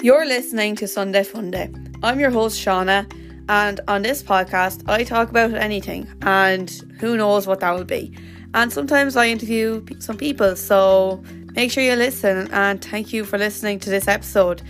You're 0.00 0.26
listening 0.26 0.76
to 0.76 0.86
Sunday 0.86 1.24
Funday. 1.24 1.98
I'm 2.04 2.20
your 2.20 2.30
host, 2.30 2.64
Shauna, 2.64 3.12
and 3.48 3.80
on 3.88 4.02
this 4.02 4.22
podcast, 4.22 4.88
I 4.88 5.02
talk 5.02 5.28
about 5.28 5.54
anything, 5.54 6.06
and 6.22 6.70
who 7.00 7.16
knows 7.16 7.48
what 7.48 7.58
that 7.60 7.72
will 7.72 7.84
be. 7.84 8.16
And 8.54 8.72
sometimes 8.72 9.16
I 9.16 9.26
interview 9.26 9.84
some 9.98 10.16
people, 10.16 10.54
so 10.54 11.20
make 11.54 11.72
sure 11.72 11.82
you 11.82 11.96
listen, 11.96 12.48
and 12.52 12.80
thank 12.82 13.12
you 13.12 13.24
for 13.24 13.38
listening 13.38 13.80
to 13.80 13.90
this 13.90 14.06
episode. 14.06 14.62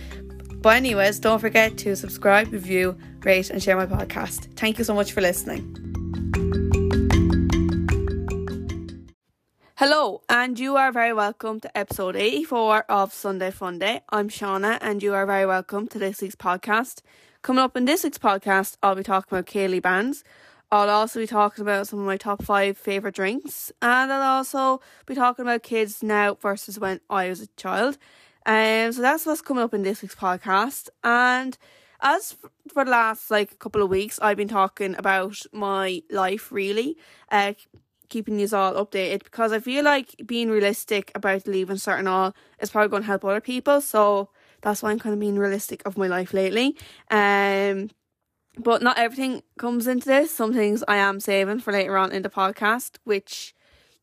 But, 0.61 0.77
anyways, 0.77 1.19
don't 1.19 1.37
forget 1.37 1.77
to 1.77 1.95
subscribe, 1.95 2.51
review, 2.51 2.97
rate, 3.21 3.51
and 3.51 3.61
share 3.61 3.77
my 3.77 3.85
podcast. 3.85 4.51
Thank 4.55 4.79
you 4.79 4.83
so 4.83 4.95
much 4.95 5.11
for 5.11 5.21
listening. 5.21 5.78
Hello, 9.79 10.19
and 10.27 10.59
you 10.59 10.75
are 10.75 10.91
very 10.91 11.13
welcome 11.13 11.61
to 11.61 11.77
episode 11.77 12.17
84 12.17 12.83
of 12.91 13.13
Sunday 13.13 13.49
Funday. 13.49 14.01
I'm 14.09 14.27
Shauna, 14.27 14.77
and 14.81 15.01
you 15.01 15.13
are 15.13 15.25
very 15.25 15.45
welcome 15.45 15.87
to 15.87 15.97
this 15.97 16.21
week's 16.21 16.35
podcast. 16.35 17.01
Coming 17.43 17.63
up 17.63 17.77
in 17.77 17.85
this 17.85 18.03
week's 18.03 18.17
podcast, 18.17 18.75
I'll 18.83 18.95
be 18.95 19.03
talking 19.03 19.37
about 19.37 19.45
Céilí 19.45 19.81
bands. 19.81 20.25
I'll 20.69 20.89
also 20.89 21.21
be 21.21 21.27
talking 21.27 21.61
about 21.61 21.87
some 21.87 21.99
of 21.99 22.05
my 22.05 22.17
top 22.17 22.43
five 22.43 22.77
favourite 22.77 23.15
drinks, 23.15 23.71
and 23.81 24.11
I'll 24.11 24.39
also 24.39 24.81
be 25.05 25.15
talking 25.15 25.43
about 25.43 25.63
kids 25.63 26.03
now 26.03 26.33
versus 26.33 26.77
when 26.77 26.99
I 27.09 27.29
was 27.29 27.39
a 27.39 27.47
child. 27.55 27.97
Um, 28.45 28.91
so 28.91 29.01
that's 29.01 29.25
what's 29.25 29.39
coming 29.41 29.63
up 29.63 29.73
in 29.73 29.83
this 29.83 30.01
week's 30.01 30.13
podcast. 30.13 30.89
And 31.05 31.57
as 32.01 32.35
for 32.67 32.83
the 32.83 32.91
last 32.91 33.31
like 33.31 33.57
couple 33.59 33.81
of 33.81 33.89
weeks, 33.89 34.19
I've 34.21 34.35
been 34.35 34.49
talking 34.49 34.93
about 34.97 35.37
my 35.53 36.03
life 36.11 36.51
really. 36.51 36.97
Uh, 37.31 37.53
keeping 38.09 38.39
you 38.39 38.47
all 38.53 38.73
updated 38.73 39.23
because 39.23 39.51
I 39.51 39.59
feel 39.59 39.83
like 39.83 40.15
being 40.25 40.49
realistic 40.49 41.11
about 41.15 41.47
leaving 41.47 41.77
certain 41.77 42.07
all 42.07 42.33
is 42.59 42.69
probably 42.69 42.89
going 42.89 43.03
to 43.03 43.07
help 43.07 43.23
other 43.23 43.41
people. 43.41 43.81
So 43.81 44.29
that's 44.61 44.83
why 44.83 44.91
I'm 44.91 44.99
kind 44.99 45.13
of 45.13 45.19
being 45.19 45.37
realistic 45.37 45.81
of 45.85 45.97
my 45.97 46.07
life 46.07 46.33
lately. 46.33 46.75
Um, 47.09 47.89
but 48.57 48.81
not 48.81 48.97
everything 48.97 49.43
comes 49.57 49.87
into 49.87 50.07
this. 50.07 50.31
Some 50.31 50.53
things 50.53 50.83
I 50.87 50.97
am 50.97 51.19
saving 51.19 51.59
for 51.59 51.71
later 51.71 51.97
on 51.97 52.11
in 52.11 52.23
the 52.23 52.29
podcast, 52.29 52.97
which 53.03 53.55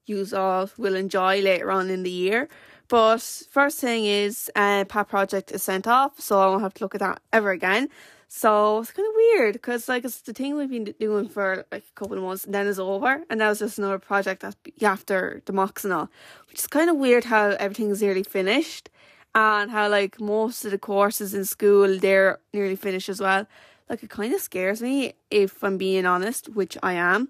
you 0.07 0.25
all 0.35 0.71
will 0.79 0.95
enjoy 0.95 1.43
later 1.43 1.71
on 1.71 1.91
in 1.91 2.03
the 2.05 2.11
year. 2.11 2.49
But 2.89 3.21
first 3.51 3.81
thing 3.81 4.07
is, 4.07 4.51
uh, 4.55 4.85
PAP 4.85 5.09
Project 5.09 5.51
is 5.51 5.63
sent 5.63 5.89
off, 5.89 6.21
so 6.21 6.39
I 6.39 6.47
won't 6.47 6.63
have 6.63 6.75
to 6.75 6.85
look 6.85 6.95
at 6.95 7.01
that 7.01 7.21
ever 7.33 7.51
again. 7.51 7.89
So 8.29 8.81
it's 8.81 8.93
kind 8.93 9.07
of 9.09 9.15
weird 9.15 9.53
because 9.55 9.89
like 9.89 10.05
it's 10.05 10.21
the 10.23 10.33
thing 10.33 10.57
we've 10.57 10.71
been 10.71 10.85
doing 10.99 11.29
for 11.29 11.65
like 11.71 11.85
a 11.89 11.93
couple 11.95 12.17
of 12.17 12.23
months 12.23 12.45
and 12.45 12.55
then 12.55 12.67
it's 12.67 12.79
over 12.79 13.23
and 13.31 13.41
that 13.41 13.49
was 13.49 13.61
just 13.61 13.79
another 13.79 13.99
project 13.99 14.43
that's 14.43 14.57
after 14.83 15.43
the 15.47 15.53
mocks 15.53 15.85
and 15.85 15.93
all, 15.93 16.11
which 16.49 16.59
is 16.59 16.67
kind 16.67 16.91
of 16.91 16.97
weird 16.97 17.25
how 17.25 17.51
everything's 17.51 18.03
nearly 18.03 18.25
finished 18.25 18.91
and 19.35 19.71
how 19.71 19.89
like 19.89 20.21
most 20.21 20.65
of 20.65 20.73
the 20.73 20.79
courses 20.79 21.35
in 21.35 21.45
school 21.45 21.99
they're 21.99 22.41
nearly 22.53 22.77
finished 22.77 23.09
as 23.09 23.21
well. 23.21 23.47
Like 23.89 24.03
it 24.03 24.11
kind 24.11 24.35
of 24.35 24.41
scares 24.41 24.83
me 24.83 25.15
if 25.31 25.63
I'm 25.63 25.79
being 25.79 26.05
honest, 26.05 26.49
which 26.49 26.77
I 26.83 26.95
am. 26.95 27.29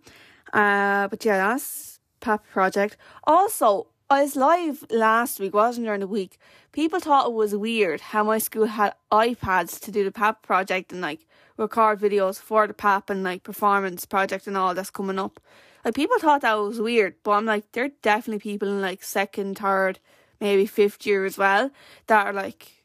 Uh, 0.52 1.08
but 1.08 1.24
yeah, 1.24 1.36
that's 1.36 1.98
PAP 2.20 2.46
project. 2.48 2.96
Also, 3.24 3.88
I 4.08 4.22
was 4.22 4.36
live 4.36 4.84
last 4.88 5.40
week, 5.40 5.52
wasn't 5.52 5.86
during 5.86 5.98
the 5.98 6.06
week. 6.06 6.38
People 6.70 7.00
thought 7.00 7.26
it 7.26 7.32
was 7.32 7.56
weird 7.56 8.00
how 8.00 8.22
my 8.22 8.38
school 8.38 8.66
had 8.66 8.94
iPads 9.10 9.80
to 9.80 9.90
do 9.90 10.04
the 10.04 10.12
PAP 10.12 10.44
project 10.44 10.92
and 10.92 11.00
like 11.00 11.26
record 11.56 11.98
videos 11.98 12.38
for 12.38 12.68
the 12.68 12.72
PAP 12.72 13.10
and 13.10 13.24
like 13.24 13.42
performance 13.42 14.06
project 14.06 14.46
and 14.46 14.56
all 14.56 14.74
that's 14.74 14.90
coming 14.90 15.18
up. 15.18 15.40
Like 15.84 15.94
people 15.94 16.20
thought 16.20 16.42
that 16.42 16.54
was 16.54 16.80
weird, 16.80 17.16
but 17.24 17.32
I'm 17.32 17.46
like, 17.46 17.72
there 17.72 17.86
are 17.86 17.90
definitely 18.02 18.38
people 18.38 18.68
in 18.68 18.80
like 18.80 19.02
second, 19.02 19.58
third, 19.58 19.98
maybe 20.40 20.66
fifth 20.66 21.04
year 21.04 21.24
as 21.24 21.36
well 21.36 21.72
that 22.06 22.28
are 22.28 22.32
like, 22.32 22.84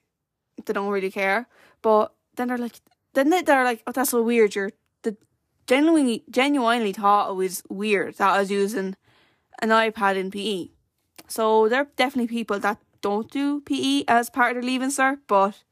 they 0.65 0.73
don't 0.73 0.89
really 0.89 1.11
care. 1.11 1.47
But 1.83 2.15
then 2.35 2.47
they're 2.47 2.57
like, 2.57 2.79
then 3.13 3.29
they're 3.29 3.63
like, 3.63 3.83
oh, 3.85 3.91
that's 3.91 4.09
so 4.09 4.23
weird. 4.23 4.55
You're 4.55 4.71
the 5.03 5.15
genuinely, 5.67 6.23
genuinely 6.31 6.93
thought 6.93 7.29
it 7.29 7.35
was 7.35 7.61
weird 7.69 8.15
that 8.15 8.31
I 8.31 8.39
was 8.39 8.49
using 8.49 8.95
an 9.61 9.69
iPad 9.69 10.15
in 10.15 10.31
PE. 10.31 10.69
So 11.27 11.69
there 11.69 11.81
are 11.81 11.87
definitely 11.95 12.27
people 12.27 12.59
that 12.59 12.79
don't 13.01 13.29
do 13.31 13.61
PE 13.61 14.03
as 14.07 14.29
part 14.29 14.51
of 14.51 14.55
their 14.55 14.69
leaving 14.69 14.89
cert. 14.89 15.19
But 15.27 15.63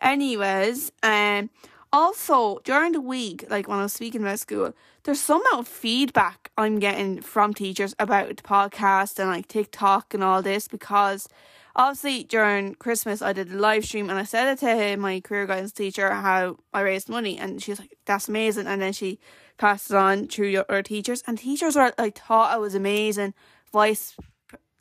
anyways, 0.00 0.92
um 1.02 1.50
also 1.92 2.58
during 2.64 2.92
the 2.92 3.00
week, 3.00 3.44
like 3.50 3.68
when 3.68 3.78
I 3.78 3.82
was 3.82 3.92
speaking 3.92 4.22
about 4.22 4.38
school, 4.38 4.74
there's 5.04 5.20
some 5.20 5.42
amount 5.42 5.66
of 5.66 5.68
feedback 5.68 6.50
I'm 6.56 6.78
getting 6.78 7.20
from 7.20 7.52
teachers 7.52 7.94
about 7.98 8.28
the 8.28 8.42
podcast 8.42 9.18
and 9.18 9.28
like 9.28 9.48
TikTok 9.48 10.14
and 10.14 10.24
all 10.24 10.42
this 10.42 10.68
because 10.68 11.28
obviously 11.76 12.24
during 12.24 12.74
Christmas 12.76 13.20
I 13.20 13.32
did 13.32 13.52
a 13.52 13.58
live 13.58 13.84
stream 13.84 14.08
and 14.08 14.18
I 14.18 14.24
said 14.24 14.52
it 14.52 14.60
to 14.60 14.96
my 14.96 15.20
career 15.20 15.46
guidance 15.46 15.72
teacher 15.72 16.10
how 16.10 16.56
I 16.72 16.80
raised 16.80 17.08
money 17.08 17.38
and 17.38 17.62
she 17.62 17.72
was 17.72 17.80
like, 17.80 17.96
That's 18.06 18.28
amazing 18.28 18.66
and 18.66 18.80
then 18.80 18.92
she 18.92 19.18
passed 19.58 19.90
it 19.90 19.96
on 19.96 20.28
to 20.28 20.64
other 20.68 20.82
teachers 20.82 21.22
and 21.26 21.36
teachers 21.36 21.76
are 21.76 21.92
like 21.98 22.18
thought 22.18 22.52
I 22.52 22.58
was 22.58 22.74
amazing, 22.74 23.34
vice 23.72 24.16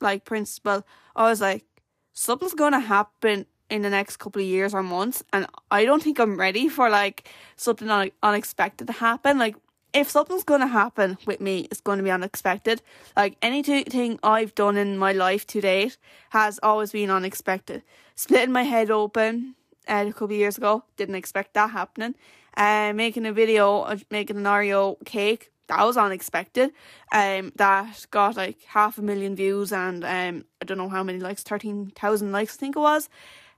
like 0.01 0.25
principal, 0.25 0.83
I 1.15 1.29
was 1.29 1.41
like, 1.41 1.65
something's 2.13 2.53
gonna 2.53 2.79
happen 2.79 3.45
in 3.69 3.81
the 3.81 3.89
next 3.89 4.17
couple 4.17 4.41
of 4.41 4.47
years 4.47 4.73
or 4.73 4.83
months, 4.83 5.23
and 5.31 5.47
I 5.69 5.85
don't 5.85 6.03
think 6.03 6.19
I'm 6.19 6.37
ready 6.37 6.67
for 6.67 6.89
like 6.89 7.29
something 7.55 7.89
un- 7.89 8.11
unexpected 8.21 8.87
to 8.87 8.93
happen. 8.93 9.37
Like, 9.37 9.55
if 9.93 10.09
something's 10.09 10.43
gonna 10.43 10.67
happen 10.67 11.17
with 11.25 11.41
me, 11.41 11.67
it's 11.71 11.81
gonna 11.81 12.03
be 12.03 12.11
unexpected. 12.11 12.81
Like 13.15 13.37
anything 13.41 14.19
I've 14.23 14.55
done 14.55 14.77
in 14.77 14.97
my 14.97 15.13
life 15.13 15.45
to 15.47 15.61
date 15.61 15.97
has 16.29 16.59
always 16.63 16.91
been 16.91 17.09
unexpected. 17.09 17.83
Splitting 18.15 18.51
my 18.51 18.63
head 18.63 18.91
open 18.91 19.55
uh, 19.87 20.05
a 20.07 20.11
couple 20.11 20.27
of 20.27 20.31
years 20.31 20.57
ago, 20.57 20.83
didn't 20.97 21.15
expect 21.15 21.53
that 21.53 21.71
happening. 21.71 22.15
Uh, 22.55 22.91
making 22.93 23.25
a 23.25 23.33
video 23.33 23.81
of 23.83 24.03
making 24.11 24.37
an 24.37 24.43
Oreo 24.43 24.97
cake, 25.05 25.50
that 25.71 25.85
was 25.85 25.97
unexpected. 25.97 26.71
Um, 27.11 27.53
that 27.55 28.05
got 28.11 28.35
like 28.35 28.61
half 28.63 28.97
a 28.97 29.01
million 29.01 29.35
views 29.35 29.71
and 29.71 30.03
um, 30.03 30.45
I 30.61 30.65
don't 30.65 30.77
know 30.77 30.89
how 30.89 31.03
many 31.03 31.19
likes, 31.19 31.43
thirteen 31.43 31.91
thousand 31.95 32.31
likes, 32.31 32.57
I 32.57 32.59
think 32.59 32.75
it 32.75 32.79
was. 32.79 33.09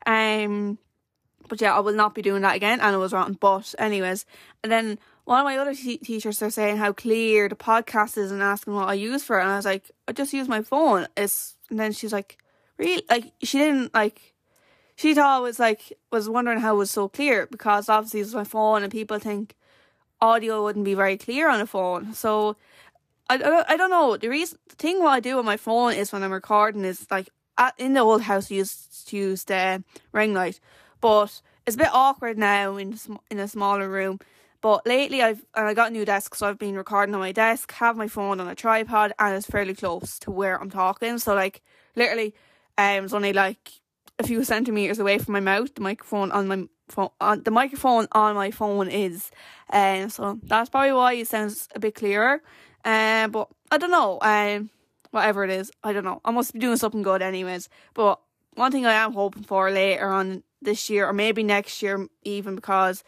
Um, 0.06 0.78
but 1.50 1.60
yeah, 1.60 1.76
I 1.76 1.80
will 1.80 1.94
not 1.94 2.16
be 2.16 2.22
doing 2.22 2.44
that 2.44 2.56
again, 2.56 2.80
and 2.80 2.96
it 2.96 3.00
was 3.00 3.14
wrong. 3.14 3.38
But 3.40 3.74
anyways, 3.78 4.26
and 4.64 4.72
then 4.72 5.00
one 5.26 5.40
of 5.40 5.46
my 5.46 5.58
other 5.58 5.74
teachers 5.74 6.42
are 6.42 6.50
saying 6.50 6.78
how 6.78 6.94
clear 6.94 7.50
the 7.50 7.56
podcast 7.56 8.18
is 8.18 8.32
and 8.32 8.42
asking 8.42 8.76
what 8.76 8.90
I 8.90 8.94
use 8.94 9.24
for 9.24 9.40
it, 9.40 9.44
and 9.44 9.52
I 9.52 9.56
was 9.56 9.66
like, 9.66 9.90
I 10.08 10.12
just 10.12 10.34
use 10.34 10.48
my 10.48 10.62
phone. 10.62 11.08
It's 11.18 11.56
and 11.70 11.80
then 11.80 11.94
she's 11.94 12.14
like, 12.14 12.38
really, 12.78 13.04
like 13.10 13.34
she 13.42 13.58
didn't 13.58 13.94
like. 13.94 14.34
She 14.96 15.16
thought 15.16 15.40
it 15.40 15.44
was 15.44 15.58
like 15.58 15.94
was 16.12 16.30
wondering 16.30 16.60
how 16.60 16.76
it 16.76 16.78
was 16.78 16.92
so 16.92 17.10
clear 17.10 17.48
because 17.48 17.90
obviously 17.90 18.20
it's 18.20 18.34
my 18.34 18.44
phone 18.44 18.84
and 18.84 18.92
people 18.92 19.18
think 19.18 19.56
audio 20.24 20.64
wouldn't 20.64 20.86
be 20.86 20.94
very 20.94 21.18
clear 21.18 21.50
on 21.50 21.60
a 21.60 21.68
phone. 21.68 22.14
So 22.14 22.56
I, 23.30 23.38
I, 23.38 23.74
I 23.74 23.78
don't 23.78 23.90
know. 23.92 24.18
The 24.18 24.30
reason 24.30 24.58
the 24.70 24.76
thing 24.76 25.04
what 25.04 25.12
I 25.12 25.20
do 25.20 25.38
on 25.38 25.46
my 25.46 25.58
phone 25.58 25.94
is 25.94 26.12
when 26.12 26.24
I'm 26.24 26.32
recording 26.32 26.86
is 26.86 27.06
like 27.12 27.30
at, 27.58 27.74
in 27.78 27.94
the 27.94 28.00
old 28.00 28.22
house 28.24 28.50
used 28.50 29.08
to 29.10 29.18
use 29.18 29.44
the 29.44 29.84
ring 30.12 30.34
light, 30.34 30.60
but 31.02 31.42
it's 31.68 31.76
a 31.76 31.80
bit 31.80 31.90
awkward 31.94 32.38
now 32.38 32.78
in 32.78 32.98
in 33.30 33.40
a 33.40 33.48
smaller 33.48 33.90
room. 33.90 34.20
But 34.62 34.86
lately 34.86 35.22
I've 35.22 35.46
and 35.56 35.68
I 35.68 35.74
got 35.74 35.90
a 35.90 35.94
new 35.94 36.06
desk, 36.06 36.36
so 36.36 36.48
I've 36.48 36.58
been 36.58 36.76
recording 36.76 37.14
on 37.14 37.22
my 37.22 37.34
desk, 37.34 37.74
have 37.74 37.98
my 37.98 38.08
phone 38.08 38.40
on 38.40 38.48
a 38.48 38.56
tripod, 38.56 39.14
and 39.20 39.36
it's 39.36 39.46
fairly 39.46 39.76
close 39.76 40.20
to 40.20 40.32
where 40.32 40.60
I'm 40.60 40.70
talking. 40.70 41.20
So 41.20 41.36
like 41.36 41.62
literally, 41.96 42.34
um, 42.78 43.04
it's 43.04 43.14
only 43.14 43.34
like 43.34 43.82
a 44.20 44.24
few 44.24 44.44
centimeters 44.44 45.00
away 45.00 45.18
from 45.18 45.34
my 45.34 45.42
mouth. 45.42 45.76
The 45.76 45.82
microphone 45.82 46.32
on 46.32 46.48
my 46.48 46.68
on 46.98 47.44
the 47.44 47.52
microphone 47.52 48.08
on 48.12 48.36
my 48.36 48.52
phone 48.52 48.90
is, 48.90 49.32
and 49.70 50.06
um, 50.06 50.10
so 50.10 50.40
that's 50.44 50.70
probably 50.70 50.94
why 50.94 51.14
it 51.14 51.28
sounds 51.28 51.68
a 51.76 51.80
bit 51.80 51.96
clearer. 51.96 52.42
Um, 52.86 53.32
but 53.32 53.50
I 53.72 53.78
don't 53.78 53.92
know. 53.92 54.20
Um, 54.22 54.70
whatever 55.12 55.44
it 55.44 55.50
is, 55.50 55.72
I 55.84 55.94
don't 55.94 56.04
know. 56.04 56.22
I 56.26 56.32
must 56.32 56.54
be 56.54 56.60
doing 56.60 56.78
something 56.78 57.04
good, 57.04 57.22
anyways. 57.22 57.70
But 57.94 58.20
one 58.56 58.72
thing 58.72 58.86
I 58.86 58.94
am 58.94 59.14
hoping 59.14 59.44
for 59.44 59.72
later 59.72 60.10
on 60.10 60.44
this 60.62 60.90
year, 60.90 61.08
or 61.08 61.14
maybe 61.14 61.44
next 61.44 61.82
year, 61.82 62.08
even 62.24 62.56
because 62.56 63.04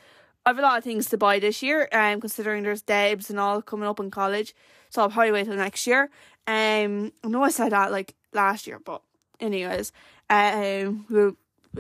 I 0.46 0.50
have 0.50 0.60
a 0.60 0.62
lot 0.62 0.78
of 0.78 0.84
things 0.84 1.10
to 1.10 1.18
buy 1.18 1.40
this 1.40 1.64
year. 1.64 1.90
Um, 1.92 2.22
considering 2.22 2.64
there's 2.64 2.82
debs 2.82 3.30
and 3.30 3.40
all 3.40 3.62
coming 3.62 3.88
up 3.88 4.00
in 4.00 4.12
college, 4.12 4.54
so 4.90 5.02
I'll 5.02 5.10
probably 5.10 5.32
wait 5.32 5.46
till 5.46 5.56
next 5.56 5.88
year. 5.88 6.10
Um, 6.48 7.12
I 7.24 7.28
know 7.28 7.44
I 7.44 7.50
said 7.50 7.72
that 7.72 7.92
like 7.92 8.14
last 8.34 8.68
year, 8.68 8.80
but 8.80 9.02
anyways, 9.40 9.92
um, 10.30 11.06
we'll, 11.10 11.36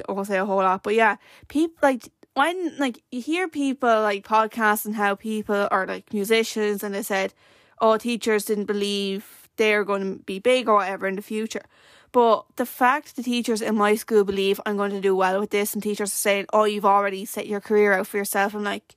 won't 0.08 0.28
say 0.28 0.38
a 0.38 0.46
whole 0.46 0.58
lot, 0.58 0.84
but 0.84 0.96
yeah, 0.96 1.18
people 1.48 1.78
like 1.82 2.10
when 2.34 2.78
like 2.78 3.02
you 3.12 3.22
hear 3.22 3.48
people 3.48 4.02
like 4.02 4.28
podcasts 4.28 4.86
and 4.86 4.96
how 4.96 5.16
people 5.16 5.68
are 5.72 5.88
like 5.88 6.14
musicians 6.14 6.84
and 6.84 6.94
they 6.94 7.04
said, 7.04 7.34
oh, 7.80 7.98
teachers 7.98 8.46
didn't 8.46 8.66
believe 8.66 9.50
they're 9.58 9.86
going 9.86 10.02
to 10.18 10.24
be 10.24 10.40
big 10.40 10.68
or 10.68 10.76
whatever 10.76 11.08
in 11.08 11.16
the 11.16 11.22
future. 11.22 11.64
But 12.12 12.46
the 12.56 12.66
fact 12.66 13.16
the 13.16 13.24
teachers 13.24 13.62
in 13.62 13.76
my 13.76 13.96
school 13.96 14.24
believe 14.24 14.62
I'm 14.66 14.78
going 14.78 14.92
to 14.92 15.02
do 15.02 15.16
well 15.16 15.40
with 15.40 15.50
this, 15.50 15.74
and 15.74 15.84
teachers 15.84 16.14
are 16.14 16.16
saying, 16.16 16.46
"Oh, 16.54 16.64
you've 16.64 16.86
already 16.86 17.26
set 17.26 17.48
your 17.48 17.60
career 17.60 17.94
out 17.94 18.08
for 18.08 18.18
yourself," 18.18 18.56
I'm 18.56 18.64
like, 18.64 18.96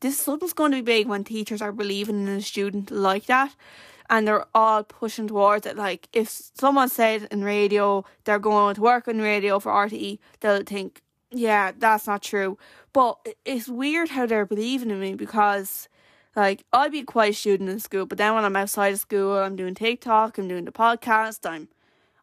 this 0.00 0.18
something's 0.18 0.52
going 0.52 0.72
to 0.72 0.78
be 0.78 0.82
big 0.82 1.06
when 1.06 1.24
teachers 1.24 1.62
are 1.62 1.72
believing 1.72 2.26
in 2.26 2.28
a 2.28 2.40
student 2.42 2.90
like 2.90 3.26
that 3.26 3.54
and 4.12 4.28
they're 4.28 4.44
all 4.54 4.84
pushing 4.84 5.26
towards 5.26 5.66
it. 5.66 5.76
Like 5.76 6.08
if 6.12 6.28
someone 6.28 6.90
said 6.90 7.26
in 7.32 7.42
radio 7.42 8.04
they're 8.24 8.38
going 8.38 8.76
to 8.76 8.80
work 8.80 9.08
in 9.08 9.20
radio 9.20 9.58
for 9.58 9.72
RTE, 9.72 10.18
they'll 10.40 10.62
think 10.62 11.02
yeah, 11.34 11.72
that's 11.76 12.06
not 12.06 12.22
true. 12.22 12.58
But 12.92 13.26
it's 13.46 13.66
weird 13.66 14.10
how 14.10 14.26
they're 14.26 14.44
believing 14.44 14.90
in 14.90 15.00
me 15.00 15.14
because, 15.14 15.88
like, 16.36 16.64
I'd 16.74 16.92
be 16.92 17.06
a 17.16 17.32
student 17.32 17.70
in 17.70 17.80
school, 17.80 18.04
but 18.04 18.18
then 18.18 18.34
when 18.34 18.44
I'm 18.44 18.54
outside 18.54 18.92
of 18.92 19.00
school, 19.00 19.38
I'm 19.38 19.56
doing 19.56 19.74
TikTok, 19.74 20.36
I'm 20.36 20.46
doing 20.46 20.66
the 20.66 20.72
podcast, 20.72 21.48
I'm, 21.48 21.68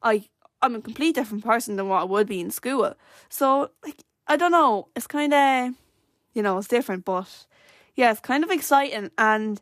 I, 0.04 0.26
I'm 0.62 0.76
a 0.76 0.82
complete 0.82 1.16
different 1.16 1.44
person 1.44 1.76
than 1.76 1.88
what 1.88 2.02
I 2.02 2.04
would 2.04 2.28
be 2.28 2.40
in 2.40 2.52
school. 2.52 2.94
So, 3.30 3.72
like, 3.84 4.04
I 4.28 4.36
don't 4.36 4.52
know. 4.52 4.90
It's 4.96 5.08
kind 5.08 5.34
of, 5.34 5.74
you 6.36 6.44
know, 6.44 6.60
it's 6.60 6.68
different, 6.68 7.04
but 7.04 7.48
yeah, 7.96 8.12
it's 8.12 8.20
kind 8.20 8.44
of 8.44 8.52
exciting 8.52 9.10
and 9.18 9.60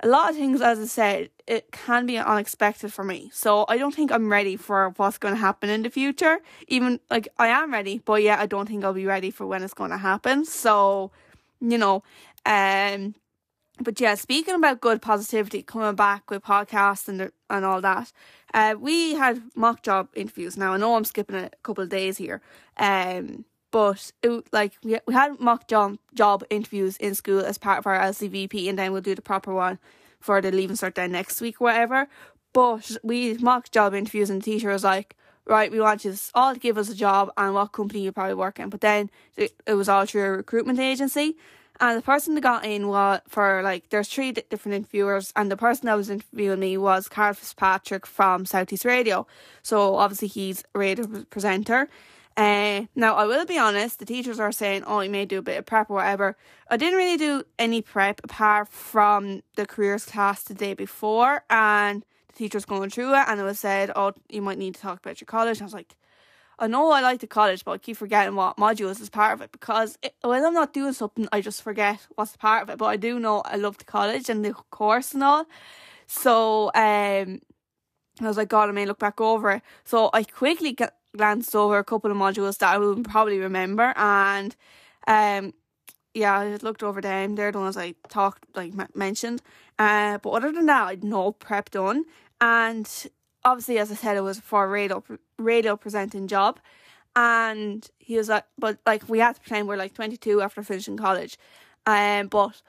a 0.00 0.08
lot 0.08 0.30
of 0.30 0.36
things, 0.36 0.60
as 0.60 0.78
I 0.78 0.84
said, 0.84 1.30
it 1.48 1.72
can 1.72 2.04
be 2.04 2.18
unexpected 2.18 2.92
for 2.92 3.02
me. 3.02 3.30
So 3.32 3.64
I 3.68 3.78
don't 3.78 3.94
think 3.94 4.12
I'm 4.12 4.30
ready 4.30 4.56
for 4.56 4.90
what's 4.96 5.16
going 5.16 5.34
to 5.34 5.40
happen 5.40 5.70
in 5.70 5.82
the 5.82 5.90
future. 5.90 6.38
Even 6.68 7.00
like 7.10 7.26
I 7.38 7.48
am 7.48 7.72
ready, 7.72 8.02
but 8.04 8.22
yeah, 8.22 8.38
I 8.38 8.46
don't 8.46 8.68
think 8.68 8.84
I'll 8.84 8.92
be 8.92 9.06
ready 9.06 9.30
for 9.30 9.46
when 9.46 9.62
it's 9.62 9.74
going 9.74 9.90
to 9.90 9.96
happen. 9.96 10.44
So, 10.44 11.10
you 11.60 11.78
know, 11.78 12.02
um, 12.44 13.14
but 13.80 13.98
yeah, 13.98 14.14
speaking 14.14 14.54
about 14.54 14.82
good 14.82 15.00
positivity, 15.00 15.62
coming 15.62 15.94
back 15.94 16.30
with 16.30 16.44
podcasts 16.44 17.08
and 17.08 17.32
and 17.48 17.64
all 17.64 17.80
that, 17.80 18.12
uh, 18.52 18.74
we 18.78 19.14
had 19.14 19.40
mock 19.54 19.82
job 19.82 20.08
interviews. 20.14 20.56
Now 20.56 20.74
I 20.74 20.76
know 20.76 20.96
I'm 20.96 21.04
skipping 21.04 21.36
a 21.36 21.50
couple 21.62 21.84
of 21.84 21.88
days 21.88 22.18
here, 22.18 22.42
um, 22.76 23.46
but 23.70 24.12
it, 24.22 24.52
like 24.52 24.74
we 24.84 24.98
we 25.06 25.14
had 25.14 25.40
mock 25.40 25.66
job 25.66 25.96
job 26.12 26.44
interviews 26.50 26.98
in 26.98 27.14
school 27.14 27.40
as 27.40 27.56
part 27.56 27.78
of 27.78 27.86
our 27.86 27.98
LCVP, 27.98 28.68
and 28.68 28.78
then 28.78 28.92
we'll 28.92 29.00
do 29.00 29.14
the 29.14 29.22
proper 29.22 29.54
one 29.54 29.78
for 30.20 30.40
the 30.40 30.50
leaving 30.50 30.76
cert 30.76 30.94
then 30.94 31.12
next 31.12 31.40
week, 31.40 31.60
whatever. 31.60 32.08
But 32.52 32.96
we 33.02 33.34
mock 33.34 33.70
job 33.70 33.94
interviews, 33.94 34.30
and 34.30 34.40
the 34.40 34.44
teacher 34.44 34.70
was 34.70 34.84
like, 34.84 35.16
"Right, 35.46 35.70
we 35.70 35.80
want 35.80 36.04
you 36.04 36.14
all 36.34 36.54
to 36.54 36.60
give 36.60 36.78
us 36.78 36.88
a 36.88 36.94
job 36.94 37.30
and 37.36 37.54
what 37.54 37.72
company 37.72 38.00
you 38.00 38.12
probably 38.12 38.34
work 38.34 38.58
in." 38.58 38.68
But 38.70 38.80
then 38.80 39.10
it, 39.36 39.52
it 39.66 39.74
was 39.74 39.88
all 39.88 40.06
through 40.06 40.24
a 40.24 40.30
recruitment 40.30 40.80
agency, 40.80 41.36
and 41.80 41.96
the 41.96 42.02
person 42.02 42.34
that 42.34 42.40
got 42.40 42.64
in 42.64 42.88
was 42.88 43.20
for 43.28 43.62
like 43.62 43.90
there's 43.90 44.08
three 44.08 44.32
different 44.32 44.76
interviewers, 44.76 45.32
and 45.36 45.50
the 45.50 45.56
person 45.56 45.86
that 45.86 45.96
was 45.96 46.10
interviewing 46.10 46.60
me 46.60 46.76
was 46.76 47.08
Carl 47.08 47.34
Fitzpatrick 47.34 48.06
from 48.06 48.46
Southeast 48.46 48.84
Radio. 48.84 49.26
So 49.62 49.96
obviously 49.96 50.28
he's 50.28 50.64
a 50.74 50.78
radio 50.78 51.06
presenter. 51.30 51.88
Uh, 52.38 52.84
now, 52.96 53.16
I 53.16 53.26
will 53.26 53.46
be 53.46 53.58
honest, 53.58 54.00
the 54.00 54.06
teachers 54.06 54.40
are 54.40 54.52
saying, 54.52 54.84
oh, 54.86 55.00
you 55.02 55.10
may 55.10 55.26
do 55.26 55.40
a 55.40 55.42
bit 55.42 55.58
of 55.58 55.66
prep 55.66 55.90
or 55.90 55.96
whatever. 55.96 56.36
I 56.70 56.78
didn't 56.78 56.98
really 56.98 57.18
do 57.18 57.44
any 57.58 57.82
prep 57.82 58.22
apart 58.24 58.70
from 58.70 59.42
the 59.56 59.66
careers 59.66 60.06
class 60.06 60.44
the 60.44 60.54
day 60.54 60.74
before, 60.74 61.44
and 61.50 62.04
the 62.28 62.34
teacher's 62.34 62.66
going 62.66 62.90
through 62.90 63.14
it, 63.14 63.24
and 63.28 63.40
it 63.40 63.44
was 63.44 63.60
said, 63.60 63.92
oh, 63.96 64.14
you 64.30 64.42
might 64.42 64.58
need 64.58 64.76
to 64.76 64.82
talk 64.82 65.00
about 65.00 65.20
your 65.20 65.26
college. 65.26 65.58
And 65.58 65.64
I 65.64 65.66
was 65.66 65.74
like, 65.74 65.96
I 66.60 66.68
know 66.68 66.90
I 66.92 67.02
like 67.02 67.20
the 67.20 67.28
college, 67.28 67.64
but 67.64 67.72
I 67.72 67.78
keep 67.78 67.98
forgetting 67.98 68.36
what 68.36 68.56
modules 68.58 69.00
is 69.00 69.10
part 69.10 69.34
of 69.34 69.42
it 69.42 69.52
because 69.52 69.98
it, 70.02 70.14
when 70.22 70.44
I'm 70.44 70.54
not 70.54 70.74
doing 70.74 70.94
something, 70.94 71.28
I 71.32 71.42
just 71.42 71.62
forget 71.62 72.06
what's 72.16 72.36
part 72.36 72.64
of 72.64 72.70
it. 72.70 72.78
But 72.78 72.86
I 72.86 72.96
do 72.98 73.20
know 73.20 73.42
I 73.42 73.56
love 73.56 73.78
the 73.78 73.84
college 73.84 74.30
and 74.30 74.44
the 74.44 74.54
course 74.70 75.14
and 75.14 75.24
all. 75.24 75.46
So 76.08 76.72
um, 76.74 77.40
I 78.20 78.28
was 78.28 78.38
like, 78.38 78.48
God, 78.48 78.70
I 78.70 78.72
may 78.72 78.86
look 78.86 79.00
back 79.00 79.20
over 79.20 79.52
it. 79.52 79.62
So 79.84 80.10
I 80.14 80.24
quickly 80.24 80.72
get, 80.72 80.94
glanced 81.16 81.54
over 81.54 81.78
a 81.78 81.84
couple 81.84 82.10
of 82.10 82.16
modules 82.16 82.58
that 82.58 82.74
I 82.74 82.78
will 82.78 83.02
probably 83.02 83.38
remember, 83.38 83.92
and 83.96 84.54
um, 85.06 85.54
yeah, 86.14 86.38
I 86.38 86.56
looked 86.56 86.82
over 86.82 87.00
them. 87.00 87.34
They're 87.34 87.52
the 87.52 87.60
ones 87.60 87.76
I 87.76 87.94
talked 88.08 88.44
like 88.54 88.72
m- 88.78 88.88
mentioned. 88.94 89.42
Uh, 89.78 90.18
but 90.18 90.30
other 90.30 90.52
than 90.52 90.66
that, 90.66 90.88
I'd 90.88 91.04
no 91.04 91.32
prep 91.32 91.70
done, 91.70 92.04
and 92.40 92.88
obviously, 93.44 93.78
as 93.78 93.90
I 93.90 93.94
said, 93.94 94.16
it 94.16 94.22
was 94.22 94.40
for 94.40 94.64
a 94.64 94.68
radio 94.68 95.02
radio 95.38 95.76
presenting 95.76 96.28
job. 96.28 96.60
And 97.16 97.88
he 97.98 98.16
was 98.16 98.28
like, 98.28 98.44
but 98.58 98.78
like 98.86 99.08
we 99.08 99.18
had 99.18 99.34
to 99.34 99.40
pretend 99.40 99.66
we're 99.68 99.76
like 99.76 99.94
twenty 99.94 100.16
two 100.16 100.40
after 100.40 100.62
finishing 100.62 100.96
college, 100.96 101.38
um, 101.86 102.28
but 102.28 102.62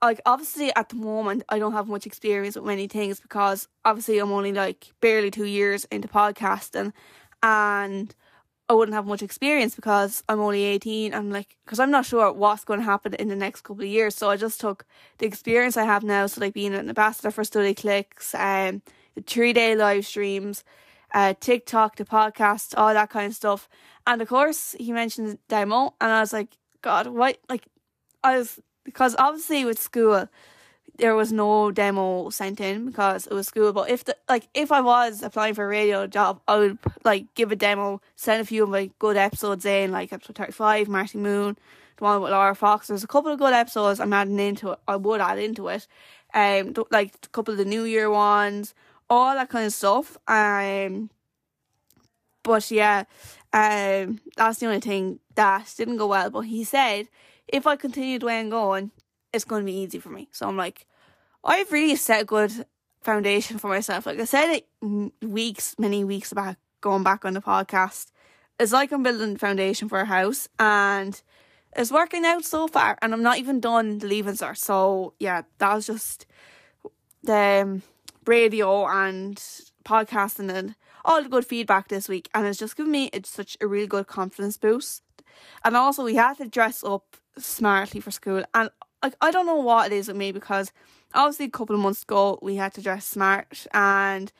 like 0.00 0.20
obviously 0.26 0.74
at 0.74 0.88
the 0.88 0.96
moment 0.96 1.42
I 1.48 1.58
don't 1.58 1.72
have 1.72 1.88
much 1.88 2.06
experience 2.06 2.56
with 2.56 2.64
many 2.64 2.86
things 2.86 3.20
because 3.20 3.68
obviously 3.84 4.18
I'm 4.18 4.32
only 4.32 4.52
like 4.52 4.92
barely 5.00 5.30
two 5.30 5.44
years 5.44 5.84
into 5.86 6.08
podcasting 6.08 6.92
and 7.42 8.14
I 8.68 8.74
wouldn't 8.74 8.94
have 8.94 9.06
much 9.06 9.22
experience 9.22 9.74
because 9.74 10.22
I'm 10.28 10.40
only 10.40 10.64
18 10.64 11.12
I'm 11.12 11.30
like 11.30 11.56
because 11.64 11.78
I'm 11.78 11.90
not 11.90 12.06
sure 12.06 12.32
what's 12.32 12.64
going 12.64 12.80
to 12.80 12.84
happen 12.84 13.14
in 13.14 13.28
the 13.28 13.36
next 13.36 13.62
couple 13.62 13.82
of 13.82 13.88
years. 13.88 14.14
So 14.14 14.30
I 14.30 14.36
just 14.36 14.60
took 14.60 14.86
the 15.18 15.26
experience 15.26 15.76
I 15.76 15.84
have 15.84 16.02
now 16.04 16.26
so 16.26 16.40
like 16.40 16.54
being 16.54 16.74
an 16.74 16.88
ambassador 16.88 17.30
for 17.30 17.42
Studyclix 17.42 18.34
um, 18.34 18.82
the 19.14 19.22
three 19.22 19.52
day 19.52 19.76
live 19.76 20.06
streams 20.06 20.64
uh 21.12 21.34
TikTok 21.38 21.96
the 21.96 22.04
podcast 22.04 22.74
all 22.76 22.94
that 22.94 23.10
kind 23.10 23.26
of 23.26 23.34
stuff. 23.34 23.68
And 24.06 24.22
of 24.22 24.28
course 24.28 24.74
he 24.78 24.92
mentioned 24.92 25.38
demo 25.48 25.94
and 26.00 26.12
I 26.12 26.20
was 26.20 26.32
like 26.32 26.56
god 26.80 27.08
what 27.08 27.38
like 27.48 27.66
I 28.24 28.38
was 28.38 28.58
because 28.84 29.14
obviously 29.18 29.64
with 29.64 29.78
school 29.78 30.28
there 31.02 31.16
was 31.16 31.32
no 31.32 31.72
demo 31.72 32.30
sent 32.30 32.60
in 32.60 32.86
because 32.86 33.26
it 33.26 33.34
was 33.34 33.48
school. 33.48 33.72
But 33.72 33.90
if 33.90 34.04
the 34.04 34.16
like 34.28 34.46
if 34.54 34.70
I 34.70 34.80
was 34.80 35.20
applying 35.24 35.54
for 35.54 35.64
a 35.64 35.68
radio 35.68 36.06
job, 36.06 36.40
I 36.46 36.56
would 36.58 36.78
like 37.04 37.34
give 37.34 37.50
a 37.50 37.56
demo, 37.56 38.00
send 38.14 38.40
a 38.40 38.44
few 38.44 38.62
of 38.62 38.68
my 38.68 38.88
good 39.00 39.16
episodes 39.16 39.66
in, 39.66 39.90
like 39.90 40.12
episode 40.12 40.36
thirty 40.36 40.52
five, 40.52 40.86
Marty 40.86 41.18
Moon, 41.18 41.58
the 41.96 42.04
one 42.04 42.22
with 42.22 42.30
Laura 42.30 42.54
Fox. 42.54 42.86
There's 42.86 43.02
a 43.02 43.08
couple 43.08 43.32
of 43.32 43.40
good 43.40 43.52
episodes 43.52 43.98
I'm 43.98 44.12
adding 44.12 44.38
into 44.38 44.70
it. 44.70 44.78
I 44.86 44.94
would 44.94 45.20
add 45.20 45.40
into 45.40 45.66
it, 45.66 45.88
um, 46.34 46.72
like 46.92 47.16
a 47.24 47.28
couple 47.30 47.50
of 47.50 47.58
the 47.58 47.64
New 47.64 47.82
Year 47.82 48.08
ones, 48.08 48.72
all 49.10 49.34
that 49.34 49.48
kind 49.48 49.66
of 49.66 49.72
stuff. 49.72 50.16
Um, 50.28 51.10
but 52.44 52.70
yeah, 52.70 53.06
um, 53.52 54.20
that's 54.36 54.60
the 54.60 54.66
only 54.66 54.78
thing 54.78 55.18
that 55.34 55.74
didn't 55.76 55.96
go 55.96 56.06
well. 56.06 56.30
But 56.30 56.42
he 56.42 56.62
said 56.62 57.08
if 57.48 57.66
I 57.66 57.74
continue 57.74 58.20
the 58.20 58.26
way 58.26 58.38
I'm 58.38 58.50
going, 58.50 58.92
it's 59.32 59.44
going 59.44 59.62
to 59.62 59.66
be 59.66 59.78
easy 59.78 59.98
for 59.98 60.10
me. 60.10 60.28
So 60.30 60.46
I'm 60.46 60.56
like, 60.56 60.86
I've 61.44 61.72
really 61.72 61.96
set 61.96 62.22
a 62.22 62.24
good 62.24 62.66
foundation 63.00 63.58
for 63.58 63.68
myself. 63.68 64.06
Like 64.06 64.20
I 64.20 64.24
said 64.24 64.62
it 64.62 65.12
weeks, 65.20 65.74
many 65.78 66.04
weeks 66.04 66.32
back, 66.32 66.58
going 66.80 67.02
back 67.02 67.24
on 67.24 67.34
the 67.34 67.40
podcast. 67.40 68.10
It's 68.60 68.72
like 68.72 68.92
I'm 68.92 69.02
building 69.02 69.36
foundation 69.36 69.88
for 69.88 70.00
a 70.00 70.04
house 70.04 70.48
and 70.58 71.20
it's 71.74 71.90
working 71.90 72.24
out 72.24 72.44
so 72.44 72.68
far. 72.68 72.96
And 73.02 73.12
I'm 73.12 73.22
not 73.22 73.38
even 73.38 73.60
done 73.60 73.98
the 73.98 74.06
leaving 74.06 74.34
cert. 74.34 74.56
So 74.56 75.14
yeah, 75.18 75.42
that 75.58 75.74
was 75.74 75.86
just 75.86 76.26
the 77.24 77.62
um, 77.62 77.82
radio 78.26 78.86
and 78.86 79.36
podcasting 79.84 80.52
and 80.52 80.76
all 81.04 81.22
the 81.22 81.28
good 81.28 81.46
feedback 81.46 81.88
this 81.88 82.08
week. 82.08 82.28
And 82.34 82.46
it's 82.46 82.58
just 82.58 82.76
given 82.76 82.92
me 82.92 83.10
it's 83.12 83.30
such 83.30 83.56
a 83.60 83.66
really 83.66 83.88
good 83.88 84.06
confidence 84.06 84.56
boost. 84.56 85.02
And 85.64 85.76
also 85.76 86.04
we 86.04 86.14
had 86.14 86.36
to 86.36 86.46
dress 86.46 86.84
up 86.84 87.16
smartly 87.36 88.00
for 88.00 88.12
school. 88.12 88.44
And 88.54 88.70
like 89.02 89.14
I 89.20 89.32
don't 89.32 89.46
know 89.46 89.56
what 89.56 89.90
it 89.90 89.96
is 89.96 90.06
with 90.06 90.16
me 90.16 90.30
because 90.30 90.70
obviously 91.14 91.46
a 91.46 91.50
couple 91.50 91.74
of 91.76 91.82
months 91.82 92.02
ago 92.02 92.38
we 92.42 92.56
had 92.56 92.74
to 92.74 92.82
dress 92.82 93.06
smart 93.06 93.66
and 93.72 94.32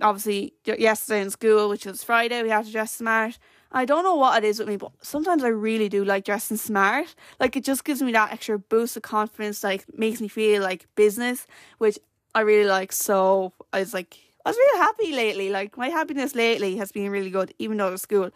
obviously 0.00 0.54
yesterday 0.64 1.22
in 1.22 1.30
school, 1.30 1.68
which 1.68 1.86
was 1.86 2.04
Friday, 2.04 2.42
we 2.42 2.50
had 2.50 2.64
to 2.66 2.72
dress 2.72 2.94
smart. 2.94 3.38
I 3.72 3.84
don't 3.84 4.04
know 4.04 4.14
what 4.14 4.42
it 4.42 4.46
is 4.46 4.58
with 4.58 4.68
me, 4.68 4.76
but 4.76 4.92
sometimes 5.02 5.42
I 5.42 5.48
really 5.48 5.88
do 5.88 6.04
like 6.04 6.24
dressing 6.24 6.56
smart. 6.56 7.14
Like 7.40 7.56
it 7.56 7.64
just 7.64 7.84
gives 7.84 8.00
me 8.00 8.12
that 8.12 8.32
extra 8.32 8.58
boost 8.58 8.96
of 8.96 9.02
confidence, 9.02 9.64
like 9.64 9.84
makes 9.98 10.20
me 10.20 10.28
feel 10.28 10.62
like 10.62 10.86
business, 10.94 11.46
which 11.78 11.98
I 12.34 12.40
really 12.40 12.68
like. 12.68 12.92
So 12.92 13.52
I 13.72 13.80
was 13.80 13.92
like, 13.92 14.16
I 14.44 14.50
was 14.50 14.56
really 14.56 14.78
happy 14.78 15.12
lately. 15.12 15.50
Like 15.50 15.76
my 15.76 15.88
happiness 15.88 16.34
lately 16.34 16.76
has 16.76 16.92
been 16.92 17.10
really 17.10 17.30
good, 17.30 17.52
even 17.58 17.76
though 17.76 17.88
it 17.88 17.92
was 17.92 18.02
school. 18.02 18.30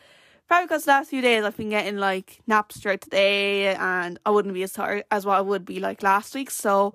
Probably 0.49 0.67
because 0.67 0.85
the 0.85 0.91
last 0.91 1.11
few 1.11 1.23
days 1.23 1.45
I've 1.45 1.57
been 1.57 1.71
getting 1.71 1.99
like 1.99 2.41
naps 2.49 2.81
throughout 2.81 3.03
the 3.03 3.11
day 3.11 3.75
and 3.77 4.19
I 4.27 4.31
wouldn't 4.31 4.53
be 4.53 4.65
as 4.65 4.73
tired 4.73 5.05
as 5.11 5.25
what 5.25 5.39
I 5.39 5.41
would 5.41 5.65
be 5.65 5.79
like 5.79 6.03
last 6.03 6.35
week. 6.35 6.51
So 6.51 6.93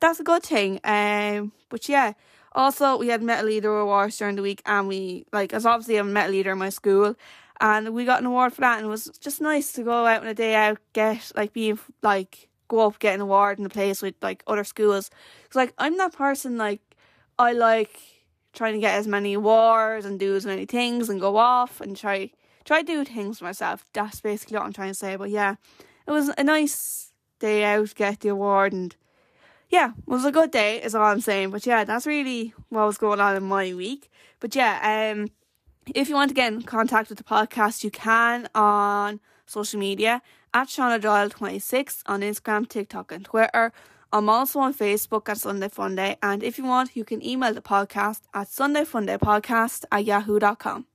that's 0.00 0.20
a 0.20 0.24
good 0.24 0.42
thing. 0.42 0.80
Um, 0.84 1.52
but 1.68 1.88
yeah, 1.88 2.12
also 2.52 2.96
we 2.96 3.08
had 3.08 3.22
Meitheal 3.22 3.44
leader 3.44 3.78
awards 3.78 4.16
during 4.16 4.36
the 4.36 4.42
week 4.42 4.62
and 4.66 4.88
we 4.88 5.26
like 5.32 5.52
as 5.52 5.66
obviously 5.66 5.96
I'm 5.96 6.16
a 6.16 6.20
Meitheal 6.20 6.30
leader 6.30 6.52
in 6.52 6.58
my 6.58 6.70
school 6.70 7.14
and 7.60 7.94
we 7.94 8.04
got 8.04 8.20
an 8.20 8.26
award 8.26 8.52
for 8.52 8.60
that 8.62 8.78
and 8.78 8.86
it 8.86 8.90
was 8.90 9.10
just 9.20 9.40
nice 9.40 9.72
to 9.72 9.82
go 9.82 10.06
out 10.06 10.22
on 10.22 10.28
a 10.28 10.34
day 10.34 10.54
out, 10.54 10.78
get 10.92 11.32
like 11.36 11.52
being 11.52 11.78
like 12.02 12.48
go 12.68 12.86
up, 12.86 12.98
get 12.98 13.14
an 13.14 13.20
award 13.20 13.58
in 13.58 13.66
a 13.66 13.70
place 13.70 14.02
with 14.02 14.14
like 14.22 14.42
other 14.46 14.64
schools. 14.64 15.10
Cause 15.48 15.56
like 15.56 15.74
I'm 15.78 15.96
that 15.98 16.12
person 16.12 16.56
like 16.56 16.80
I 17.38 17.52
like 17.52 17.98
trying 18.52 18.74
to 18.74 18.80
get 18.80 18.94
as 18.94 19.06
many 19.06 19.34
awards 19.34 20.04
and 20.04 20.18
do 20.18 20.34
as 20.34 20.46
many 20.46 20.66
things 20.66 21.08
and 21.08 21.20
go 21.20 21.36
off 21.36 21.80
and 21.80 21.96
try 21.96 22.30
try 22.64 22.82
do 22.82 23.04
things 23.04 23.38
for 23.38 23.44
myself. 23.44 23.84
That's 23.92 24.20
basically 24.20 24.56
what 24.56 24.66
I'm 24.66 24.72
trying 24.72 24.90
to 24.90 24.94
say. 24.94 25.16
But 25.16 25.30
yeah, 25.30 25.56
it 26.06 26.10
was 26.10 26.30
a 26.36 26.44
nice 26.44 27.12
day 27.38 27.64
out, 27.64 27.94
get 27.94 28.20
the 28.20 28.28
award, 28.28 28.72
and 28.72 28.94
yeah, 29.68 29.90
it 29.90 30.06
was 30.06 30.24
a 30.24 30.32
good 30.32 30.50
day, 30.50 30.82
is 30.82 30.94
all 30.94 31.04
I'm 31.04 31.20
saying. 31.20 31.50
But 31.50 31.66
yeah, 31.66 31.84
that's 31.84 32.06
really 32.06 32.54
what 32.68 32.86
was 32.86 32.98
going 32.98 33.20
on 33.20 33.36
in 33.36 33.44
my 33.44 33.74
week. 33.74 34.10
But 34.40 34.54
yeah, 34.54 35.12
um, 35.12 35.28
if 35.94 36.08
you 36.08 36.14
want 36.14 36.30
to 36.30 36.34
get 36.34 36.52
in 36.52 36.62
contact 36.62 37.08
with 37.08 37.18
the 37.18 37.24
podcast, 37.24 37.84
you 37.84 37.90
can 37.90 38.48
on 38.54 39.20
social 39.46 39.78
media 39.78 40.22
at 40.54 40.68
Shauna 40.68 41.00
Doyle 41.00 41.28
26 41.28 42.02
on 42.06 42.20
Instagram, 42.20 42.68
TikTok, 42.68 43.12
and 43.12 43.24
Twitter. 43.24 43.72
I'm 44.10 44.30
also 44.30 44.60
on 44.60 44.72
Facebook 44.72 45.28
at 45.28 45.38
Sunday 45.38 45.68
Funday, 45.68 46.16
and 46.22 46.42
if 46.42 46.56
you 46.56 46.64
want, 46.64 46.96
you 46.96 47.04
can 47.04 47.24
email 47.24 47.52
the 47.52 47.60
podcast 47.60 48.22
at 48.32 48.48
sundayfundaypodcast 48.48 49.84
at 49.92 50.04
yahoo.com. 50.04 50.87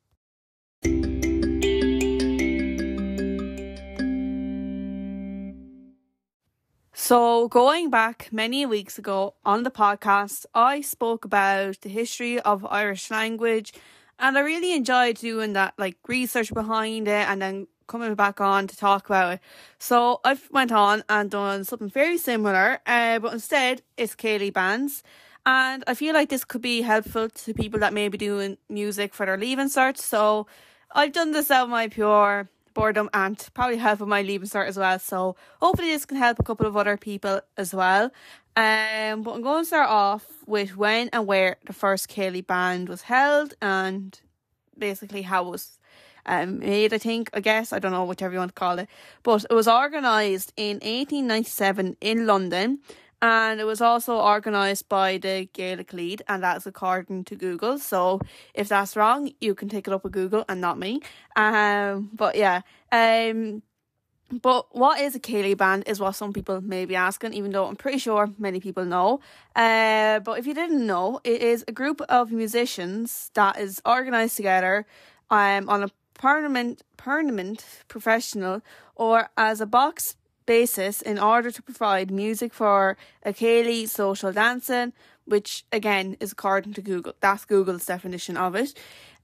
So, 7.05 7.50
going 7.50 7.89
back 7.89 8.29
many 8.31 8.65
weeks 8.65 8.98
ago 8.98 9.33
on 9.43 9.63
the 9.63 9.69
podcast, 9.69 10.45
I 10.55 10.79
spoke 10.79 11.25
about 11.25 11.81
the 11.81 11.89
history 11.89 12.39
of 12.39 12.65
Irish 12.65 13.12
language, 13.12 13.74
and 14.17 14.38
I 14.38 14.39
really 14.39 14.74
enjoyed 14.74 15.17
doing 15.17 15.51
that, 15.51 15.74
like 15.77 15.98
research 16.07 16.53
behind 16.53 17.10
it, 17.10 17.27
and 17.27 17.41
then 17.41 17.67
coming 17.88 18.15
back 18.15 18.39
on 18.39 18.67
to 18.67 18.77
talk 18.77 19.07
about 19.07 19.33
it. 19.33 19.39
So, 19.79 20.22
I've 20.24 20.48
went 20.50 20.72
on 20.72 21.03
and 21.10 21.29
done 21.29 21.65
something 21.65 21.89
very 21.89 22.17
similar, 22.17 22.79
uh, 22.86 23.19
but 23.19 23.33
instead 23.33 23.81
it's 23.98 24.15
Céilí 24.15 24.53
bands. 24.53 25.03
And 25.45 25.83
I 25.86 25.95
feel 25.95 26.13
like 26.13 26.29
this 26.29 26.45
could 26.45 26.62
be 26.62 26.83
helpful 26.83 27.27
to 27.27 27.53
people 27.53 27.81
that 27.81 27.91
may 27.91 28.07
be 28.07 28.17
doing 28.17 28.57
music 28.69 29.13
for 29.13 29.25
their 29.25 29.38
leaving 29.38 29.67
cert. 29.67 29.98
So 29.98 30.48
I've 30.93 31.12
done 31.12 31.31
this 31.33 31.51
out 31.51 31.67
my 31.67 31.89
pure 31.89 32.48
boredom 32.73 33.09
and 33.13 33.37
probably 33.53 33.77
help 33.77 33.99
with 33.99 34.09
my 34.09 34.21
leaving 34.21 34.47
cert 34.47 34.67
as 34.67 34.77
well. 34.77 34.99
So 34.99 35.35
hopefully 35.61 35.89
this 35.89 36.05
can 36.05 36.17
help 36.17 36.39
a 36.39 36.43
couple 36.43 36.65
of 36.65 36.75
other 36.77 36.97
people 36.97 37.41
as 37.57 37.73
well. 37.73 38.05
Um, 38.55 39.23
but 39.23 39.33
I'm 39.33 39.41
going 39.41 39.61
to 39.61 39.65
start 39.65 39.89
off 39.89 40.25
with 40.45 40.77
when 40.77 41.09
and 41.11 41.25
where 41.25 41.57
the 41.65 41.73
first 41.73 42.09
Céilí 42.09 42.45
band 42.45 42.87
was 42.87 43.03
held 43.03 43.55
and 43.61 44.19
basically 44.77 45.23
how 45.23 45.47
it 45.47 45.49
was 45.49 45.79
um, 46.25 46.59
made, 46.59 46.93
I 46.93 46.97
think, 46.97 47.29
I 47.33 47.39
guess. 47.39 47.73
I 47.73 47.79
don't 47.79 47.91
know, 47.91 48.05
whichever 48.05 48.33
you 48.33 48.39
want 48.39 48.55
to 48.55 48.59
call 48.59 48.79
it. 48.79 48.87
But 49.23 49.45
it 49.49 49.53
was 49.53 49.67
organised 49.67 50.53
in 50.55 50.75
1897 50.75 51.97
in 51.99 52.25
London 52.25 52.79
and 53.23 53.61
it 53.61 53.63
was 53.63 53.79
also 53.79 54.17
organised 54.19 54.89
by 54.89 55.17
the 55.17 55.47
Gaelic 55.53 55.93
League, 55.93 56.21
and 56.27 56.43
that's 56.43 56.65
according 56.65 57.23
to 57.23 57.37
Google. 57.37 57.79
So 57.79 58.19
if 58.53 58.67
that's 58.67 58.97
wrong, 58.97 59.31
you 59.39 59.55
can 59.55 59.69
take 59.69 59.87
it 59.87 59.93
up 59.93 60.03
with 60.03 60.11
Google 60.11 60.43
and 60.49 60.59
not 60.59 60.77
me. 60.77 60.99
Um, 61.37 62.09
but 62.13 62.35
yeah, 62.35 62.61
um, 62.91 63.63
but 64.29 64.75
what 64.75 64.99
is 64.99 65.15
a 65.15 65.21
Céilí 65.21 65.55
band 65.55 65.85
is 65.87 66.01
what 66.01 66.15
some 66.15 66.33
people 66.33 66.59
may 66.59 66.83
be 66.83 66.97
asking, 66.97 67.31
even 67.31 67.51
though 67.51 67.65
I'm 67.65 67.77
pretty 67.77 67.97
sure 67.97 68.29
many 68.37 68.59
people 68.59 68.83
know. 68.83 69.21
Uh, 69.55 70.19
but 70.19 70.37
if 70.37 70.45
you 70.45 70.53
didn't 70.53 70.85
know, 70.85 71.21
it 71.23 71.41
is 71.41 71.63
a 71.65 71.71
group 71.71 72.01
of 72.09 72.29
musicians 72.29 73.31
that 73.35 73.57
is 73.57 73.81
organised 73.87 74.35
together 74.35 74.85
um, 75.29 75.69
on 75.69 75.81
a 75.83 75.89
permanent, 76.13 76.81
permanent 76.97 77.63
professional 77.87 78.61
or 78.97 79.29
as 79.37 79.61
a 79.61 79.65
box 79.65 80.17
basis 80.45 81.01
in 81.01 81.19
order 81.19 81.51
to 81.51 81.62
provide 81.62 82.12
music 82.12 82.53
for 82.53 82.97
a 83.23 83.33
Céilí 83.33 83.88
social 83.88 84.31
dancing, 84.31 84.93
which 85.25 85.65
again 85.71 86.17
is 86.19 86.31
according 86.31 86.73
to 86.73 86.81
Google. 86.81 87.13
That's 87.19 87.45
Google's 87.45 87.85
definition 87.85 88.38
of 88.38 88.55
it. 88.55 88.73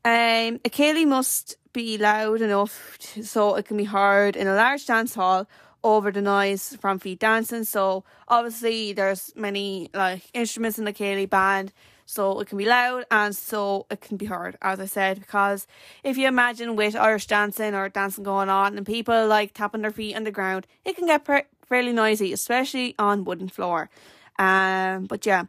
Um, 0.06 0.60
a 0.64 0.70
Céilí 0.70 1.06
must 1.06 1.58
be 1.74 1.98
loud 1.98 2.42
enough 2.42 2.98
to, 3.00 3.24
so 3.24 3.56
it 3.56 3.66
can 3.66 3.78
be 3.78 3.84
heard 3.84 4.36
in 4.36 4.48
a 4.48 4.56
large 4.56 4.86
dance 4.86 5.16
hall 5.16 5.48
over 5.84 6.12
the 6.12 6.22
noise 6.22 6.76
from 6.80 7.00
feet 7.00 7.20
dancing. 7.20 7.64
So 7.64 8.04
obviously 8.28 8.94
there's 8.94 9.34
many 9.36 9.90
like 9.94 10.24
instruments 10.34 10.80
in 10.80 10.86
the 10.86 10.94
Céilí 10.94 11.30
band 11.30 11.72
so 12.10 12.40
it 12.40 12.48
can 12.48 12.58
be 12.58 12.66
loud 12.66 13.06
and 13.12 13.36
so 13.36 13.86
it 13.92 14.02
can 14.02 14.18
be 14.18 14.26
heard, 14.26 14.58
as 14.64 14.80
I 14.80 14.86
said, 14.86 15.20
because 15.20 15.68
if 16.04 16.18
you 16.18 16.28
imagine 16.28 16.76
with 16.76 16.96
Irish 16.96 17.28
dancing 17.28 17.76
or 17.76 17.88
dancing 17.88 18.24
going 18.24 18.50
on 18.50 18.76
and 18.76 18.84
people 18.84 19.28
like 19.28 19.54
tapping 19.54 19.84
their 19.84 19.92
feet 19.92 20.16
on 20.16 20.24
the 20.24 20.32
ground, 20.32 20.66
it 20.84 20.96
can 20.98 21.06
get 21.06 21.24
pre- 21.24 21.44
fairly 21.68 21.94
noisy, 21.94 22.34
especially 22.34 22.96
on 22.98 23.26
wooden 23.26 23.48
floor. 23.48 23.92
Um, 24.40 25.06
but 25.06 25.24
yeah, 25.28 25.44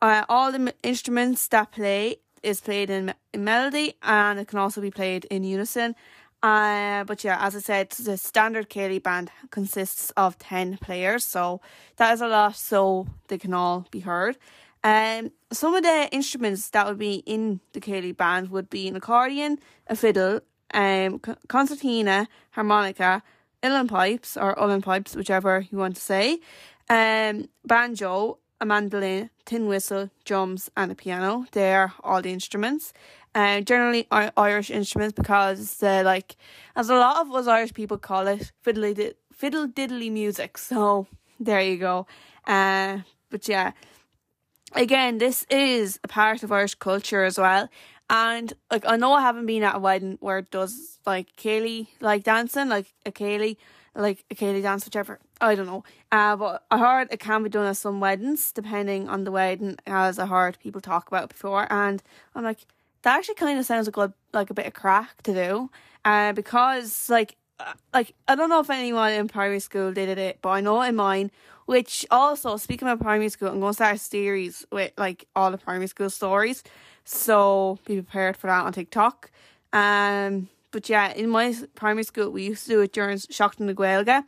uh, 0.00 0.24
all 0.30 0.50
the 0.50 0.60
m- 0.60 0.70
instruments 0.82 1.46
that 1.48 1.72
play 1.72 2.16
is 2.42 2.62
played 2.62 2.88
in, 2.88 3.12
in 3.34 3.44
melody 3.44 3.92
and 4.02 4.40
it 4.40 4.48
can 4.48 4.58
also 4.60 4.80
be 4.80 4.90
played 4.90 5.26
in 5.26 5.44
unison. 5.44 5.94
Uh, 6.42 7.04
but 7.04 7.22
yeah, 7.22 7.36
as 7.38 7.54
I 7.54 7.58
said, 7.58 7.90
the 7.90 8.16
standard 8.16 8.70
Céilí 8.70 9.02
band 9.02 9.30
consists 9.50 10.10
of 10.16 10.38
10 10.38 10.78
players, 10.78 11.22
so 11.24 11.60
that 11.96 12.14
is 12.14 12.22
a 12.22 12.28
lot, 12.28 12.56
so 12.56 13.08
they 13.26 13.36
can 13.36 13.52
all 13.52 13.86
be 13.90 14.00
heard. 14.00 14.38
Um, 14.84 15.32
some 15.52 15.74
of 15.74 15.82
the 15.82 16.08
instruments 16.12 16.70
that 16.70 16.86
would 16.86 16.98
be 16.98 17.22
in 17.26 17.60
the 17.72 17.80
Céilí 17.80 18.16
band 18.16 18.50
would 18.50 18.70
be 18.70 18.88
an 18.88 18.96
accordion, 18.96 19.58
a 19.86 19.96
fiddle, 19.96 20.40
um, 20.72 21.20
concertina, 21.48 22.28
harmonica, 22.50 23.22
uilleann 23.62 23.88
pipes 23.88 24.36
or 24.36 24.54
uilleann 24.56 24.82
pipes, 24.82 25.16
whichever 25.16 25.66
you 25.70 25.78
want 25.78 25.96
to 25.96 26.00
say, 26.00 26.38
um, 26.88 27.48
banjo, 27.64 28.38
a 28.60 28.66
mandolin, 28.66 29.30
tin 29.44 29.66
whistle, 29.66 30.10
drums, 30.24 30.70
and 30.76 30.92
a 30.92 30.94
piano. 30.94 31.46
They're 31.52 31.92
all 32.02 32.22
the 32.22 32.32
instruments. 32.32 32.92
Um, 33.34 33.64
generally 33.64 34.06
Irish 34.10 34.70
instruments 34.70 35.14
because 35.14 35.76
they're 35.76 36.02
like, 36.02 36.36
as 36.74 36.88
a 36.88 36.94
lot 36.94 37.24
of 37.24 37.32
us 37.34 37.46
Irish 37.46 37.72
people 37.72 37.98
call 37.98 38.26
it, 38.26 38.52
fiddly 38.64 39.14
fiddle 39.32 39.68
diddly 39.68 40.10
music. 40.10 40.58
So 40.58 41.06
there 41.38 41.60
you 41.60 41.76
go. 41.76 42.06
Uh, 42.46 42.98
but 43.30 43.46
yeah, 43.46 43.72
again, 44.74 45.18
this 45.18 45.46
is 45.50 45.98
a 46.04 46.08
part 46.08 46.42
of 46.42 46.52
Irish 46.52 46.74
culture 46.74 47.24
as 47.24 47.38
well. 47.38 47.68
And 48.10 48.52
like 48.70 48.84
I 48.86 48.96
know 48.96 49.12
I 49.12 49.20
haven't 49.20 49.46
been 49.46 49.62
at 49.62 49.76
a 49.76 49.78
wedding 49.78 50.16
where 50.20 50.38
it 50.38 50.50
does 50.50 50.98
like 51.06 51.34
Céilí 51.36 51.88
like 52.00 52.24
dancing, 52.24 52.68
like 52.68 52.92
a 53.04 53.12
Céilí 53.12 53.56
like 53.94 54.24
a 54.30 54.34
Céilí 54.34 54.62
dance, 54.62 54.84
whichever. 54.84 55.18
I 55.40 55.54
don't 55.54 55.66
know. 55.66 55.84
Uh, 56.10 56.36
but 56.36 56.64
I 56.70 56.78
heard 56.78 57.08
it 57.10 57.20
can 57.20 57.42
be 57.42 57.50
done 57.50 57.66
at 57.66 57.76
some 57.76 58.00
weddings, 58.00 58.52
depending 58.52 59.08
on 59.08 59.24
the 59.24 59.30
wedding, 59.30 59.76
as 59.86 60.18
I 60.18 60.26
heard 60.26 60.58
people 60.60 60.80
talk 60.80 61.08
about 61.08 61.28
before. 61.28 61.70
And 61.70 62.02
I'm 62.34 62.44
like, 62.44 62.64
that 63.02 63.18
actually 63.18 63.34
kind 63.34 63.58
of 63.58 63.66
sounds 63.66 63.86
like 63.86 63.96
a, 63.96 64.12
like 64.32 64.50
a 64.50 64.54
bit 64.54 64.66
of 64.66 64.74
crack 64.74 65.22
to 65.22 65.34
do. 65.34 65.70
Uh, 66.04 66.32
because 66.32 67.10
like 67.10 67.36
uh, 67.60 67.72
like 67.92 68.14
I 68.26 68.36
don't 68.36 68.48
know 68.48 68.60
if 68.60 68.70
anyone 68.70 69.12
in 69.12 69.28
primary 69.28 69.60
school 69.60 69.92
did 69.92 70.16
it, 70.16 70.38
but 70.40 70.50
I 70.50 70.60
know 70.60 70.80
in 70.82 70.96
mine 70.96 71.30
which 71.68 72.06
also, 72.10 72.56
speaking 72.56 72.88
of 72.88 72.98
primary 72.98 73.28
school, 73.28 73.48
I'm 73.48 73.60
going 73.60 73.72
to 73.72 73.74
start 73.74 73.96
a 73.96 73.98
series 73.98 74.66
with 74.72 74.90
like 74.96 75.26
all 75.36 75.50
the 75.50 75.58
primary 75.58 75.86
school 75.86 76.08
stories. 76.08 76.64
So 77.04 77.78
be 77.84 77.96
prepared 77.96 78.38
for 78.38 78.46
that 78.46 78.64
on 78.64 78.72
TikTok. 78.72 79.30
Um, 79.74 80.48
but 80.70 80.88
yeah, 80.88 81.12
in 81.12 81.28
my 81.28 81.54
primary 81.74 82.04
school, 82.04 82.30
we 82.30 82.44
used 82.44 82.64
to 82.64 82.70
do 82.70 82.80
it 82.80 82.94
during 82.94 83.18
Seachtain 83.18 83.66
na 83.66 83.74
Gaeilge. 83.74 84.24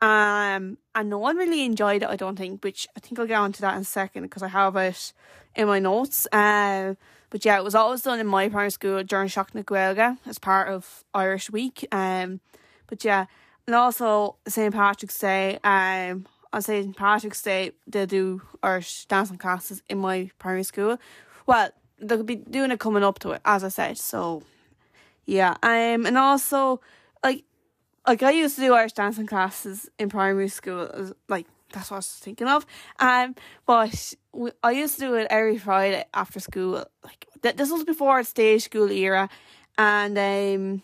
Um, 0.00 0.78
and 0.94 1.10
no 1.10 1.18
one 1.18 1.36
really 1.36 1.66
enjoyed 1.66 2.02
it, 2.02 2.08
I 2.08 2.16
don't 2.16 2.36
think, 2.36 2.64
which 2.64 2.88
I 2.96 3.00
think 3.00 3.18
I'll 3.18 3.26
get 3.26 3.36
onto 3.36 3.60
that 3.60 3.74
in 3.74 3.82
a 3.82 3.84
second 3.84 4.22
because 4.22 4.42
I 4.42 4.48
have 4.48 4.74
it 4.76 5.12
in 5.54 5.66
my 5.66 5.80
notes. 5.80 6.26
Um, 6.32 6.96
but 7.28 7.44
yeah, 7.44 7.58
it 7.58 7.62
was 7.62 7.74
always 7.74 8.00
done 8.00 8.20
in 8.20 8.26
my 8.26 8.48
primary 8.48 8.70
school 8.70 9.04
during 9.04 9.28
Seachtain 9.28 9.56
na 9.56 9.62
Gaeilge 9.64 10.16
as 10.24 10.38
part 10.38 10.68
of 10.68 11.04
Irish 11.12 11.50
Week. 11.50 11.86
Um, 11.92 12.40
but 12.86 13.04
yeah, 13.04 13.26
and 13.66 13.76
also 13.76 14.36
St. 14.48 14.72
Patrick's 14.72 15.18
Day. 15.18 15.58
Um, 15.62 16.24
on 16.52 16.62
St. 16.62 16.96
Patrick's 16.96 17.42
Day, 17.42 17.72
they 17.86 18.06
do 18.06 18.42
Irish 18.62 19.06
dancing 19.06 19.38
classes 19.38 19.82
in 19.88 19.98
my 19.98 20.30
primary 20.38 20.64
school. 20.64 20.98
Well, 21.46 21.70
they'll 21.98 22.22
be 22.22 22.36
doing 22.36 22.70
it 22.70 22.80
coming 22.80 23.04
up 23.04 23.18
to 23.20 23.30
it, 23.32 23.40
as 23.44 23.62
I 23.64 23.68
said. 23.68 23.98
So, 23.98 24.42
yeah. 25.26 25.56
Um, 25.62 26.06
and 26.06 26.18
also, 26.18 26.80
like, 27.22 27.44
like 28.06 28.22
I 28.22 28.30
used 28.30 28.56
to 28.56 28.62
do 28.62 28.74
Irish 28.74 28.92
dancing 28.92 29.26
classes 29.26 29.88
in 29.98 30.08
primary 30.08 30.48
school. 30.48 31.12
Like 31.28 31.46
that's 31.72 31.90
what 31.90 31.96
I 31.96 31.98
was 31.98 32.08
thinking 32.08 32.48
of. 32.48 32.66
Um, 32.98 33.34
but 33.66 34.14
I 34.62 34.72
used 34.72 34.96
to 34.96 35.00
do 35.00 35.14
it 35.14 35.26
every 35.30 35.58
Friday 35.58 36.04
after 36.14 36.40
school. 36.40 36.84
Like 37.04 37.26
th- 37.42 37.56
this 37.56 37.70
was 37.70 37.84
before 37.84 38.22
stage 38.24 38.64
school 38.64 38.90
era, 38.90 39.28
and 39.78 40.18
um, 40.18 40.82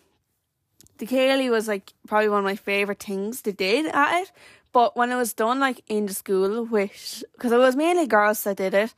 the 0.98 1.06
Céilí 1.06 1.50
was 1.50 1.68
like 1.68 1.92
probably 2.06 2.28
one 2.28 2.40
of 2.40 2.44
my 2.44 2.56
favorite 2.56 3.02
things 3.02 3.42
they 3.42 3.52
did 3.52 3.86
at 3.86 4.22
it 4.22 4.32
but 4.76 4.94
when 4.94 5.10
it 5.10 5.16
was 5.16 5.32
done 5.32 5.58
like 5.58 5.80
in 5.88 6.04
the 6.04 6.12
school, 6.12 6.66
which 6.66 7.24
because 7.32 7.50
it 7.50 7.56
was 7.56 7.74
mainly 7.74 8.06
girls 8.06 8.42
that 8.42 8.58
did 8.58 8.74
it, 8.74 8.92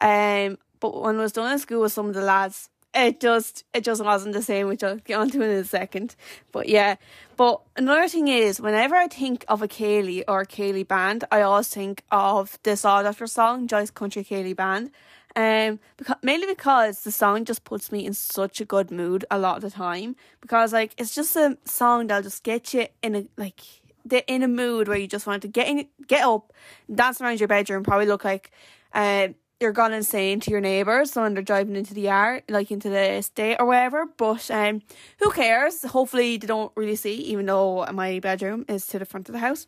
um, 0.00 0.56
but 0.80 1.02
when 1.02 1.16
it 1.16 1.18
was 1.18 1.32
done 1.32 1.52
in 1.52 1.58
school 1.58 1.82
with 1.82 1.92
some 1.92 2.06
of 2.06 2.14
the 2.14 2.22
lads, 2.22 2.70
it 2.94 3.20
just 3.20 3.64
it 3.74 3.84
just 3.84 4.02
wasn't 4.02 4.32
the 4.32 4.40
same, 4.40 4.68
which 4.68 4.82
I'll 4.82 4.96
get 4.96 5.18
onto 5.18 5.42
in 5.42 5.50
a 5.50 5.64
second. 5.64 6.16
But 6.50 6.70
yeah, 6.70 6.96
but 7.36 7.60
another 7.76 8.08
thing 8.08 8.28
is, 8.28 8.58
whenever 8.58 8.96
I 8.96 9.06
think 9.06 9.44
of 9.48 9.60
a 9.60 9.68
Céilí 9.68 10.24
or 10.26 10.40
a 10.40 10.46
Céilí 10.46 10.88
band, 10.88 11.24
I 11.30 11.42
always 11.42 11.68
think 11.68 12.04
of 12.10 12.58
the 12.62 12.74
Saw 12.74 13.02
Doctor 13.02 13.26
song, 13.26 13.66
Joyce 13.66 13.90
Country 13.90 14.24
Céilí 14.24 14.56
Band. 14.56 14.90
Um, 15.36 15.78
because 15.98 16.16
mainly 16.22 16.46
because 16.46 17.02
the 17.02 17.12
song 17.12 17.44
just 17.44 17.64
puts 17.64 17.92
me 17.92 18.06
in 18.06 18.14
such 18.14 18.62
a 18.62 18.64
good 18.64 18.90
mood 18.90 19.26
a 19.30 19.38
lot 19.38 19.56
of 19.56 19.62
the 19.62 19.70
time. 19.70 20.16
Because 20.40 20.72
like 20.72 20.94
it's 20.96 21.14
just 21.14 21.36
a 21.36 21.58
song 21.66 22.06
that'll 22.06 22.22
just 22.22 22.44
get 22.44 22.72
you 22.72 22.86
in 23.02 23.14
a 23.14 23.26
like 23.36 23.60
they're 24.08 24.22
in 24.26 24.42
a 24.42 24.48
mood 24.48 24.88
where 24.88 24.98
you 24.98 25.06
just 25.06 25.26
want 25.26 25.42
to 25.42 25.48
get 25.48 25.68
in, 25.68 25.86
get 26.06 26.24
up, 26.24 26.52
dance 26.92 27.20
around 27.20 27.40
your 27.40 27.48
bedroom, 27.48 27.84
probably 27.84 28.06
look 28.06 28.24
like 28.24 28.50
uh, 28.92 29.28
you're 29.60 29.72
gone 29.72 29.92
insane 29.92 30.40
to 30.40 30.50
your 30.50 30.60
neighbours 30.60 31.14
when 31.16 31.34
they're 31.34 31.42
driving 31.42 31.76
into 31.76 31.94
the 31.94 32.02
yard, 32.02 32.44
like 32.48 32.70
into 32.70 32.88
the 32.88 33.12
estate 33.14 33.56
or 33.58 33.66
whatever. 33.66 34.06
But 34.16 34.50
um, 34.50 34.82
who 35.18 35.30
cares? 35.30 35.82
Hopefully 35.82 36.36
they 36.36 36.46
don't 36.46 36.72
really 36.76 36.96
see, 36.96 37.14
even 37.14 37.46
though 37.46 37.84
my 37.92 38.20
bedroom 38.20 38.64
is 38.68 38.86
to 38.88 38.98
the 38.98 39.04
front 39.04 39.28
of 39.28 39.32
the 39.32 39.40
house. 39.40 39.66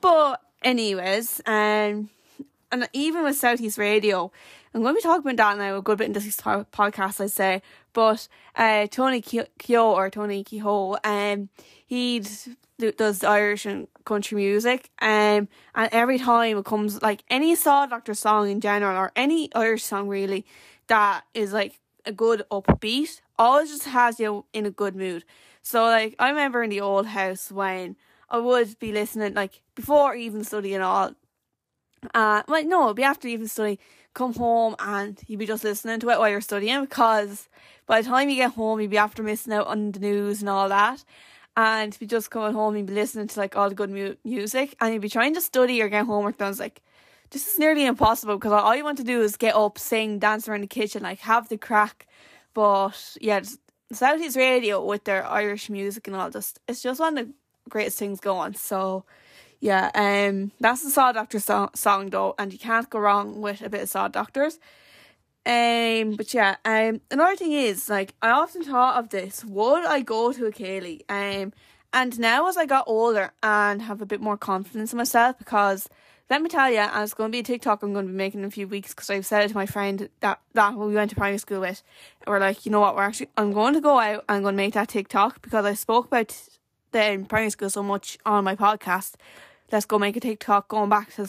But 0.00 0.42
anyways, 0.62 1.40
um, 1.46 2.10
and 2.72 2.88
even 2.92 3.24
with 3.24 3.36
Southeast 3.36 3.78
Radio, 3.78 4.30
I'm 4.74 4.82
going 4.82 4.94
to 4.94 4.98
be 4.98 5.02
talking 5.02 5.20
about 5.20 5.36
that 5.36 5.58
now 5.58 5.76
a 5.76 5.82
good 5.82 5.98
bit 5.98 6.06
in 6.06 6.12
this 6.12 6.40
podcast, 6.40 7.20
I'd 7.20 7.32
say. 7.32 7.62
But 7.92 8.28
uh, 8.54 8.86
Tony 8.86 9.20
Keogh 9.20 9.92
or 9.92 10.10
Tony 10.10 10.44
Kehoe, 10.44 10.98
um, 11.02 11.48
he 11.86 12.22
does 12.80 13.22
Irish 13.24 13.66
and 13.66 13.88
country 14.04 14.36
music, 14.36 14.90
um, 15.00 15.48
and 15.74 15.88
every 15.92 16.18
time 16.18 16.58
it 16.58 16.64
comes 16.64 17.02
like 17.02 17.24
any 17.30 17.54
Saw 17.54 17.86
Doctor 17.86 18.14
song 18.14 18.50
in 18.50 18.60
general 18.60 18.96
or 18.96 19.12
any 19.16 19.52
Irish 19.54 19.84
song 19.84 20.08
really 20.08 20.44
that 20.88 21.24
is 21.34 21.52
like 21.52 21.78
a 22.04 22.12
good 22.12 22.42
upbeat, 22.50 23.20
always 23.38 23.70
just 23.70 23.84
has 23.84 24.18
you 24.18 24.44
in 24.52 24.66
a 24.66 24.70
good 24.70 24.96
mood. 24.96 25.24
So 25.62 25.84
like 25.84 26.14
I 26.18 26.30
remember 26.30 26.62
in 26.62 26.70
the 26.70 26.80
old 26.80 27.06
house 27.06 27.50
when 27.52 27.96
I 28.28 28.38
would 28.38 28.78
be 28.78 28.92
listening 28.92 29.34
like 29.34 29.62
before 29.74 30.14
even 30.14 30.44
studying 30.44 30.80
all. 30.80 31.14
Uh, 32.14 32.42
well, 32.48 32.64
no, 32.64 32.84
it'd 32.84 32.96
be 32.96 33.02
after 33.02 33.28
even 33.28 33.48
studying. 33.48 33.78
Come 34.12 34.34
home 34.34 34.74
and 34.80 35.20
you'd 35.28 35.38
be 35.38 35.46
just 35.46 35.62
listening 35.62 36.00
to 36.00 36.10
it 36.10 36.18
while 36.18 36.28
you're 36.28 36.40
studying 36.40 36.80
because 36.80 37.48
by 37.86 38.00
the 38.00 38.08
time 38.08 38.28
you 38.28 38.36
get 38.36 38.54
home, 38.54 38.80
you'd 38.80 38.90
be 38.90 38.98
after 38.98 39.22
missing 39.22 39.52
out 39.52 39.68
on 39.68 39.92
the 39.92 40.00
news 40.00 40.40
and 40.40 40.48
all 40.48 40.68
that. 40.68 41.04
And 41.56 41.98
be 41.98 42.06
just 42.06 42.30
coming 42.30 42.54
home, 42.54 42.76
you'd 42.76 42.86
be 42.86 42.94
listening 42.94 43.26
to 43.28 43.40
like 43.40 43.56
all 43.56 43.68
the 43.68 43.74
good 43.74 43.90
mu- 43.90 44.14
music, 44.24 44.76
and 44.80 44.92
you'd 44.92 45.02
be 45.02 45.08
trying 45.08 45.34
to 45.34 45.40
study 45.40 45.82
or 45.82 45.88
get 45.88 46.06
homework 46.06 46.38
done. 46.38 46.50
It's 46.50 46.60
like 46.60 46.80
this 47.30 47.52
is 47.52 47.58
nearly 47.58 47.86
impossible 47.86 48.36
because 48.36 48.52
all 48.52 48.74
you 48.74 48.84
want 48.84 48.98
to 48.98 49.04
do 49.04 49.20
is 49.20 49.36
get 49.36 49.54
up, 49.54 49.78
sing, 49.78 50.18
dance 50.18 50.48
around 50.48 50.62
the 50.62 50.66
kitchen, 50.66 51.02
like 51.02 51.20
have 51.20 51.48
the 51.48 51.58
crack. 51.58 52.06
But 52.54 53.16
yeah, 53.20 53.40
Southeast 53.92 54.36
Radio 54.36 54.84
with 54.84 55.04
their 55.04 55.26
Irish 55.26 55.68
music 55.68 56.06
and 56.06 56.16
all 56.16 56.30
just 56.30 56.60
it's 56.68 56.82
just 56.82 57.00
one 57.00 57.18
of 57.18 57.26
the 57.26 57.32
greatest 57.68 57.98
things 57.98 58.20
going. 58.20 58.54
So 58.54 59.04
yeah, 59.60 59.90
um, 59.94 60.52
that's 60.58 60.82
the 60.82 60.90
Saw 60.90 61.12
Doctor 61.12 61.38
song, 61.38 61.70
song 61.74 62.10
though, 62.10 62.34
and 62.38 62.52
you 62.52 62.58
can't 62.58 62.88
go 62.88 62.98
wrong 62.98 63.40
with 63.40 63.60
a 63.62 63.68
bit 63.68 63.82
of 63.82 63.88
Saw 63.88 64.08
Doctors. 64.08 64.58
Um, 65.46 66.16
but 66.16 66.34
yeah, 66.34 66.56
um, 66.64 67.00
another 67.10 67.36
thing 67.36 67.52
is 67.52 67.88
like 67.88 68.14
I 68.20 68.30
often 68.30 68.62
thought 68.62 68.96
of 68.96 69.08
this: 69.08 69.44
would 69.44 69.84
I 69.86 70.00
go 70.00 70.32
to 70.32 70.46
a 70.46 70.52
Céilí? 70.52 71.02
Um, 71.08 71.52
and 71.92 72.18
now 72.18 72.48
as 72.48 72.56
I 72.56 72.66
got 72.66 72.84
older 72.86 73.32
and 73.42 73.82
have 73.82 74.00
a 74.00 74.06
bit 74.06 74.20
more 74.20 74.36
confidence 74.36 74.92
in 74.92 74.98
myself, 74.98 75.38
because 75.38 75.88
let 76.28 76.42
me 76.42 76.48
tell 76.48 76.70
you, 76.70 76.78
and 76.78 77.02
it's 77.02 77.14
going 77.14 77.30
to 77.30 77.32
be 77.32 77.40
a 77.40 77.42
TikTok 77.42 77.82
I'm 77.82 77.92
going 77.92 78.06
to 78.06 78.12
be 78.12 78.16
making 78.16 78.40
in 78.40 78.46
a 78.46 78.50
few 78.50 78.68
weeks 78.68 78.94
because 78.94 79.10
I've 79.10 79.26
said 79.26 79.44
it 79.44 79.48
to 79.48 79.54
my 79.54 79.66
friend 79.66 80.08
that 80.20 80.40
that 80.52 80.74
we 80.76 80.94
went 80.94 81.10
to 81.10 81.16
primary 81.16 81.38
school 81.38 81.60
with. 81.60 81.82
we're 82.26 82.38
like, 82.38 82.64
you 82.64 82.70
know 82.70 82.80
what, 82.80 82.94
we're 82.94 83.02
actually 83.02 83.30
I'm 83.36 83.52
going 83.52 83.74
to 83.74 83.80
go 83.80 83.98
out 83.98 84.24
I'm 84.28 84.42
going 84.42 84.54
to 84.54 84.56
make 84.56 84.74
that 84.74 84.88
TikTok 84.88 85.42
because 85.42 85.64
I 85.64 85.74
spoke 85.74 86.06
about 86.06 86.36
the 86.92 87.24
primary 87.28 87.50
school 87.50 87.70
so 87.70 87.82
much 87.82 88.18
on 88.24 88.44
my 88.44 88.54
podcast. 88.54 89.14
Let's 89.72 89.86
go 89.86 89.98
make 89.98 90.16
a 90.16 90.20
TikTok 90.20 90.68
going 90.68 90.90
back 90.90 91.14
to 91.14 91.28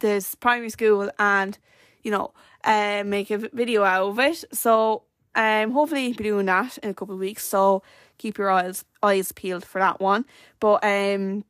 this 0.00 0.34
primary 0.36 0.70
school 0.70 1.10
and 1.18 1.58
you 2.02 2.10
know, 2.10 2.32
uh, 2.64 3.02
make 3.04 3.30
a 3.30 3.38
video 3.38 3.84
out 3.84 4.08
of 4.08 4.18
it. 4.18 4.44
So 4.52 5.04
um, 5.34 5.70
hopefully 5.72 6.12
be 6.12 6.24
doing 6.24 6.46
that 6.46 6.78
in 6.78 6.90
a 6.90 6.94
couple 6.94 7.14
of 7.14 7.20
weeks. 7.20 7.44
So 7.44 7.82
keep 8.18 8.36
your 8.36 8.50
eyes 8.50 8.84
eyes 9.02 9.32
peeled 9.32 9.64
for 9.64 9.78
that 9.78 10.00
one. 10.00 10.24
But 10.60 10.84
um 10.84 11.44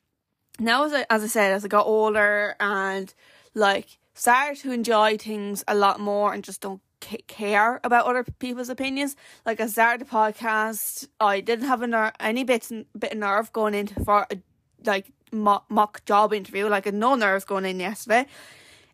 now 0.61 0.85
as 0.85 0.93
I, 0.93 1.07
as 1.11 1.25
I 1.25 1.27
said, 1.27 1.53
as 1.53 1.65
I 1.65 1.69
got 1.69 1.87
older 1.87 2.55
and 2.61 3.13
like 3.55 3.99
started 4.15 4.61
to 4.63 4.73
enjoy 4.73 5.17
things 5.17 5.65
a 5.67 5.75
lot 5.75 6.01
more 6.01 6.35
and 6.35 6.45
just 6.45 6.61
don't 6.61 6.83
care 7.27 7.81
about 7.85 8.07
other 8.07 8.25
people's 8.39 8.69
opinions. 8.69 9.17
Like 9.47 9.61
I 9.61 9.67
started 9.67 10.07
the 10.07 10.11
podcast, 10.11 11.09
I 11.21 11.41
didn't 11.41 11.69
have 11.69 11.81
ner- 11.81 12.13
any 12.21 12.45
bit 12.45 12.71
bit 12.99 13.13
of 13.13 13.19
nerve 13.19 13.53
going 13.53 13.75
into 13.75 14.03
for 14.05 14.27
a 14.31 14.39
like 14.85 15.13
mock, 15.33 15.65
mock 15.71 16.05
job 16.05 16.35
interview. 16.35 16.69
Like 16.69 16.85
had 16.85 16.95
no 16.95 17.15
nerves 17.15 17.45
going 17.45 17.65
in 17.65 17.81
yesterday. 17.81 18.27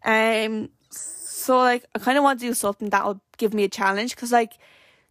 Um, 0.04 0.68
so 1.44 1.58
like 1.58 1.84
I 1.94 1.98
kind 1.98 2.16
of 2.16 2.24
want 2.24 2.40
to 2.40 2.46
do 2.46 2.54
something 2.54 2.88
that'll 2.88 3.20
give 3.36 3.52
me 3.52 3.64
a 3.64 3.68
challenge 3.68 4.14
because 4.16 4.32
like 4.32 4.54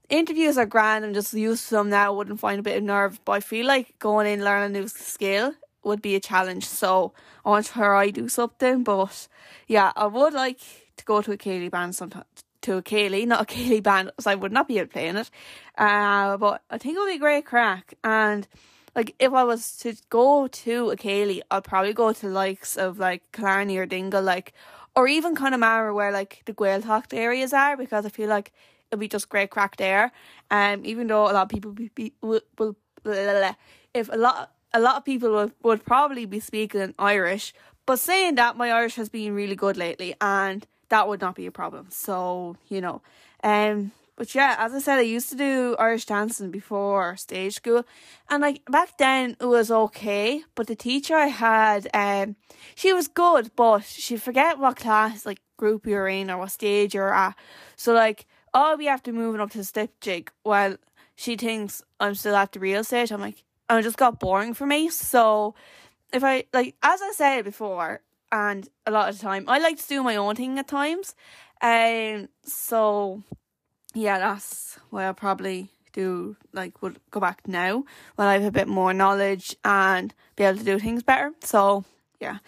interviews 0.09 0.57
are 0.57 0.65
grand. 0.65 1.05
I'm 1.05 1.13
just 1.13 1.33
used 1.33 1.69
to 1.69 1.75
them 1.75 1.89
now. 1.89 2.07
I 2.07 2.15
wouldn't 2.15 2.39
find 2.39 2.59
a 2.59 2.63
bit 2.63 2.77
of 2.77 2.83
nerve, 2.83 3.19
but 3.23 3.33
I 3.33 3.39
feel 3.39 3.67
like 3.67 3.99
going 3.99 4.27
in 4.27 4.43
learning 4.43 4.75
a 4.75 4.79
new 4.79 4.87
skill 4.87 5.53
would 5.83 6.01
be 6.01 6.15
a 6.15 6.19
challenge. 6.19 6.65
So 6.65 7.13
I 7.45 7.49
want 7.49 7.65
to 7.67 7.73
try 7.73 8.09
do 8.09 8.27
something. 8.27 8.83
But 8.83 9.27
yeah, 9.67 9.91
I 9.95 10.07
would 10.07 10.33
like 10.33 10.59
to 10.97 11.05
go 11.05 11.21
to 11.21 11.33
a 11.33 11.37
Céilí 11.37 11.69
band 11.69 11.95
sometime. 11.95 12.25
To 12.61 12.77
a 12.77 12.81
Céilí, 12.81 13.27
not 13.27 13.41
a 13.41 13.45
Céilí 13.53 13.83
band, 13.83 14.11
so 14.19 14.31
I 14.31 14.35
would 14.35 14.51
not 14.51 14.67
be 14.67 14.79
able 14.79 14.87
to 14.87 14.93
play 14.93 15.07
in 15.07 15.17
it. 15.17 15.29
Uh, 15.77 16.37
but 16.37 16.63
I 16.69 16.77
think 16.79 16.95
it 16.95 16.99
would 16.99 17.09
be 17.09 17.15
a 17.15 17.19
great 17.19 17.45
crack. 17.45 17.93
And 18.03 18.47
like 18.95 19.13
if 19.19 19.33
I 19.33 19.43
was 19.43 19.77
to 19.77 19.95
go 20.09 20.47
to 20.47 20.89
a 20.91 20.95
Céilí, 20.95 21.41
I'd 21.51 21.63
probably 21.63 21.93
go 21.93 22.11
to 22.11 22.27
likes 22.27 22.75
of 22.75 22.97
like 22.97 23.21
Killarney 23.31 23.77
or 23.77 23.85
Dingle, 23.85 24.23
like 24.23 24.53
or 24.95 25.07
even 25.07 25.35
Connemara 25.35 25.93
where 25.93 26.11
like 26.11 26.41
the 26.45 26.53
Gaeltacht 26.53 27.13
areas 27.13 27.53
are 27.53 27.75
because 27.77 28.05
I 28.05 28.09
feel 28.09 28.29
like 28.29 28.51
it'll 28.91 28.99
be 28.99 29.07
just 29.07 29.29
great 29.29 29.49
crack 29.49 29.77
there. 29.77 30.11
Um, 30.51 30.85
even 30.85 31.07
though 31.07 31.23
a 31.23 31.33
lot 31.33 31.43
of 31.43 31.49
people 31.49 31.71
be, 31.71 31.89
be, 31.95 32.13
will, 32.21 32.41
will 32.57 32.75
if 33.05 34.09
a 34.11 34.17
lot 34.17 34.51
a 34.73 34.79
lot 34.79 34.97
of 34.97 35.05
people 35.05 35.31
would, 35.31 35.51
would 35.61 35.85
probably 35.85 36.25
be 36.25 36.39
speaking 36.39 36.95
Irish, 36.97 37.53
but 37.85 37.99
saying 37.99 38.35
that, 38.35 38.57
my 38.57 38.71
Irish 38.71 38.95
has 38.95 39.09
been 39.09 39.33
really 39.35 39.55
good 39.55 39.77
lately, 39.77 40.15
and 40.19 40.65
that 40.89 41.07
would 41.07 41.21
not 41.21 41.35
be 41.35 41.45
a 41.45 41.51
problem. 41.51 41.87
So 41.89 42.55
you 42.69 42.81
know, 42.81 43.01
um, 43.43 43.91
but 44.15 44.35
yeah, 44.35 44.55
as 44.59 44.73
I 44.73 44.79
said, 44.79 44.99
I 44.99 45.01
used 45.01 45.29
to 45.29 45.35
do 45.35 45.75
Irish 45.79 46.05
dancing 46.05 46.51
before 46.51 47.17
stage 47.17 47.55
school, 47.55 47.83
and 48.29 48.41
like 48.41 48.63
back 48.69 48.97
then 48.97 49.35
it 49.39 49.45
was 49.45 49.71
okay. 49.71 50.43
But 50.55 50.67
the 50.67 50.75
teacher 50.75 51.15
I 51.15 51.27
had, 51.27 51.87
um, 51.93 52.35
she 52.75 52.93
was 52.93 53.07
good, 53.07 53.51
but 53.55 53.83
she 53.83 54.17
forget 54.17 54.59
what 54.59 54.75
class, 54.75 55.25
like 55.25 55.41
group 55.57 55.87
you're 55.87 56.07
in 56.07 56.29
or 56.29 56.37
what 56.37 56.51
stage 56.51 56.93
you're 56.93 57.13
at. 57.13 57.35
So 57.75 57.93
like, 57.93 58.27
oh, 58.53 58.75
we 58.77 58.85
have 58.85 59.03
to 59.03 59.11
moving 59.11 59.41
up 59.41 59.51
to 59.51 59.57
the 59.57 59.63
step 59.63 59.89
jig. 59.99 60.31
While 60.43 60.77
she 61.15 61.35
thinks 61.35 61.81
I'm 61.99 62.15
still 62.15 62.35
at 62.35 62.51
the 62.51 62.59
reel 62.59 62.83
stage, 62.83 63.11
I'm 63.11 63.21
like, 63.21 63.43
and 63.69 63.79
it 63.79 63.83
just 63.83 63.97
got 63.97 64.19
boring 64.19 64.53
for 64.53 64.67
me. 64.67 64.89
So 64.89 65.55
if 66.11 66.23
I 66.23 66.45
like, 66.53 66.75
as 66.83 67.01
I 67.01 67.11
said 67.15 67.45
before, 67.45 68.01
and 68.31 68.67
a 68.85 68.91
lot 68.91 69.09
of 69.09 69.17
the 69.17 69.23
time, 69.23 69.45
I 69.47 69.59
like 69.59 69.77
to 69.77 69.87
do 69.87 70.03
my 70.03 70.15
own 70.15 70.35
thing 70.35 70.57
at 70.59 70.67
times. 70.67 71.15
Um, 71.61 72.29
so 72.43 73.23
yeah, 73.93 74.19
that's 74.19 74.77
why 74.89 75.05
I'll 75.05 75.13
probably 75.13 75.69
do 75.93 76.35
like 76.51 76.81
would 76.81 76.99
go 77.11 77.19
back 77.19 77.47
now 77.47 77.83
when 78.15 78.27
I 78.27 78.33
have 78.33 78.43
a 78.43 78.51
bit 78.51 78.67
more 78.67 78.93
knowledge 78.93 79.55
and 79.63 80.13
be 80.35 80.43
able 80.43 80.57
to 80.57 80.65
do 80.65 80.79
things 80.79 81.03
better. 81.03 81.31
So 81.41 81.85
yeah, 82.19 82.39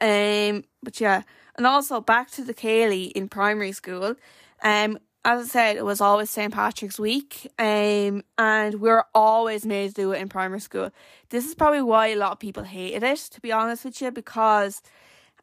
um, 0.00 0.64
but 0.82 1.00
yeah, 1.00 1.22
and 1.56 1.66
also 1.66 2.00
back 2.00 2.30
to 2.32 2.44
the 2.44 2.54
Céilí 2.54 3.12
in 3.12 3.28
primary 3.28 3.72
school. 3.72 4.14
Um, 4.62 4.98
as 5.24 5.44
I 5.44 5.48
said, 5.48 5.76
it 5.76 5.84
was 5.84 6.00
always 6.00 6.30
St. 6.30 6.52
Patrick's 6.52 6.98
Week, 6.98 7.48
um, 7.56 8.24
and 8.38 8.74
we 8.80 8.90
are 8.90 9.06
always 9.14 9.64
made 9.64 9.88
to 9.88 9.94
do 9.94 10.12
it 10.12 10.20
in 10.20 10.28
primary 10.28 10.60
school. 10.60 10.90
This 11.30 11.46
is 11.46 11.54
probably 11.54 11.82
why 11.82 12.08
a 12.08 12.16
lot 12.16 12.32
of 12.32 12.38
people 12.40 12.64
hated 12.64 13.04
it, 13.04 13.18
to 13.30 13.40
be 13.40 13.52
honest 13.52 13.84
with 13.84 14.02
you, 14.02 14.10
because 14.10 14.82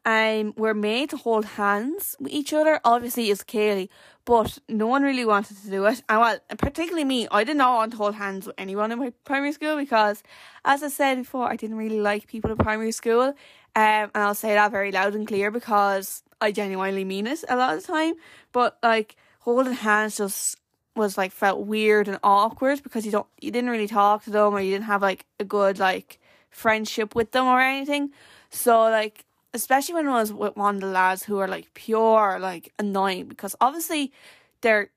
um, 0.04 0.54
we're 0.56 0.74
made 0.74 1.10
to 1.10 1.16
hold 1.16 1.44
hands 1.44 2.16
with 2.18 2.32
each 2.32 2.52
other. 2.52 2.80
Obviously, 2.84 3.30
it's 3.30 3.44
Céilí, 3.44 3.88
but 4.24 4.58
no 4.68 4.86
one 4.86 5.02
really 5.02 5.24
wanted 5.24 5.58
to 5.58 5.70
do 5.70 5.84
it. 5.86 6.02
And 6.08 6.20
well, 6.20 6.38
particularly 6.56 7.04
me, 7.04 7.28
I 7.30 7.44
did 7.44 7.56
not 7.56 7.74
want 7.76 7.92
to 7.92 7.98
hold 7.98 8.14
hands 8.14 8.46
with 8.46 8.54
anyone 8.56 8.92
in 8.92 8.98
my 8.98 9.12
primary 9.24 9.52
school 9.52 9.76
because, 9.76 10.22
as 10.64 10.82
I 10.82 10.88
said 10.88 11.18
before, 11.18 11.50
I 11.50 11.56
didn't 11.56 11.76
really 11.76 12.00
like 12.00 12.26
people 12.26 12.50
in 12.50 12.56
primary 12.56 12.92
school. 12.92 13.34
Um, 13.76 14.10
and 14.14 14.16
I'll 14.16 14.34
say 14.34 14.54
that 14.54 14.70
very 14.70 14.90
loud 14.90 15.14
and 15.14 15.28
clear 15.28 15.50
because 15.50 16.22
I 16.40 16.50
genuinely 16.50 17.04
mean 17.04 17.26
it 17.26 17.44
a 17.48 17.56
lot 17.56 17.76
of 17.76 17.82
the 17.82 17.86
time. 17.86 18.14
But 18.52 18.78
like, 18.82 19.16
holding 19.40 19.74
hands 19.74 20.16
just 20.16 20.56
was 20.96 21.18
like 21.18 21.32
felt 21.32 21.66
weird 21.66 22.08
and 22.08 22.18
awkward 22.22 22.82
because 22.82 23.06
you 23.06 23.12
don't 23.12 23.26
you 23.40 23.50
didn't 23.50 23.70
really 23.70 23.86
talk 23.86 24.24
to 24.24 24.30
them 24.30 24.54
or 24.54 24.60
you 24.60 24.72
didn't 24.72 24.84
have 24.86 25.02
like 25.02 25.24
a 25.38 25.44
good 25.44 25.78
like 25.78 26.18
friendship 26.50 27.14
with 27.14 27.32
them 27.32 27.46
or 27.46 27.60
anything. 27.60 28.10
So 28.50 28.82
like 28.82 29.24
especially 29.54 29.94
when 29.94 30.08
I 30.08 30.20
was 30.20 30.32
with 30.32 30.56
one 30.56 30.76
of 30.76 30.80
the 30.80 30.86
lads 30.88 31.24
who 31.24 31.38
are 31.38 31.48
like 31.48 31.72
pure 31.74 32.38
like 32.40 32.72
annoying 32.78 33.28
because 33.28 33.56
obviously 33.60 34.12
they're 34.60 34.90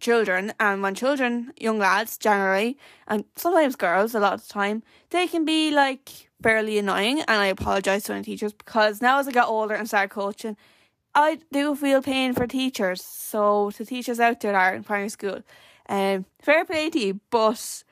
children 0.00 0.52
and 0.60 0.82
when 0.82 0.94
children, 0.94 1.52
young 1.58 1.78
lads 1.78 2.18
generally, 2.18 2.76
and 3.08 3.24
sometimes 3.34 3.76
girls 3.76 4.14
a 4.14 4.20
lot 4.20 4.34
of 4.34 4.46
the 4.46 4.52
time, 4.52 4.82
they 5.10 5.26
can 5.26 5.44
be 5.44 5.70
like 5.70 6.28
barely 6.40 6.78
annoying 6.78 7.20
and 7.20 7.40
I 7.40 7.46
apologise 7.46 8.04
to 8.04 8.12
any 8.12 8.22
teachers 8.22 8.52
because 8.52 9.00
now 9.00 9.18
as 9.18 9.26
I 9.26 9.32
got 9.32 9.48
older 9.48 9.74
and 9.74 9.88
started 9.88 10.10
coaching 10.10 10.56
I 11.16 11.38
do 11.50 11.74
feel 11.74 12.02
pain 12.02 12.34
for 12.34 12.46
teachers. 12.46 13.02
So 13.02 13.70
to 13.70 13.86
teachers 13.86 14.20
out 14.20 14.40
there 14.40 14.52
that 14.52 14.58
are 14.58 14.74
in 14.74 14.84
primary 14.84 15.08
school, 15.08 15.40
um, 15.88 16.26
fair 16.42 16.66
play 16.66 16.90
to 16.90 16.98
you. 16.98 17.20
But 17.30 17.84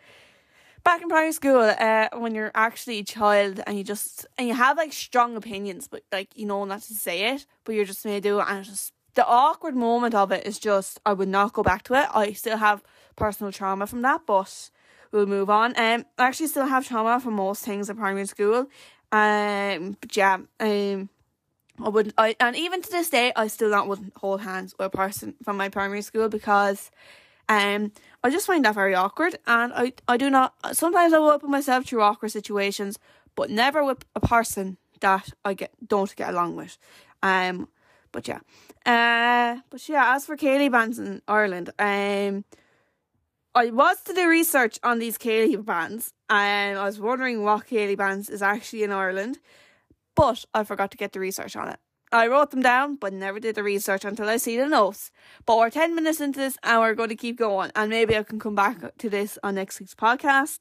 back 0.85 1.03
in 1.03 1.09
primary 1.09 1.33
school, 1.33 1.61
uh, 1.61 2.09
when 2.15 2.35
you're 2.35 2.53
actually 2.55 2.99
a 3.01 3.05
child 3.05 3.61
and 3.67 3.77
you 3.79 3.85
just 3.85 4.27
and 4.39 4.47
you 4.49 4.55
have 4.55 4.77
like 4.77 4.93
strong 4.93 5.37
opinions, 5.37 5.89
but 5.89 6.03
like 6.13 6.29
you 6.37 6.47
know 6.47 6.65
not 6.65 6.83
to 6.83 6.95
say 6.95 7.35
it, 7.35 7.47
but 7.65 7.75
you're 7.75 7.85
just 7.85 8.05
made 8.05 8.23
to 8.23 8.29
do 8.29 8.41
it, 8.41 8.47
and 8.49 8.65
just 8.65 8.93
the 9.15 9.27
awkward 9.27 9.75
moment 9.75 10.15
of 10.15 10.33
it 10.33 10.47
is 10.47 10.59
just 10.59 11.01
I 11.07 11.13
would 11.13 11.29
not 11.29 11.53
go 11.53 11.63
back 11.63 11.83
to 11.85 11.95
it. 11.95 12.09
I 12.15 12.33
still 12.33 12.59
have 12.59 12.83
personal 13.17 13.53
trauma 13.53 13.87
from 13.87 14.03
that, 14.03 14.23
but 14.27 14.71
we'll 15.13 15.27
move 15.27 15.51
on. 15.51 15.71
Um, 15.77 16.05
I 16.19 16.27
actually 16.27 16.49
still 16.49 16.67
have 16.67 16.87
trauma 16.87 17.21
from 17.21 17.35
most 17.35 17.65
things 17.65 17.89
in 17.89 17.97
primary 17.97 18.27
school. 18.27 18.67
Um, 19.13 19.97
but 20.01 20.17
yeah, 20.17 20.39
um, 20.61 21.09
I 21.83 21.89
wouldn't. 21.89 22.15
I 22.19 22.37
and 22.41 22.57
even 22.57 22.83
to 22.83 22.91
this 22.91 23.11
day, 23.11 23.33
I 23.37 23.47
still 23.47 23.71
not 23.71 23.89
wouldn't 23.89 24.17
hold 24.17 24.43
hands 24.43 24.75
with 24.79 24.87
a 24.87 24.91
person 24.91 25.35
from 25.43 25.57
my 25.57 25.69
primary 25.69 26.03
school 26.03 26.29
because, 26.29 26.91
Um, 27.49 27.93
I 28.23 28.31
just 28.31 28.47
find 28.47 28.65
that 28.65 28.75
very 28.75 28.95
awkward, 28.95 29.39
and 29.47 29.73
I, 29.75 29.93
I 30.09 30.17
do 30.17 30.31
not. 30.31 30.55
Sometimes 30.73 31.13
I 31.13 31.19
will 31.19 31.39
put 31.39 31.51
myself 31.51 31.87
through 31.87 32.03
awkward 32.03 32.31
situations, 32.31 32.99
but 33.35 33.51
never 33.51 33.85
with 33.85 34.05
a 34.15 34.21
person 34.21 34.79
that 35.01 35.31
I 35.45 35.55
get 35.55 35.73
don't 35.87 36.15
get 36.17 36.31
along 36.31 36.57
with. 36.57 36.79
Um, 37.23 37.69
but 38.13 38.27
yeah, 38.29 38.41
uh, 38.87 39.61
but 39.71 39.89
yeah. 39.89 40.15
As 40.15 40.25
for 40.25 40.37
Céilí 40.37 40.71
bands 40.71 40.99
in 40.99 41.21
Ireland, 41.29 41.71
um, 41.79 42.45
I 43.55 43.71
was 43.71 44.01
to 44.05 44.15
do 44.15 44.29
research 44.29 44.79
on 44.83 44.99
these 44.99 45.19
Céilí 45.19 45.63
bands, 45.63 46.13
and 46.31 46.79
I 46.79 46.85
was 46.85 46.99
wondering 46.99 47.43
what 47.43 47.67
Céilí 47.67 47.97
bands 47.97 48.31
is 48.31 48.43
actually 48.43 48.85
in 48.85 48.93
Ireland, 48.93 49.39
but 50.15 50.45
I 50.55 50.65
forgot 50.65 50.91
to 50.93 50.97
get 50.97 51.13
the 51.13 51.21
research 51.21 51.57
on 51.57 51.69
it. 51.69 51.79
I 52.15 52.29
wrote 52.29 52.53
them 52.53 52.63
down, 52.63 52.95
but 52.95 53.13
never 53.13 53.41
did 53.41 53.57
the 53.57 53.65
research 53.65 54.05
until 54.05 54.29
I 54.29 54.37
see 54.37 54.57
the 54.57 54.69
notes. 54.69 55.11
But 55.47 55.59
we're 55.59 55.69
10 55.69 55.97
minutes 55.97 56.21
into 56.21 56.39
this 56.39 56.57
and 56.63 56.81
we're 56.81 56.95
going 56.95 57.09
to 57.09 57.17
keep 57.17 57.37
going. 57.37 57.73
And 57.75 57.91
maybe 57.91 58.17
I 58.17 58.23
can 58.23 58.39
come 58.39 58.55
back 58.55 58.97
to 58.99 59.11
this 59.11 59.37
on 59.43 59.57
next 59.57 59.81
week's 59.81 59.97
podcast. 59.97 60.61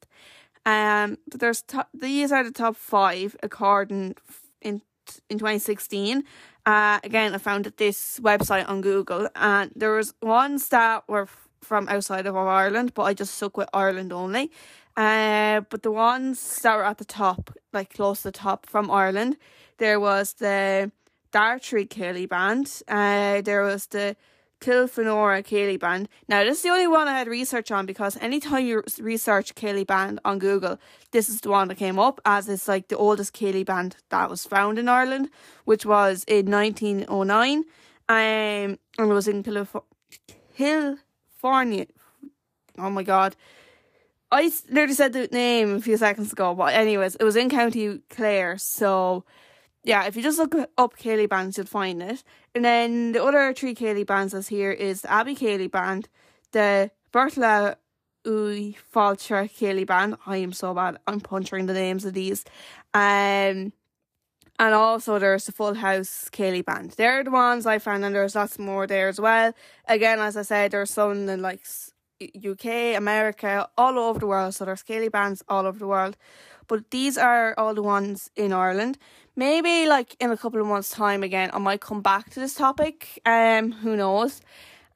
Um, 0.66 1.20
but 1.28 1.42
there's 1.42 1.64
these 1.94 2.32
are 2.32 2.44
the 2.44 2.52
top 2.52 2.76
five 2.76 3.36
according 3.44 4.16
in 4.62 4.82
in 5.30 5.38
2016. 5.38 6.24
Uh, 6.66 7.00
again, 7.04 7.36
I 7.36 7.38
found 7.38 7.72
this 7.78 8.20
website 8.22 8.68
on 8.68 8.82
Google, 8.82 9.28
and 9.36 9.72
there 9.76 9.92
was 9.92 10.14
ones 10.22 10.70
that 10.70 11.04
were 11.08 11.28
from 11.62 11.88
outside 11.88 12.26
of 12.26 12.36
Ireland, 12.36 12.94
but 12.94 13.04
I 13.04 13.14
just 13.14 13.36
stuck 13.36 13.58
with 13.58 13.70
Ireland 13.74 14.12
only. 14.12 14.50
Uh, 14.96 15.62
but 15.70 15.84
the 15.84 15.92
ones 15.92 16.62
that 16.62 16.76
were 16.76 16.86
at 16.86 16.98
the 16.98 17.06
top, 17.06 17.56
like 17.74 17.94
close 17.94 18.22
to 18.22 18.30
the 18.30 18.32
top 18.32 18.66
from 18.66 18.90
Ireland, 18.90 19.38
there 19.78 20.00
was 20.00 20.34
the 20.34 20.92
Dartry 21.34 21.86
Céilí 21.88 22.30
band. 22.30 22.82
Uh, 22.88 23.42
there 23.42 23.64
was 23.64 23.88
the 23.88 24.16
Kilfenora 24.62 25.44
Céilí 25.44 25.80
band. 25.80 26.08
Now, 26.30 26.44
this 26.44 26.58
is 26.58 26.64
the 26.64 26.70
only 26.70 26.88
one 26.88 27.08
I 27.08 27.18
had 27.18 27.28
research 27.28 27.72
on 27.72 27.88
because 27.88 28.16
anytime 28.22 28.66
you 28.66 28.84
research 29.00 29.56
Céilí 29.56 29.86
band 29.86 30.22
on 30.24 30.40
Google, 30.40 30.80
this 31.12 31.28
is 31.28 31.42
the 31.42 31.50
one 31.50 31.68
that 31.68 31.76
came 31.76 32.00
up 32.00 32.22
as 32.24 32.48
it's 32.48 32.68
like 32.68 32.88
the 32.88 32.98
oldest 32.98 33.34
Céilí 33.34 33.66
band 33.66 33.98
that 34.10 34.30
was 34.30 34.46
found 34.46 34.78
in 34.78 34.88
Ireland, 34.88 35.30
which 35.66 35.86
was 35.86 36.24
in 36.28 36.50
1909. 36.50 37.64
Um, 38.08 38.16
and 38.16 38.78
it 38.98 39.06
was 39.06 39.28
in 39.28 39.44
California. 39.44 39.88
Oh 42.78 42.90
my 42.90 43.04
god. 43.04 43.36
I 44.32 44.52
literally 44.70 44.94
said 44.94 45.14
the 45.14 45.28
name 45.32 45.76
a 45.76 45.82
few 45.82 45.98
seconds 45.98 46.32
ago, 46.32 46.56
but 46.56 46.74
anyways, 46.74 47.16
it 47.16 47.24
was 47.24 47.36
in 47.36 47.50
County 47.50 48.02
Clare, 48.10 48.58
so 48.58 49.26
yeah, 49.84 50.06
if 50.06 50.16
you 50.16 50.24
just 50.24 50.38
look 50.38 50.56
up 50.78 50.98
Céilí 50.98 51.28
bands, 51.28 51.58
you'll 51.58 51.66
find 51.68 52.02
it. 52.02 52.24
And 52.56 52.64
then 52.64 53.12
the 53.12 53.24
other 53.24 53.54
three 53.54 53.76
Céilí 53.76 54.06
bands 54.06 54.34
that's 54.34 54.48
here 54.48 54.72
is 54.72 55.02
the 55.02 55.12
Abbey 55.12 55.36
Céilí 55.36 55.70
band, 55.70 56.08
the 56.52 56.92
Bertla 57.12 57.76
Uy 58.26 58.76
Falcher 58.94 59.50
Céilí 59.50 59.86
band. 59.86 60.16
I 60.26 60.38
am 60.38 60.54
so 60.54 60.74
bad. 60.74 60.98
I'm 61.06 61.20
punching 61.20 61.66
the 61.66 61.74
names 61.74 62.06
of 62.06 62.14
these. 62.14 62.46
Um, 62.94 63.74
and 64.60 64.74
also 64.74 65.20
there's 65.20 65.46
the 65.46 65.52
Full 65.52 65.74
House 65.74 66.30
Céilí 66.32 66.64
band. 66.64 66.92
They're 66.92 67.24
the 67.24 67.32
ones 67.32 67.66
I 67.66 67.80
found, 67.80 68.06
and 68.06 68.16
there's 68.16 68.36
lots 68.36 68.58
more 68.58 68.88
there 68.88 69.10
as 69.10 69.20
well. 69.20 69.54
Again, 69.88 70.20
as 70.20 70.38
I 70.38 70.44
said, 70.44 70.72
there's 70.72 70.92
some 70.92 71.28
in 71.28 71.42
like 71.42 71.66
UK, 72.22 72.96
America, 72.96 73.68
all 73.78 74.00
over 74.00 74.20
the 74.20 74.28
world. 74.28 74.56
So 74.56 74.64
there's 74.64 74.84
Céilí 74.84 75.12
bands 75.12 75.44
all 75.50 75.66
over 75.66 75.80
the 75.80 75.88
world. 75.88 76.16
But 76.68 76.92
these 76.92 77.18
are 77.18 77.54
all 77.58 77.74
the 77.74 77.84
ones 77.84 78.30
in 78.38 78.54
Ireland 78.54 78.98
maybe 79.36 79.88
like 79.88 80.16
in 80.20 80.32
a 80.32 80.38
couple 80.38 80.62
of 80.62 80.68
months' 80.68 80.90
time 80.90 81.24
again, 81.24 81.50
I 81.54 81.60
might 81.60 81.82
come 81.82 82.02
back 82.02 82.30
to 82.32 82.40
this 82.40 82.56
topic. 82.56 83.22
Um, 83.26 83.72
who 83.72 83.96
knows? 83.96 84.42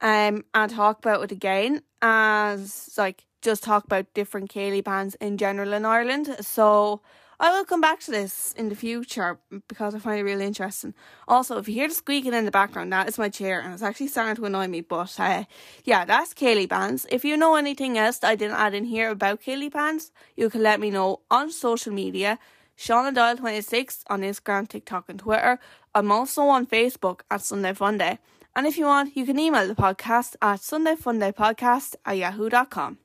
Um, 0.00 0.44
and 0.54 0.70
talk 0.70 0.98
about 1.00 1.24
it 1.24 1.32
again 1.32 1.82
as 2.02 2.94
like 2.96 3.24
just 3.42 3.62
talk 3.62 3.84
about 3.84 4.12
different 4.14 4.52
Céilí 4.52 4.82
bands 4.82 5.16
in 5.16 5.38
general 5.38 5.72
in 5.72 5.84
Ireland. 5.84 6.36
So 6.40 7.00
I 7.40 7.50
will 7.52 7.64
come 7.64 7.80
back 7.80 8.00
to 8.00 8.10
this 8.10 8.52
in 8.54 8.68
the 8.68 8.74
future 8.74 9.38
because 9.68 9.94
I 9.94 10.00
find 10.00 10.18
it 10.18 10.24
really 10.24 10.44
interesting. 10.44 10.92
Also, 11.28 11.56
if 11.58 11.68
you 11.68 11.74
hear 11.74 11.88
the 11.88 11.94
squeaking 11.94 12.34
in 12.34 12.44
the 12.44 12.50
background, 12.50 12.92
that 12.92 13.08
is 13.08 13.16
my 13.16 13.28
chair 13.28 13.60
and 13.60 13.72
it's 13.72 13.82
actually 13.82 14.08
starting 14.08 14.34
to 14.36 14.44
annoy 14.44 14.66
me. 14.66 14.80
But 14.80 15.14
uh, 15.20 15.44
yeah, 15.84 16.04
that's 16.04 16.34
Céilí 16.34 16.68
bands. 16.68 17.06
If 17.10 17.24
you 17.24 17.36
know 17.36 17.54
anything 17.54 17.96
else 17.96 18.18
that 18.18 18.28
I 18.28 18.34
didn't 18.34 18.56
add 18.56 18.74
in 18.74 18.84
here 18.84 19.10
about 19.10 19.42
Céilí 19.42 19.70
bands, 19.70 20.10
you 20.36 20.50
can 20.50 20.62
let 20.62 20.80
me 20.80 20.90
know 20.90 21.20
on 21.30 21.52
social 21.52 21.92
media. 21.92 22.38
Shauna 22.78 23.12
Doyle26 23.12 24.04
on 24.06 24.20
Instagram, 24.20 24.68
TikTok, 24.68 25.08
and 25.08 25.18
Twitter. 25.18 25.58
I'm 25.96 26.12
also 26.12 26.42
on 26.42 26.64
Facebook 26.64 27.22
at 27.28 27.42
Sunday 27.42 27.72
Funday. 27.72 28.18
And 28.54 28.68
if 28.68 28.78
you 28.78 28.86
want, 28.86 29.16
you 29.16 29.26
can 29.26 29.38
email 29.38 29.66
the 29.66 29.74
podcast 29.74 30.36
at 30.40 30.60
sundayfundaypodcast 30.60 31.96
at 32.06 32.16
yahoo.com. 32.16 32.98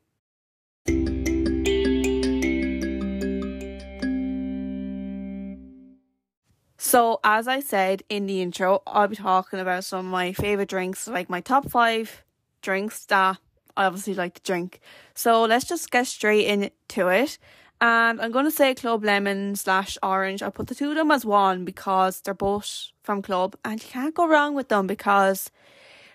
So, 6.78 7.20
as 7.24 7.48
I 7.48 7.60
said 7.60 8.04
in 8.10 8.28
the 8.28 8.44
intro, 8.44 8.84
I'll 8.86 9.08
be 9.08 9.16
talking 9.16 9.60
about 9.60 9.86
some 9.86 10.06
of 10.06 10.12
my 10.12 10.34
favourite 10.34 10.70
drinks, 10.70 11.08
like 11.08 11.30
my 11.30 11.42
top 11.42 11.68
five 11.72 12.24
drinks 12.62 13.06
that 13.06 13.40
I 13.76 13.86
obviously 13.86 14.14
like 14.14 14.36
to 14.36 14.42
drink. 14.44 14.82
So, 15.16 15.46
let's 15.46 15.66
just 15.66 15.90
get 15.90 16.06
straight 16.06 16.46
into 16.46 17.08
it. 17.08 17.40
And 17.84 18.22
I'm 18.22 18.32
going 18.32 18.46
to 18.46 18.52
say 18.52 18.74
Club 18.74 19.04
Lemon 19.04 19.58
slash 19.58 19.98
Orange. 20.02 20.42
I 20.42 20.50
put 20.50 20.68
the 20.68 20.76
two 20.76 20.92
of 20.92 20.96
them 20.96 21.12
as 21.12 21.26
one 21.26 21.66
because 21.66 22.22
they're 22.22 22.34
both 22.34 22.92
from 23.02 23.22
Club 23.22 23.58
and 23.66 23.84
you 23.84 23.90
can't 23.90 24.16
go 24.16 24.26
wrong 24.26 24.56
with 24.56 24.70
them 24.70 24.88
because 24.88 25.52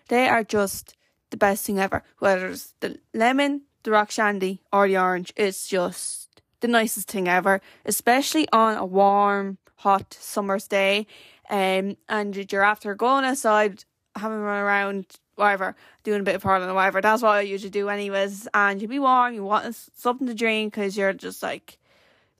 they 0.08 0.30
are 0.30 0.42
just 0.42 0.96
the 1.28 1.36
best 1.36 1.66
thing 1.66 1.78
ever. 1.78 2.02
Whether 2.20 2.46
it's 2.46 2.72
the 2.80 2.98
lemon, 3.12 3.64
the 3.82 3.90
rock 3.90 4.10
shandy, 4.10 4.62
or 4.72 4.88
the 4.88 4.96
orange, 4.96 5.30
it's 5.36 5.68
just 5.68 6.40
the 6.60 6.68
nicest 6.68 7.10
thing 7.10 7.28
ever, 7.28 7.60
especially 7.84 8.48
on 8.50 8.78
a 8.78 8.86
warm, 8.86 9.58
hot 9.76 10.16
summer's 10.18 10.68
day. 10.68 11.06
Um, 11.50 11.98
and 12.08 12.50
you're 12.50 12.62
after 12.62 12.94
going 12.94 13.26
outside, 13.26 13.84
having 14.16 14.38
run 14.38 14.62
around 14.64 15.04
whatever, 15.38 15.76
doing 16.02 16.20
a 16.20 16.24
bit 16.24 16.34
of 16.34 16.42
hurling 16.42 16.68
or 16.68 16.74
whatever. 16.74 17.00
That's 17.00 17.22
what 17.22 17.36
I 17.36 17.40
usually 17.42 17.70
do, 17.70 17.88
anyways. 17.88 18.48
And 18.52 18.82
you 18.82 18.88
be 18.88 18.98
warm, 18.98 19.34
you 19.34 19.44
want 19.44 19.74
something 19.96 20.26
to 20.26 20.34
drink 20.34 20.74
because 20.74 20.96
you're 20.96 21.12
just 21.12 21.42
like, 21.42 21.78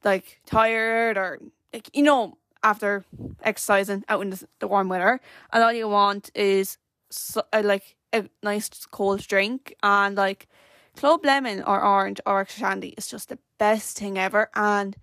like 0.05 0.41
tired 0.47 1.17
or 1.17 1.41
like 1.73 1.91
you 1.95 2.03
know 2.03 2.39
after 2.63 3.05
exercising 3.43 4.05
out 4.09 4.23
in 4.23 4.31
the, 4.31 4.47
the 4.59 4.69
warm 4.69 4.89
weather, 4.89 5.21
and 5.53 5.63
all 5.63 5.73
you 5.73 5.89
want 5.89 6.31
is 6.35 6.79
so, 7.11 7.43
uh, 7.53 7.63
like 7.65 7.97
a 8.13 8.29
nice 8.43 8.69
cold 8.91 9.21
drink 9.21 9.75
and 9.83 10.17
like 10.17 10.49
club 10.97 11.25
lemon 11.25 11.63
or 11.63 11.83
orange 11.83 12.21
or 12.27 12.41
extra 12.41 12.61
shandy 12.61 12.89
is 12.97 13.07
just 13.07 13.29
the 13.29 13.39
best 13.59 13.99
thing 13.99 14.19
ever, 14.19 14.51
and 14.55 14.97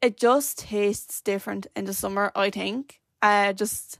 it 0.00 0.16
just 0.16 0.58
tastes 0.58 1.20
different 1.20 1.66
in 1.76 1.84
the 1.84 1.94
summer. 1.94 2.32
I 2.34 2.50
think, 2.50 3.00
uh, 3.20 3.52
just 3.52 3.98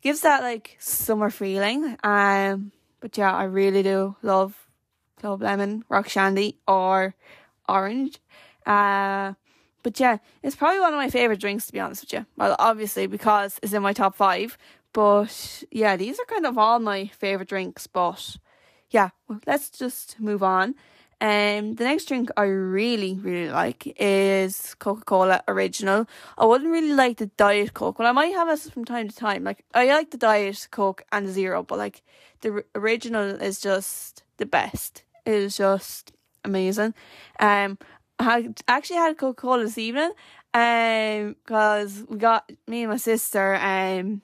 gives 0.00 0.20
that 0.20 0.42
like 0.42 0.76
summer 0.78 1.30
feeling. 1.30 1.96
Um 2.02 2.72
but 3.02 3.18
yeah, 3.18 3.34
I 3.34 3.44
really 3.44 3.82
do 3.82 4.16
love 4.22 4.68
Club 5.20 5.42
Lemon, 5.42 5.84
Rock 5.88 6.08
Shandy, 6.08 6.56
or 6.66 7.14
Orange. 7.68 8.18
Uh, 8.64 9.34
but 9.82 9.98
yeah, 9.98 10.18
it's 10.42 10.56
probably 10.56 10.80
one 10.80 10.94
of 10.94 10.98
my 10.98 11.10
favourite 11.10 11.40
drinks 11.40 11.66
to 11.66 11.72
be 11.72 11.80
honest 11.80 12.02
with 12.02 12.12
you. 12.12 12.26
Well, 12.36 12.54
obviously 12.58 13.08
because 13.08 13.58
it's 13.62 13.72
in 13.72 13.82
my 13.82 13.92
top 13.92 14.14
five. 14.14 14.56
But 14.92 15.64
yeah, 15.70 15.96
these 15.96 16.20
are 16.20 16.24
kind 16.26 16.46
of 16.46 16.56
all 16.56 16.78
my 16.78 17.08
favourite 17.08 17.48
drinks. 17.48 17.86
But 17.88 18.36
yeah, 18.90 19.10
well, 19.28 19.40
let's 19.46 19.68
just 19.68 20.20
move 20.20 20.42
on. 20.42 20.76
Um, 21.22 21.76
the 21.76 21.84
next 21.84 22.06
drink 22.06 22.30
I 22.36 22.46
really, 22.46 23.14
really 23.14 23.48
like 23.48 23.94
is 23.96 24.74
Coca 24.80 25.04
Cola 25.04 25.44
Original. 25.46 26.08
I 26.36 26.44
wouldn't 26.44 26.72
really 26.72 26.94
like 26.94 27.18
the 27.18 27.26
Diet 27.36 27.74
Coke. 27.74 28.00
Well, 28.00 28.08
I 28.08 28.12
might 28.12 28.34
have 28.34 28.48
it 28.48 28.58
from 28.58 28.84
time 28.84 29.08
to 29.08 29.14
time. 29.14 29.44
Like, 29.44 29.64
I 29.72 29.86
like 29.86 30.10
the 30.10 30.16
Diet 30.16 30.66
Coke 30.72 31.04
and 31.12 31.28
Zero, 31.28 31.62
but 31.62 31.78
like, 31.78 32.02
the 32.40 32.64
original 32.74 33.40
is 33.40 33.60
just 33.60 34.24
the 34.38 34.46
best. 34.46 35.04
It 35.24 35.34
is 35.34 35.56
just 35.56 36.10
amazing. 36.44 36.92
Um, 37.38 37.78
I 38.18 38.48
actually 38.66 38.96
had 38.96 39.16
Coca 39.16 39.40
Cola 39.40 39.62
this 39.62 39.78
evening, 39.78 40.10
um, 40.54 41.36
because 41.44 42.02
we 42.08 42.18
got 42.18 42.50
me 42.66 42.82
and 42.82 42.90
my 42.90 42.96
sister, 42.96 43.54
um, 43.54 44.22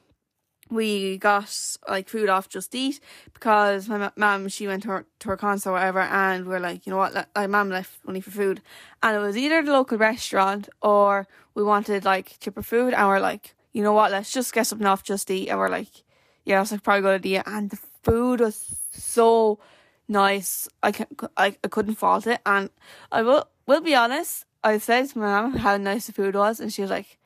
we 0.71 1.19
got 1.19 1.77
like 1.89 2.09
food 2.09 2.29
off 2.29 2.49
Just 2.49 2.75
Eat 2.75 3.01
because 3.33 3.89
my 3.89 4.11
mum 4.17 4.49
she 4.49 4.67
went 4.67 4.83
to 4.85 4.89
her, 4.89 5.07
to 5.21 5.29
her 5.29 5.37
concert 5.37 5.73
whatever 5.73 6.01
and 6.01 6.47
we 6.47 6.55
are 6.55 6.61
like 6.61 6.87
you 6.87 6.91
know 6.91 6.99
what? 6.99 7.15
Like 7.15 7.51
mum 7.51 7.71
left 7.71 8.05
money 8.05 8.21
for 8.21 8.31
food. 8.31 8.61
And 9.03 9.17
it 9.17 9.21
was 9.21 9.37
either 9.37 9.63
the 9.63 9.73
local 9.73 9.99
restaurant 9.99 10.69
or 10.83 11.27
we 11.55 11.63
wanted 11.63 12.05
like 12.05 12.39
cheaper 12.41 12.63
food 12.63 12.95
and 12.95 13.09
we're 13.09 13.21
like 13.21 13.55
you 13.73 13.83
know 13.83 13.93
what? 13.93 14.11
Let's 14.11 14.33
just 14.33 14.53
get 14.53 14.67
something 14.67 14.87
off 14.87 15.03
Just 15.03 15.31
Eat. 15.31 15.49
And 15.49 15.59
we're 15.59 15.71
like 15.71 16.05
yeah 16.45 16.59
that's 16.59 16.73
like 16.73 16.83
probably 16.83 17.01
a 17.01 17.03
good 17.03 17.21
idea. 17.21 17.43
And 17.47 17.71
the 17.71 17.79
food 18.03 18.41
was 18.41 18.77
so 18.93 19.59
nice. 20.07 20.69
I 20.83 20.93
can 20.93 21.07
I, 21.37 21.57
I 21.65 21.69
couldn't 21.69 21.97
fault 21.97 22.27
it. 22.27 22.41
And 22.45 22.71
I 23.11 23.23
will 23.23 23.49
will 23.67 23.81
be 23.81 23.95
honest 23.95 24.45
I 24.63 24.79
said 24.79 25.09
to 25.11 25.19
my 25.19 25.41
mum 25.41 25.57
how 25.59 25.77
nice 25.77 26.07
the 26.07 26.13
food 26.13 26.35
was 26.35 26.61
and 26.61 26.73
she 26.73 26.83
was 26.83 26.91
like 26.91 27.19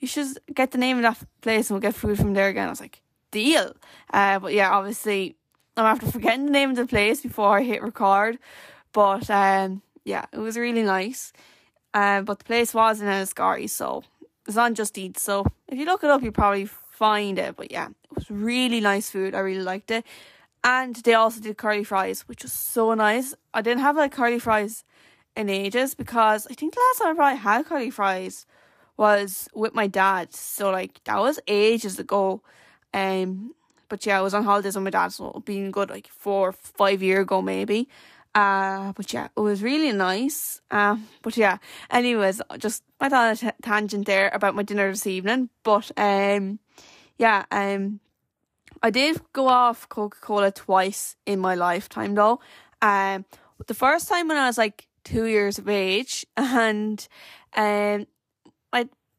you 0.00 0.08
should 0.08 0.38
get 0.54 0.70
the 0.70 0.78
name 0.78 0.98
of 0.98 1.02
that 1.02 1.18
place 1.40 1.70
and 1.70 1.74
we'll 1.74 1.90
get 1.90 1.94
food 1.94 2.18
from 2.18 2.34
there 2.34 2.48
again. 2.48 2.66
I 2.66 2.70
was 2.70 2.80
like, 2.80 3.02
deal. 3.30 3.74
Uh, 4.12 4.38
but 4.38 4.52
yeah, 4.52 4.70
obviously, 4.70 5.36
I'm 5.76 5.86
after 5.86 6.06
forgetting 6.06 6.46
the 6.46 6.52
name 6.52 6.70
of 6.70 6.76
the 6.76 6.86
place 6.86 7.20
before 7.20 7.58
I 7.58 7.62
hit 7.62 7.82
record. 7.82 8.38
But 8.92 9.28
um, 9.30 9.82
yeah, 10.04 10.26
it 10.32 10.38
was 10.38 10.56
really 10.56 10.82
nice. 10.82 11.32
Um, 11.94 12.24
but 12.24 12.38
the 12.38 12.44
place 12.44 12.74
was 12.74 13.00
in 13.00 13.08
Enniscorthy, 13.08 13.68
so 13.68 14.04
it's 14.46 14.56
on 14.56 14.74
Just 14.74 14.96
Eat. 14.98 15.18
So 15.18 15.46
if 15.66 15.78
you 15.78 15.84
look 15.84 16.04
it 16.04 16.10
up, 16.10 16.22
you 16.22 16.32
probably 16.32 16.66
find 16.66 17.38
it. 17.38 17.56
But 17.56 17.72
yeah, 17.72 17.88
it 17.88 18.14
was 18.14 18.30
really 18.30 18.80
nice 18.80 19.10
food. 19.10 19.34
I 19.34 19.40
really 19.40 19.62
liked 19.62 19.90
it. 19.90 20.04
And 20.64 20.96
they 20.96 21.14
also 21.14 21.40
did 21.40 21.56
curly 21.56 21.84
fries, 21.84 22.22
which 22.22 22.42
was 22.42 22.52
so 22.52 22.92
nice. 22.94 23.34
I 23.54 23.62
didn't 23.62 23.80
have 23.80 23.96
like 23.96 24.12
curly 24.12 24.38
fries 24.38 24.84
in 25.36 25.48
ages 25.48 25.94
because 25.94 26.46
I 26.50 26.54
think 26.54 26.74
the 26.74 26.80
last 26.80 26.98
time 26.98 27.12
I 27.12 27.14
probably 27.14 27.38
had 27.38 27.66
curly 27.66 27.90
fries 27.90 28.44
was 28.98 29.48
with 29.54 29.74
my 29.74 29.86
dad. 29.86 30.34
So 30.34 30.70
like 30.70 31.02
that 31.04 31.18
was 31.18 31.40
ages 31.46 31.98
ago. 31.98 32.42
Um 32.92 33.54
but 33.88 34.04
yeah, 34.04 34.18
I 34.18 34.22
was 34.22 34.34
on 34.34 34.44
holidays 34.44 34.74
with 34.74 34.84
my 34.84 34.90
dad, 34.90 35.12
so 35.12 35.42
been 35.46 35.70
good 35.70 35.88
like 35.88 36.08
four, 36.08 36.52
five 36.52 37.02
year 37.02 37.22
ago 37.22 37.40
maybe. 37.40 37.88
Uh, 38.34 38.92
but 38.92 39.12
yeah, 39.12 39.28
it 39.36 39.40
was 39.40 39.62
really 39.62 39.90
nice. 39.92 40.60
Uh, 40.70 40.96
but 41.22 41.36
yeah, 41.36 41.58
anyways, 41.90 42.40
just 42.58 42.84
I 43.00 43.08
thought 43.08 43.42
a 43.42 43.54
tangent 43.62 44.06
there 44.06 44.30
about 44.32 44.54
my 44.54 44.62
dinner 44.62 44.90
this 44.90 45.06
evening. 45.06 45.48
But 45.62 45.90
um, 45.96 46.58
yeah, 47.16 47.46
um, 47.50 48.00
I 48.82 48.90
did 48.90 49.20
go 49.32 49.48
off 49.48 49.88
Coca 49.88 50.18
Cola 50.20 50.52
twice 50.52 51.16
in 51.26 51.40
my 51.40 51.54
lifetime 51.54 52.14
though. 52.14 52.40
Um, 52.80 53.24
the 53.66 53.74
first 53.74 54.08
time 54.08 54.28
when 54.28 54.36
I 54.36 54.46
was 54.46 54.58
like 54.58 54.86
two 55.04 55.24
years 55.24 55.58
of 55.58 55.68
age, 55.68 56.26
and 56.36 57.08
um, 57.56 58.06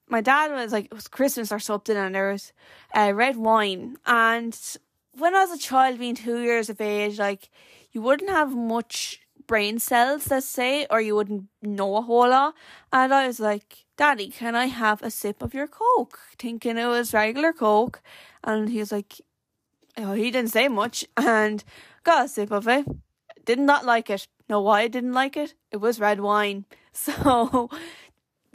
my 0.10 0.22
dad 0.22 0.52
was 0.52 0.72
like 0.72 0.86
it 0.86 0.94
was 0.94 1.08
Christmas 1.08 1.52
or 1.52 1.60
something, 1.60 1.96
and 1.96 2.16
there 2.16 2.32
was 2.32 2.52
uh, 2.94 3.14
red 3.14 3.38
wine. 3.38 3.98
And 4.06 4.58
when 5.18 5.36
I 5.36 5.46
was 5.46 5.52
a 5.52 5.62
child, 5.62 6.00
being 6.00 6.16
two 6.16 6.40
years 6.42 6.70
of 6.70 6.82
age, 6.82 7.20
like 7.20 7.50
you 7.92 8.02
wouldn't 8.02 8.30
have 8.30 8.56
much 8.56 9.22
brain 9.48 9.80
cells, 9.80 10.30
let's 10.30 10.46
say, 10.46 10.86
or 10.90 11.02
you 11.02 11.16
wouldn't 11.16 11.46
know 11.62 11.98
a 11.98 12.02
whole 12.02 12.30
lot. 12.30 12.54
And 12.94 13.14
I 13.14 13.28
was 13.28 13.40
like, 13.40 13.86
Daddy, 13.98 14.30
can 14.30 14.56
I 14.56 14.68
have 14.68 15.02
a 15.02 15.12
sip 15.12 15.42
of 15.42 15.54
your 15.54 15.68
Coke? 15.68 16.20
Thinking 16.38 16.78
it 16.78 16.86
was 16.86 17.14
regular 17.14 17.52
Coke. 17.52 18.02
And 18.44 18.70
he 18.70 18.80
was 18.80 18.92
like, 18.92 19.20
oh, 19.98 20.14
he 20.14 20.32
didn't 20.32 20.52
say 20.52 20.68
much 20.68 21.06
and 21.18 21.64
got 22.04 22.26
a 22.26 22.30
sip 22.30 22.52
of 22.52 22.68
it. 22.68 22.86
Did 23.46 23.60
not 23.60 23.86
like 23.86 24.10
it. 24.10 24.28
Know 24.48 24.62
why 24.62 24.82
I 24.82 24.88
didn't 24.88 25.14
like 25.14 25.36
it? 25.36 25.56
It 25.72 25.78
was 25.78 26.00
red 26.00 26.20
wine. 26.20 26.66
So 26.92 27.70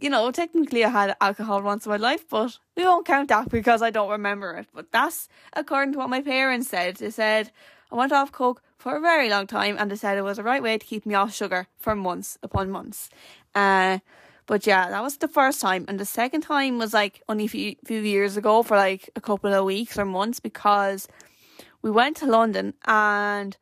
you 0.05 0.11
know, 0.11 0.31
technically 0.31 0.85
I 0.85 0.90
had 0.90 1.17
alcohol 1.23 1.62
once 1.62 1.87
in 1.87 1.90
my 1.90 1.97
life, 1.97 2.29
but 2.29 2.59
we 2.77 2.85
won't 2.85 3.07
count 3.07 3.31
that 3.31 3.49
because 3.49 3.81
I 3.81 3.88
don't 3.88 4.11
remember 4.11 4.53
it. 4.53 4.67
But 4.75 4.93
that's 4.93 5.29
according 5.55 5.95
to 5.95 5.99
what 5.99 6.11
my 6.11 6.21
parents 6.21 6.69
said. 6.69 6.97
They 6.97 7.09
said 7.09 7.51
I 7.90 7.95
went 7.95 8.12
off 8.12 8.31
coke 8.31 8.62
for 8.77 8.97
a 8.97 9.01
very 9.01 9.31
long 9.31 9.47
time 9.47 9.77
and 9.79 9.90
they 9.90 9.97
said 9.97 10.19
it 10.19 10.23
was 10.23 10.37
the 10.37 10.43
right 10.43 10.62
way 10.62 10.77
to 10.77 10.85
keep 10.85 11.07
me 11.07 11.14
off 11.14 11.35
sugar 11.35 11.69
for 11.79 11.97
months 11.97 12.37
upon 12.43 12.71
months. 12.71 13.09
Uh, 13.55 14.01
but 14.45 14.67
yeah, 14.67 14.90
that 14.90 15.03
was 15.03 15.17
the 15.17 15.27
first 15.27 15.62
time. 15.62 15.87
And 15.88 15.99
the 15.99 16.05
second 16.05 16.43
time 16.43 16.77
was 16.77 16.93
like 16.93 17.23
only 17.27 17.47
a 17.47 17.49
few, 17.49 17.77
few 17.87 18.03
years 18.03 18.37
ago 18.37 18.62
for 18.62 18.77
like 18.77 19.09
a 19.17 19.23
couple 19.23 19.55
of 19.55 19.64
weeks 19.64 19.99
or 19.99 20.05
months 20.05 20.38
because 20.38 21.09
we 21.81 21.90
went 21.90 22.19
to 22.19 22.27
London 22.27 22.75
and 22.85 23.57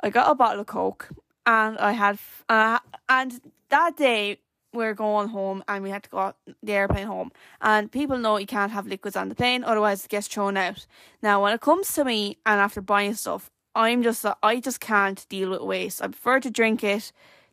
I 0.00 0.08
got 0.08 0.30
a 0.30 0.34
bottle 0.34 0.60
of 0.60 0.68
Coke 0.68 1.10
and 1.44 1.76
I 1.76 1.92
had, 1.92 2.18
uh, 2.48 2.78
and 3.10 3.42
that 3.68 3.98
day 3.98 4.38
we're 4.72 4.94
going 4.94 5.28
home 5.28 5.64
and 5.68 5.82
we 5.82 5.90
had 5.90 6.02
to 6.04 6.10
go 6.10 6.34
the 6.62 6.72
airplane 6.72 7.06
home. 7.06 7.32
And 7.60 7.90
people 7.90 8.18
know 8.18 8.36
you 8.36 8.46
can't 8.46 8.72
have 8.72 8.86
liquids 8.86 9.16
on 9.16 9.28
the 9.28 9.34
plane, 9.34 9.64
otherwise 9.64 10.04
it 10.04 10.10
gets 10.10 10.28
thrown 10.28 10.56
out. 10.56 10.86
Now, 11.22 11.42
when 11.42 11.52
it 11.52 11.60
comes 11.60 11.92
to 11.94 12.04
me 12.04 12.38
and 12.44 12.60
after 12.60 12.80
buying 12.80 13.14
stuff, 13.14 13.50
I'm 13.74 14.02
just 14.02 14.24
I 14.42 14.60
just 14.60 14.80
can't 14.80 15.26
deal 15.28 15.50
with 15.50 15.60
waste. 15.60 16.02
I 16.02 16.06
prefer 16.08 16.40
to 16.40 16.50
drink 16.50 16.82
it 16.82 17.12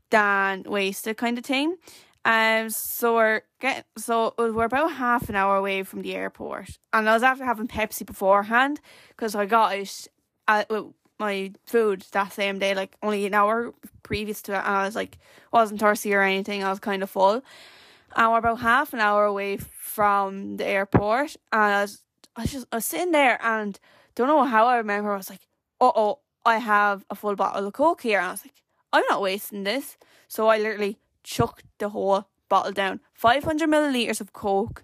than 0.10 0.64
waste 0.64 1.08
it 1.08 1.18
kind 1.18 1.38
of 1.38 1.46
thing. 1.46 1.76
Um, 2.26 2.70
so 2.70 3.16
we're 3.16 3.42
getting 3.60 3.84
so 3.98 4.34
we're 4.38 4.64
about 4.64 4.94
half 4.94 5.28
an 5.28 5.36
hour 5.36 5.58
away 5.58 5.84
from 5.84 6.02
the 6.02 6.16
airport, 6.16 6.80
and 6.94 7.10
I 7.10 7.14
was 7.14 7.24
after 7.24 7.44
having 7.44 7.68
Pepsi 7.68 8.06
beforehand 8.06 8.80
because 9.10 9.36
I 9.36 9.46
got 9.46 9.76
it 9.76 10.10
with 10.70 10.94
my 11.20 11.52
food 11.66 12.06
that 12.12 12.34
same 12.34 12.60
day, 12.60 12.74
like 12.74 12.96
only 13.02 13.26
an 13.26 13.34
hour 13.34 13.74
previous 14.04 14.42
to 14.44 14.54
it, 14.54 14.58
and 14.58 14.76
I 14.76 14.86
was 14.86 14.96
like 14.96 15.18
wasn't 15.52 15.80
thirsty 15.80 16.14
or 16.14 16.22
anything. 16.22 16.64
I 16.64 16.70
was 16.70 16.80
kind 16.80 17.04
of 17.04 17.10
full, 17.10 17.44
and 18.16 18.32
we're 18.32 18.38
about 18.40 18.60
half 18.60 18.94
an 18.94 19.00
hour 19.00 19.26
away 19.26 19.58
from 19.58 20.58
the 20.58 20.66
airport, 20.66 21.36
and 21.52 21.62
I 21.62 21.82
was 21.82 22.02
I 22.36 22.42
was 22.42 22.52
just 22.52 22.68
I 22.72 22.78
was 22.78 22.86
sitting 22.86 23.12
there 23.12 23.40
and 23.44 23.80
don't 24.16 24.28
know 24.28 24.44
how 24.44 24.68
I 24.68 24.78
remember 24.78 25.14
I 25.14 25.18
was 25.18 25.30
like, 25.30 25.48
oh 25.80 25.94
oh, 25.96 26.20
I 26.46 26.58
have 26.58 27.06
a 27.10 27.16
full 27.16 27.36
bottle 27.36 27.68
of 27.68 27.74
coke 27.74 28.02
here, 28.02 28.20
and 28.20 28.28
I 28.28 28.32
was 28.32 28.46
like, 28.46 28.62
I'm 28.92 29.06
not 29.10 29.22
wasting 29.22 29.64
this, 29.64 29.98
so 30.28 30.48
I 30.48 30.58
literally 30.58 30.98
chucked 31.24 31.66
the 31.78 31.90
whole 31.90 32.28
bottle 32.50 32.72
down, 32.74 33.00
five 33.14 33.44
hundred 33.44 33.70
milliliters 33.70 34.22
of 34.22 34.34
coke 34.34 34.84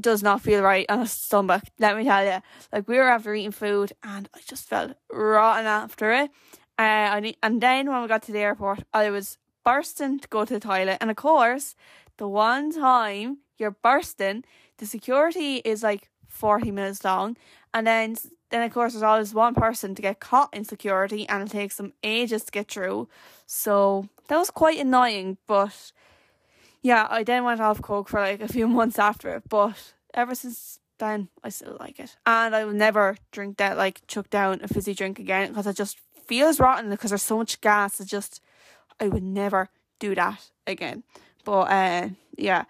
does 0.00 0.22
not 0.22 0.40
feel 0.40 0.62
right 0.62 0.86
on 0.88 1.00
a 1.00 1.06
stomach. 1.06 1.64
Let 1.78 1.96
me 1.96 2.04
tell 2.04 2.24
you, 2.24 2.40
like 2.72 2.88
we 2.88 2.96
were 2.96 3.08
after 3.08 3.34
eating 3.34 3.52
food, 3.52 3.92
and 4.02 4.28
I 4.34 4.40
just 4.46 4.68
felt 4.68 4.92
rotten 5.12 5.66
after 5.66 6.12
it. 6.12 6.30
Uh, 6.78 7.32
and 7.42 7.60
then 7.60 7.88
when 7.88 8.02
we 8.02 8.08
got 8.08 8.22
to 8.24 8.32
the 8.32 8.40
airport, 8.40 8.82
I 8.92 9.10
was 9.10 9.38
bursting 9.64 10.18
to 10.20 10.28
go 10.28 10.44
to 10.44 10.54
the 10.54 10.60
toilet, 10.60 10.98
and 11.00 11.10
of 11.10 11.16
course, 11.16 11.76
the 12.18 12.28
one 12.28 12.72
time 12.72 13.38
you're 13.58 13.76
bursting, 13.82 14.44
the 14.78 14.86
security 14.86 15.56
is 15.64 15.82
like 15.82 16.10
forty 16.28 16.70
minutes 16.70 17.04
long, 17.04 17.36
and 17.72 17.86
then 17.86 18.16
then 18.50 18.62
of 18.62 18.72
course 18.72 18.92
there's 18.92 19.02
always 19.02 19.32
one 19.34 19.54
person 19.54 19.94
to 19.94 20.02
get 20.02 20.20
caught 20.20 20.52
in 20.52 20.64
security, 20.64 21.28
and 21.28 21.42
it 21.42 21.52
takes 21.52 21.76
them 21.76 21.92
ages 22.02 22.44
to 22.44 22.52
get 22.52 22.70
through. 22.70 23.08
So 23.46 24.08
that 24.28 24.38
was 24.38 24.50
quite 24.50 24.80
annoying, 24.80 25.38
but 25.46 25.92
yeah, 26.84 27.08
I 27.10 27.24
then 27.24 27.44
went 27.44 27.62
off 27.62 27.80
coke 27.80 28.10
for 28.10 28.20
like 28.20 28.42
a 28.42 28.46
few 28.46 28.68
months 28.78 28.98
after 28.98 29.30
it, 29.30 29.42
but 29.48 29.94
ever 30.12 30.34
since 30.34 30.78
then 30.98 31.28
I 31.42 31.48
still 31.48 31.76
like 31.80 31.98
it, 31.98 32.16
and 32.24 32.54
I 32.54 32.64
will 32.64 32.74
never 32.74 33.16
drink 33.32 33.56
that 33.56 33.76
like 33.76 34.06
chuck 34.06 34.30
down 34.30 34.60
a 34.62 34.68
fizzy 34.68 34.94
drink 34.94 35.18
again 35.18 35.48
because 35.48 35.66
it 35.66 35.76
just 35.76 35.98
feels 36.26 36.60
rotten 36.60 36.90
because 36.90 37.10
there's 37.10 37.22
so 37.22 37.38
much 37.38 37.60
gas. 37.62 38.00
It 38.00 38.06
just 38.06 38.40
I 39.00 39.08
would 39.08 39.22
never 39.22 39.70
do 39.98 40.14
that 40.14 40.50
again. 40.66 41.02
But 41.44 41.62
uh, 41.62 42.08
yeah. 42.36 42.64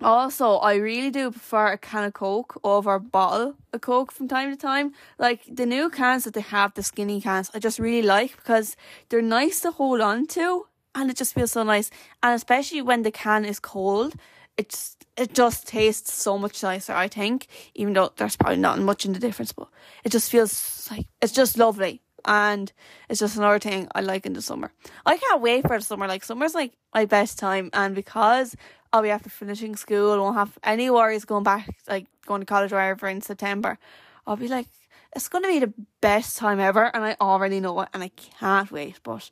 Also, 0.00 0.56
I 0.56 0.74
really 0.74 1.10
do 1.10 1.30
prefer 1.30 1.72
a 1.72 1.78
can 1.78 2.02
of 2.04 2.12
Coke 2.12 2.60
over 2.64 2.94
a 2.94 3.00
bottle 3.00 3.54
of 3.72 3.80
Coke 3.82 4.10
from 4.10 4.26
time 4.26 4.50
to 4.50 4.56
time. 4.56 4.92
Like 5.16 5.42
the 5.48 5.66
new 5.66 5.90
cans 5.90 6.24
that 6.24 6.34
they 6.34 6.40
have, 6.40 6.74
the 6.74 6.82
skinny 6.82 7.20
cans, 7.20 7.52
I 7.54 7.60
just 7.60 7.78
really 7.78 8.04
like 8.04 8.34
because 8.34 8.76
they're 9.08 9.22
nice 9.22 9.60
to 9.60 9.70
hold 9.70 10.00
on 10.00 10.26
to 10.28 10.66
and 10.94 11.10
it 11.10 11.16
just 11.16 11.34
feels 11.34 11.52
so 11.52 11.62
nice. 11.62 11.90
And 12.22 12.34
especially 12.34 12.82
when 12.82 13.02
the 13.02 13.10
can 13.10 13.44
is 13.44 13.60
cold, 13.60 14.14
it's 14.56 14.96
it 15.16 15.34
just 15.34 15.66
tastes 15.66 16.12
so 16.12 16.38
much 16.38 16.62
nicer. 16.62 16.92
I 16.92 17.08
think, 17.08 17.46
even 17.74 17.92
though 17.92 18.12
there's 18.16 18.36
probably 18.36 18.58
not 18.58 18.78
much 18.78 19.04
in 19.04 19.12
the 19.12 19.18
difference, 19.18 19.52
but 19.52 19.68
it 20.04 20.12
just 20.12 20.30
feels 20.30 20.88
like 20.90 21.06
it's 21.20 21.32
just 21.32 21.58
lovely. 21.58 22.02
And 22.24 22.72
it's 23.08 23.18
just 23.18 23.36
another 23.36 23.58
thing 23.58 23.88
I 23.96 24.00
like 24.00 24.26
in 24.26 24.34
the 24.34 24.42
summer. 24.42 24.72
I 25.04 25.16
can't 25.16 25.42
wait 25.42 25.66
for 25.66 25.76
the 25.76 25.84
summer. 25.84 26.06
Like 26.06 26.22
summer's 26.22 26.54
like 26.54 26.72
my 26.94 27.04
best 27.04 27.38
time, 27.38 27.70
and 27.72 27.94
because 27.94 28.54
I'll 28.92 29.02
be 29.02 29.10
after 29.10 29.30
finishing 29.30 29.74
school, 29.74 30.12
I 30.12 30.18
won't 30.18 30.36
have 30.36 30.56
any 30.62 30.88
worries 30.88 31.24
going 31.24 31.44
back, 31.44 31.68
like 31.88 32.06
going 32.26 32.40
to 32.40 32.46
college 32.46 32.72
or 32.72 32.76
wherever 32.76 33.08
in 33.08 33.22
September. 33.22 33.78
I'll 34.26 34.36
be 34.36 34.48
like, 34.48 34.68
it's 35.16 35.28
going 35.28 35.42
to 35.42 35.48
be 35.48 35.58
the 35.58 35.72
best 36.00 36.36
time 36.36 36.60
ever, 36.60 36.94
and 36.94 37.04
I 37.04 37.16
already 37.20 37.58
know 37.58 37.80
it, 37.80 37.88
and 37.92 38.02
I 38.02 38.10
can't 38.38 38.70
wait. 38.70 39.00
But 39.02 39.30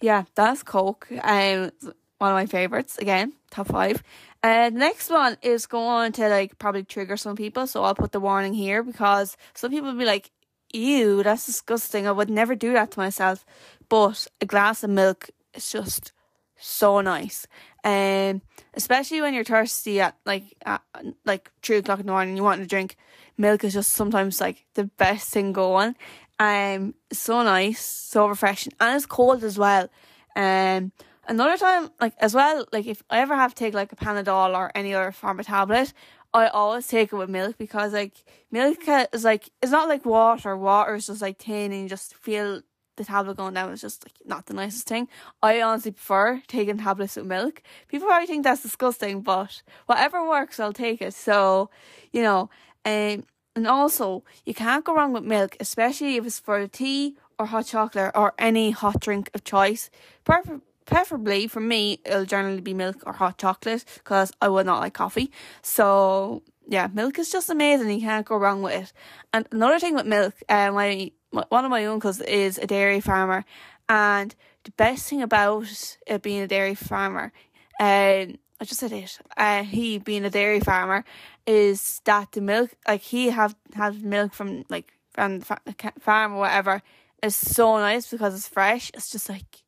yeah, 0.00 0.24
that's 0.34 0.62
Coke. 0.62 1.08
Um, 1.10 1.70
one 2.18 2.30
of 2.30 2.34
my 2.34 2.46
favorites. 2.46 2.98
Again, 2.98 3.32
top 3.50 3.68
five. 3.68 4.02
Uh, 4.42 4.70
the 4.70 4.78
next 4.78 5.10
one 5.10 5.36
is 5.42 5.66
going 5.66 6.12
to 6.12 6.28
like 6.28 6.58
probably 6.58 6.84
trigger 6.84 7.16
some 7.16 7.36
people, 7.36 7.66
so 7.66 7.82
I'll 7.82 7.94
put 7.94 8.12
the 8.12 8.20
warning 8.20 8.54
here 8.54 8.82
because 8.82 9.36
some 9.54 9.70
people 9.70 9.90
will 9.90 9.98
be 9.98 10.04
like, 10.04 10.30
"Ew, 10.72 11.22
that's 11.22 11.46
disgusting. 11.46 12.06
I 12.06 12.12
would 12.12 12.30
never 12.30 12.54
do 12.54 12.72
that 12.74 12.90
to 12.92 12.98
myself." 12.98 13.44
But 13.88 14.26
a 14.40 14.46
glass 14.46 14.82
of 14.84 14.90
milk 14.90 15.30
is 15.54 15.70
just 15.70 16.12
so 16.56 17.00
nice. 17.00 17.46
Um, 17.84 18.42
especially 18.74 19.20
when 19.20 19.34
you're 19.34 19.44
thirsty 19.44 20.00
at 20.00 20.16
like 20.24 20.44
at, 20.64 20.82
like 21.24 21.50
three 21.62 21.78
o'clock 21.78 22.00
in 22.00 22.06
the 22.06 22.12
morning, 22.12 22.36
you 22.36 22.42
want 22.42 22.60
to 22.60 22.66
drink 22.66 22.96
milk 23.36 23.64
is 23.64 23.74
just 23.74 23.92
sometimes 23.92 24.40
like 24.40 24.64
the 24.74 24.84
best 24.84 25.30
thing 25.30 25.52
going. 25.52 25.94
Um, 26.38 26.94
so 27.12 27.42
nice, 27.42 27.80
so 27.80 28.26
refreshing, 28.26 28.72
and 28.80 28.96
it's 28.96 29.06
cold 29.06 29.44
as 29.44 29.56
well. 29.58 29.88
Um, 30.34 30.92
another 31.28 31.56
time, 31.56 31.90
like 32.00 32.14
as 32.18 32.34
well, 32.34 32.66
like 32.72 32.86
if 32.86 33.02
I 33.08 33.20
ever 33.20 33.36
have 33.36 33.54
to 33.54 33.58
take 33.58 33.74
like 33.74 33.92
a 33.92 33.96
Panadol 33.96 34.56
or 34.56 34.72
any 34.74 34.94
other 34.94 35.12
form 35.12 35.38
of 35.38 35.46
tablet, 35.46 35.92
I 36.32 36.48
always 36.48 36.88
take 36.88 37.12
it 37.12 37.16
with 37.16 37.30
milk 37.30 37.56
because 37.56 37.92
like 37.92 38.24
milk 38.50 38.78
is 39.12 39.24
like 39.24 39.48
it's 39.62 39.70
not 39.70 39.88
like 39.88 40.04
water. 40.04 40.56
Water 40.56 40.96
is 40.96 41.06
just 41.06 41.22
like 41.22 41.38
thin 41.38 41.72
and 41.72 41.82
you 41.82 41.88
just 41.88 42.14
feel 42.16 42.62
the 42.96 43.04
tablet 43.04 43.36
going 43.36 43.54
down 43.54 43.72
is 43.72 43.80
just 43.80 44.04
like 44.04 44.14
not 44.24 44.46
the 44.46 44.54
nicest 44.54 44.88
thing. 44.88 45.08
I 45.42 45.60
honestly 45.62 45.92
prefer 45.92 46.42
taking 46.48 46.78
tablets 46.78 47.16
with 47.16 47.26
milk. 47.26 47.62
People 47.88 48.08
probably 48.08 48.26
think 48.26 48.44
that's 48.44 48.62
disgusting, 48.62 49.20
but 49.22 49.62
whatever 49.86 50.28
works, 50.28 50.58
I'll 50.58 50.72
take 50.72 51.00
it. 51.02 51.14
So, 51.14 51.70
you 52.12 52.22
know, 52.22 52.50
um, 52.84 53.24
and 53.56 53.66
also 53.66 54.24
you 54.44 54.54
can't 54.54 54.84
go 54.84 54.94
wrong 54.94 55.12
with 55.12 55.24
milk, 55.24 55.56
especially 55.60 56.16
if 56.16 56.26
it's 56.26 56.38
for 56.38 56.66
tea 56.66 57.16
or 57.38 57.46
hot 57.46 57.66
chocolate 57.66 58.12
or 58.14 58.34
any 58.38 58.70
hot 58.70 59.00
drink 59.00 59.30
of 59.34 59.44
choice. 59.44 59.90
Prefer- 60.24 60.60
preferably 60.86 61.46
for 61.46 61.60
me, 61.60 62.00
it'll 62.04 62.24
generally 62.24 62.60
be 62.60 62.74
milk 62.74 63.02
or 63.06 63.14
hot 63.14 63.38
chocolate 63.38 63.84
because 63.98 64.32
I 64.40 64.48
would 64.48 64.66
not 64.66 64.80
like 64.80 64.94
coffee. 64.94 65.30
So 65.62 66.42
yeah, 66.68 66.88
milk 66.92 67.18
is 67.18 67.30
just 67.30 67.50
amazing. 67.50 67.90
You 67.90 68.00
can't 68.00 68.26
go 68.26 68.36
wrong 68.36 68.62
with 68.62 68.74
it. 68.74 68.92
And 69.32 69.46
another 69.52 69.78
thing 69.78 69.94
with 69.94 70.06
milk, 70.06 70.34
uh, 70.48 70.70
my, 70.72 71.10
my 71.32 71.44
one 71.48 71.64
of 71.64 71.70
my 71.70 71.84
uncles 71.86 72.20
is 72.20 72.58
a 72.58 72.66
dairy 72.66 73.00
farmer, 73.00 73.44
and 73.88 74.34
the 74.64 74.70
best 74.72 75.08
thing 75.08 75.22
about 75.22 75.96
it 76.06 76.22
being 76.22 76.40
a 76.40 76.48
dairy 76.48 76.74
farmer, 76.74 77.32
um, 77.78 78.38
I 78.60 78.64
just 78.64 78.80
said 78.80 78.92
it. 78.92 79.18
Uh, 79.36 79.62
he 79.62 79.98
being 79.98 80.24
a 80.24 80.30
dairy 80.30 80.60
farmer 80.60 81.04
is 81.46 82.00
that 82.04 82.32
the 82.32 82.40
milk, 82.40 82.70
like 82.88 83.02
he 83.02 83.30
have 83.30 83.54
has 83.74 83.98
milk 83.98 84.32
from 84.34 84.64
like 84.68 84.92
from 85.10 85.40
the 85.40 85.92
farm 86.00 86.34
or 86.34 86.40
whatever, 86.40 86.82
is 87.22 87.36
so 87.36 87.78
nice 87.78 88.10
because 88.10 88.34
it's 88.34 88.48
fresh. 88.48 88.90
It's 88.94 89.10
just 89.10 89.28
like 89.28 89.62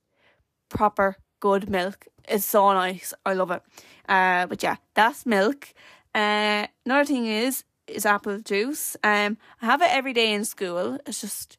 proper 0.68 1.16
good 1.40 1.68
milk. 1.68 2.06
It's 2.28 2.44
so 2.44 2.72
nice. 2.72 3.14
I 3.24 3.34
love 3.34 3.50
it. 3.50 3.62
Uh, 4.08 4.46
but 4.46 4.62
yeah, 4.62 4.76
that's 4.94 5.26
milk. 5.26 5.72
Uh, 6.14 6.66
another 6.84 7.04
thing 7.04 7.26
is 7.26 7.64
is 7.86 8.06
apple 8.06 8.40
juice. 8.40 8.96
Um, 9.04 9.38
I 9.62 9.66
have 9.66 9.82
it 9.82 9.90
every 9.90 10.12
day 10.12 10.32
in 10.32 10.44
school. 10.44 10.98
It's 11.06 11.20
just 11.20 11.56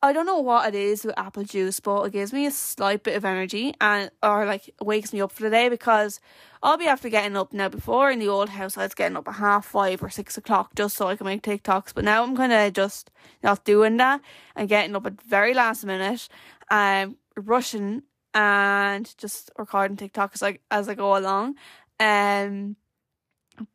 I 0.00 0.12
don't 0.12 0.26
know 0.26 0.38
what 0.38 0.68
it 0.72 0.78
is 0.78 1.04
with 1.04 1.18
apple 1.18 1.42
juice, 1.42 1.80
but 1.80 2.04
it 2.04 2.12
gives 2.12 2.32
me 2.32 2.46
a 2.46 2.52
slight 2.52 3.02
bit 3.02 3.16
of 3.16 3.24
energy 3.24 3.74
and 3.80 4.10
or 4.22 4.46
like 4.46 4.72
wakes 4.80 5.12
me 5.12 5.20
up 5.20 5.32
for 5.32 5.42
the 5.42 5.50
day 5.50 5.68
because 5.68 6.20
I'll 6.62 6.76
be 6.78 6.86
after 6.86 7.08
getting 7.08 7.36
up 7.36 7.52
now. 7.52 7.68
Before 7.68 8.08
in 8.08 8.20
the 8.20 8.28
old 8.28 8.50
house, 8.50 8.76
I 8.76 8.84
was 8.84 8.94
getting 8.94 9.16
up 9.16 9.26
at 9.26 9.34
half 9.34 9.66
five 9.66 10.00
or 10.00 10.08
six 10.08 10.38
o'clock 10.38 10.76
just 10.76 10.96
so 10.96 11.08
I 11.08 11.16
can 11.16 11.26
make 11.26 11.42
TikToks. 11.42 11.94
But 11.94 12.04
now 12.04 12.22
I'm 12.22 12.36
kind 12.36 12.52
of 12.52 12.72
just 12.74 13.10
not 13.42 13.64
doing 13.64 13.96
that 13.96 14.20
and 14.54 14.68
getting 14.68 14.94
up 14.94 15.04
at 15.06 15.20
very 15.20 15.52
last 15.52 15.84
minute, 15.84 16.28
um, 16.70 17.16
rushing 17.36 18.04
and 18.34 19.12
just 19.18 19.50
recording 19.58 19.96
TikToks 19.96 20.40
like 20.40 20.62
as 20.70 20.88
I 20.88 20.94
go 20.94 21.16
along. 21.16 21.56
Um, 21.98 22.76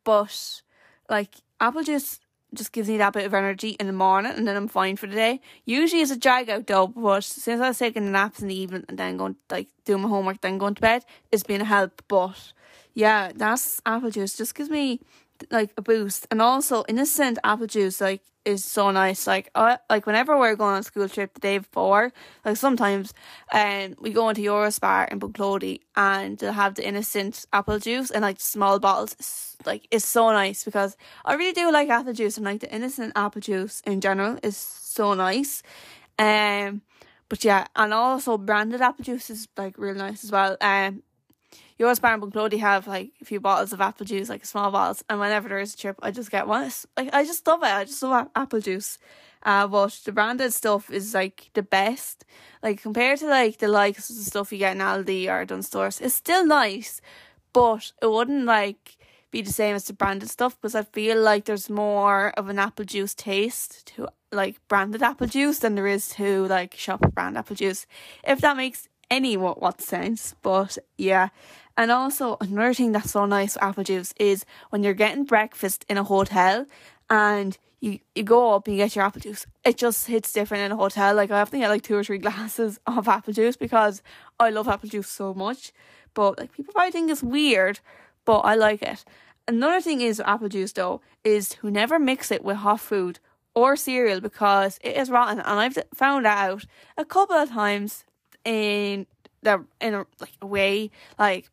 but 0.05 0.61
like 1.09 1.35
apple 1.59 1.83
juice 1.83 2.19
just 2.53 2.71
gives 2.71 2.89
me 2.89 2.97
that 2.97 3.13
bit 3.13 3.25
of 3.25 3.33
energy 3.33 3.71
in 3.79 3.87
the 3.87 3.93
morning 3.93 4.31
and 4.35 4.47
then 4.47 4.55
I'm 4.55 4.67
fine 4.67 4.95
for 4.95 5.07
the 5.07 5.15
day. 5.15 5.41
Usually 5.65 6.01
it's 6.01 6.11
a 6.11 6.17
drag 6.17 6.49
out 6.49 6.67
though, 6.67 6.87
but 6.87 7.23
since 7.23 7.61
I 7.61 7.69
was 7.69 7.79
taking 7.79 8.11
naps 8.11 8.41
in 8.41 8.47
the 8.47 8.55
evening 8.55 8.85
and 8.87 8.97
then 8.97 9.17
going 9.17 9.35
like 9.49 9.67
doing 9.85 10.01
my 10.01 10.09
homework, 10.09 10.41
then 10.41 10.57
going 10.57 10.75
to 10.75 10.81
bed, 10.81 11.05
it's 11.31 11.43
been 11.43 11.61
a 11.61 11.65
help. 11.65 12.01
But 12.07 12.53
yeah, 12.93 13.31
that's 13.35 13.81
apple 13.85 14.11
juice. 14.11 14.35
Just 14.35 14.55
gives 14.55 14.69
me 14.69 15.01
like 15.51 15.71
a 15.77 15.81
boost. 15.81 16.27
And 16.31 16.41
also 16.41 16.83
innocent 16.87 17.39
apple 17.43 17.67
juice 17.67 18.01
like 18.01 18.21
is 18.45 18.63
so 18.65 18.91
nice. 18.91 19.25
Like 19.27 19.49
I 19.55 19.77
like 19.89 20.05
whenever 20.05 20.37
we're 20.37 20.55
going 20.55 20.73
on 20.73 20.79
a 20.79 20.83
school 20.83 21.07
trip 21.07 21.33
the 21.33 21.39
day 21.39 21.57
before, 21.59 22.11
like 22.45 22.57
sometimes 22.57 23.13
um 23.51 23.95
we 23.99 24.11
go 24.11 24.29
into 24.29 24.41
Eurospar 24.41 25.11
in 25.11 25.19
Bunclody 25.19 25.79
and 25.95 26.37
they'll 26.37 26.51
have 26.53 26.75
the 26.75 26.85
innocent 26.87 27.45
apple 27.53 27.79
juice 27.79 28.11
and 28.11 28.21
like 28.21 28.39
small 28.39 28.79
bottles. 28.79 29.13
It's, 29.13 29.57
like 29.65 29.87
it's 29.91 30.05
so 30.05 30.31
nice 30.31 30.63
because 30.63 30.97
I 31.23 31.35
really 31.35 31.53
do 31.53 31.71
like 31.71 31.89
apple 31.89 32.13
juice 32.13 32.37
and 32.37 32.45
like 32.45 32.61
the 32.61 32.73
innocent 32.73 33.13
apple 33.15 33.41
juice 33.41 33.81
in 33.85 34.01
general 34.01 34.37
is 34.43 34.57
so 34.57 35.13
nice. 35.13 35.63
Um 36.19 36.81
but 37.29 37.43
yeah, 37.43 37.65
and 37.75 37.93
also 37.93 38.37
branded 38.37 38.81
apple 38.81 39.05
juice 39.05 39.29
is 39.29 39.47
like 39.57 39.77
real 39.77 39.95
nice 39.95 40.23
as 40.23 40.31
well. 40.31 40.57
Um 40.61 41.03
Eurospar 41.79 42.13
and 42.13 42.21
Bunclody 42.21 42.59
have 42.59 42.87
like 42.87 43.11
a 43.21 43.25
few 43.25 43.39
bottles 43.39 43.73
of 43.73 43.81
apple 43.81 44.05
juice, 44.05 44.29
like 44.29 44.45
small 44.45 44.71
bottles, 44.71 45.03
and 45.09 45.19
whenever 45.19 45.49
there 45.49 45.59
is 45.59 45.73
a 45.73 45.77
trip, 45.77 45.97
I 46.01 46.11
just 46.11 46.31
get 46.31 46.47
one. 46.47 46.65
It's, 46.65 46.85
like 46.97 47.13
I 47.13 47.25
just 47.25 47.45
love 47.47 47.63
it. 47.63 47.67
I 47.67 47.83
just 47.85 48.03
love 48.03 48.29
apple 48.35 48.59
juice. 48.59 48.97
Uh, 49.45 49.67
but 49.67 49.99
the 50.05 50.11
branded 50.11 50.53
stuff 50.53 50.89
is 50.89 51.13
like 51.13 51.49
the 51.53 51.63
best. 51.63 52.25
Like 52.61 52.81
compared 52.81 53.19
to 53.19 53.27
like 53.27 53.57
the 53.57 53.67
likes 53.67 54.09
of 54.09 54.15
the 54.15 54.23
stuff 54.23 54.51
you 54.51 54.57
get 54.57 54.75
in 54.75 54.81
Aldi 54.81 55.29
or 55.29 55.45
Dunnes 55.45 55.67
Stores, 55.67 55.99
it's 55.99 56.15
still 56.15 56.45
nice, 56.45 57.01
but 57.51 57.91
it 58.01 58.09
wouldn't 58.09 58.45
like 58.45 58.97
be 59.31 59.41
the 59.41 59.51
same 59.51 59.75
as 59.75 59.85
the 59.85 59.93
branded 59.93 60.29
stuff 60.29 60.55
because 60.61 60.75
I 60.75 60.83
feel 60.83 61.19
like 61.19 61.45
there's 61.45 61.69
more 61.69 62.29
of 62.37 62.49
an 62.49 62.59
apple 62.59 62.85
juice 62.85 63.15
taste 63.15 63.87
to 63.87 64.07
like 64.31 64.65
branded 64.67 65.01
apple 65.01 65.27
juice 65.27 65.59
than 65.59 65.75
there 65.75 65.87
is 65.87 66.09
to 66.09 66.45
like 66.45 66.75
shop 66.75 67.01
brand 67.13 67.37
apple 67.37 67.55
juice. 67.55 67.85
If 68.23 68.39
that 68.41 68.55
makes 68.55 68.87
any 69.11 69.35
what 69.35 69.61
what 69.61 69.81
sense, 69.81 70.35
but 70.41 70.77
yeah. 70.97 71.29
And 71.75 71.91
also 71.91 72.37
another 72.39 72.73
thing 72.73 72.91
that's 72.91 73.11
so 73.11 73.25
nice 73.25 73.55
with 73.55 73.63
apple 73.63 73.83
juice 73.83 74.13
is 74.19 74.45
when 74.69 74.83
you're 74.83 74.93
getting 74.93 75.25
breakfast 75.25 75.85
in 75.89 75.97
a 75.97 76.03
hotel 76.03 76.65
and 77.09 77.57
you, 77.81 77.99
you 78.15 78.23
go 78.23 78.53
up 78.53 78.67
and 78.67 78.75
you 78.75 78.83
get 78.83 78.95
your 78.95 79.05
apple 79.05 79.21
juice. 79.21 79.45
It 79.65 79.77
just 79.77 80.07
hits 80.07 80.31
different 80.31 80.63
in 80.63 80.71
a 80.71 80.75
hotel. 80.75 81.15
Like 81.15 81.31
I 81.31 81.41
often 81.41 81.59
get 81.59 81.69
like 81.69 81.81
two 81.81 81.95
or 81.95 82.03
three 82.03 82.17
glasses 82.19 82.79
of 82.85 83.07
apple 83.07 83.33
juice 83.33 83.57
because 83.57 84.01
I 84.39 84.51
love 84.51 84.67
apple 84.67 84.89
juice 84.89 85.09
so 85.09 85.33
much. 85.33 85.71
But 86.13 86.37
like 86.37 86.53
people 86.53 86.73
probably 86.73 86.91
think 86.91 87.09
it's 87.09 87.23
weird, 87.23 87.79
but 88.23 88.39
I 88.39 88.55
like 88.55 88.81
it. 88.81 89.03
Another 89.47 89.81
thing 89.81 89.99
is 89.99 90.21
apple 90.21 90.49
juice 90.49 90.71
though 90.71 91.01
is 91.23 91.49
to 91.49 91.69
never 91.69 91.99
mix 91.99 92.31
it 92.31 92.43
with 92.43 92.57
hot 92.57 92.79
food 92.79 93.19
or 93.55 93.75
cereal 93.75 94.21
because 94.21 94.79
it 94.81 94.95
is 94.95 95.09
rotten, 95.11 95.39
and 95.39 95.59
I've 95.59 95.77
found 95.93 96.25
that 96.25 96.49
out 96.49 96.65
a 96.97 97.05
couple 97.05 97.35
of 97.35 97.49
times 97.49 98.05
in 98.45 99.05
the 99.41 99.63
in 99.81 99.93
a 99.93 100.05
like 100.19 100.31
a 100.41 100.47
way 100.47 100.89
like 101.19 101.49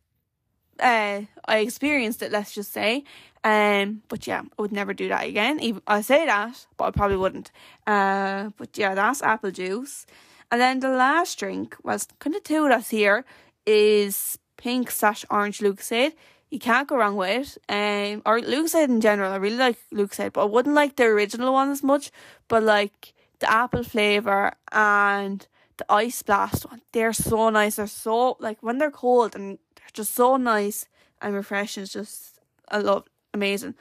uh, 0.80 1.22
I 1.46 1.58
experienced 1.58 2.22
it, 2.22 2.32
let's 2.32 2.52
just 2.52 2.72
say. 2.72 3.04
Um, 3.42 4.02
but 4.08 4.26
yeah, 4.26 4.42
I 4.58 4.62
would 4.62 4.72
never 4.72 4.92
do 4.92 5.08
that 5.08 5.26
again. 5.26 5.60
Even 5.60 5.82
I 5.86 6.02
say 6.02 6.26
that, 6.26 6.66
but 6.76 6.84
I 6.84 6.90
probably 6.90 7.16
wouldn't. 7.16 7.50
Uh, 7.86 8.50
but 8.56 8.76
yeah, 8.76 8.94
that's 8.94 9.22
apple 9.22 9.50
juice. 9.50 10.06
And 10.50 10.60
then 10.60 10.80
the 10.80 10.90
last 10.90 11.38
drink 11.38 11.76
was 11.82 12.06
kind 12.18 12.36
of 12.36 12.42
two 12.42 12.68
that's 12.68 12.90
here 12.90 13.24
is 13.66 14.38
pink 14.56 14.90
slash 14.90 15.24
orange 15.30 15.58
Lucozade. 15.60 16.12
You 16.50 16.58
can't 16.58 16.88
go 16.88 16.96
wrong 16.96 17.16
with 17.16 17.56
it. 17.68 18.14
Um, 18.14 18.22
or 18.26 18.40
Lucozade 18.40 18.88
in 18.88 19.00
general. 19.00 19.32
I 19.32 19.36
really 19.36 19.56
like 19.56 19.78
Lucozade, 19.92 20.32
but 20.32 20.42
I 20.42 20.46
wouldn't 20.46 20.74
like 20.74 20.96
the 20.96 21.04
original 21.04 21.52
one 21.52 21.70
as 21.70 21.82
much. 21.82 22.10
But 22.48 22.64
like 22.64 23.14
the 23.38 23.50
apple 23.50 23.84
flavor 23.84 24.52
and 24.72 25.46
the 25.78 25.86
ice 25.88 26.22
blast 26.22 26.68
one, 26.68 26.82
they're 26.92 27.12
so 27.12 27.48
nice. 27.48 27.76
They're 27.76 27.86
so 27.86 28.36
like 28.40 28.62
when 28.62 28.78
they're 28.78 28.90
cold 28.90 29.34
and 29.34 29.58
just 29.90 30.14
so 30.14 30.37
nice 30.37 30.87
and 31.20 31.35
refreshing. 31.35 31.83
It's 31.83 31.92
just 31.92 32.38
I 32.68 32.79
love 32.79 33.07
amazing. 33.35 33.74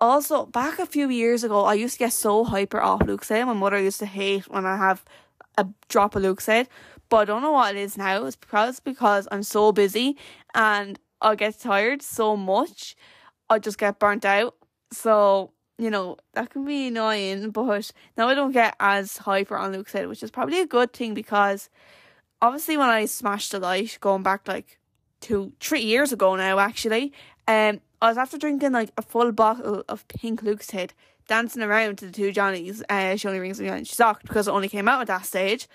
Also, 0.00 0.44
back 0.46 0.78
a 0.78 0.86
few 0.86 1.08
years 1.08 1.42
ago, 1.42 1.64
I 1.64 1.74
used 1.74 1.94
to 1.94 1.98
get 1.98 2.12
so 2.12 2.44
hyper 2.44 2.80
off 2.80 3.00
Lucozade. 3.00 3.46
My 3.46 3.54
mother 3.54 3.80
used 3.80 3.98
to 4.00 4.06
hate 4.06 4.48
when 4.48 4.66
I 4.66 4.76
have 4.76 5.04
a 5.56 5.66
drop 5.88 6.14
of 6.14 6.22
Lucozade, 6.22 6.66
but 7.08 7.16
I 7.18 7.24
don't 7.24 7.42
know 7.42 7.52
what 7.52 7.74
it 7.74 7.78
is 7.80 7.96
now. 7.96 8.26
It's 8.26 8.36
because 8.36 8.80
because 8.80 9.26
I'm 9.32 9.42
so 9.42 9.72
busy 9.72 10.18
and 10.54 10.98
I 11.22 11.34
get 11.34 11.58
tired 11.58 12.02
so 12.02 12.36
much, 12.36 12.94
I 13.48 13.58
just 13.58 13.78
get 13.78 13.98
burnt 13.98 14.24
out. 14.24 14.54
So 14.92 15.52
you 15.78 15.90
know 15.90 16.18
that 16.34 16.50
can 16.50 16.66
be 16.66 16.88
annoying, 16.88 17.50
but 17.50 17.90
now 18.18 18.28
I 18.28 18.34
don't 18.34 18.52
get 18.52 18.76
as 18.78 19.16
hyper 19.18 19.56
on 19.56 19.72
Lucozade, 19.72 20.08
which 20.08 20.22
is 20.22 20.30
probably 20.30 20.60
a 20.60 20.66
good 20.66 20.92
thing 20.92 21.14
because 21.14 21.70
obviously 22.42 22.76
when 22.76 22.90
I 22.90 23.06
smashed 23.06 23.52
the 23.52 23.60
light, 23.60 23.96
going 24.00 24.22
back 24.22 24.46
like 24.46 24.78
two, 25.26 25.52
three 25.58 25.82
years 25.82 26.12
ago 26.12 26.36
now, 26.36 26.58
actually. 26.58 27.12
Um, 27.48 27.80
I 28.00 28.08
was 28.08 28.18
after 28.18 28.38
drinking 28.38 28.72
like 28.72 28.90
a 28.96 29.02
full 29.02 29.32
bottle 29.32 29.82
of 29.88 30.06
pink 30.08 30.42
Lucozade, 30.42 30.90
dancing 31.26 31.62
around 31.62 31.98
to 31.98 32.06
the 32.06 32.12
two 32.12 32.32
Johnnies. 32.32 32.82
Uh, 32.88 33.16
she 33.16 33.26
only 33.26 33.40
rings 33.40 33.60
me 33.60 33.68
and 33.68 33.86
she's 33.86 33.96
shocked 33.96 34.26
because 34.26 34.46
it 34.46 34.52
only 34.52 34.68
came 34.68 34.88
out 34.88 35.00
at 35.00 35.08
that 35.08 35.26
stage. 35.26 35.66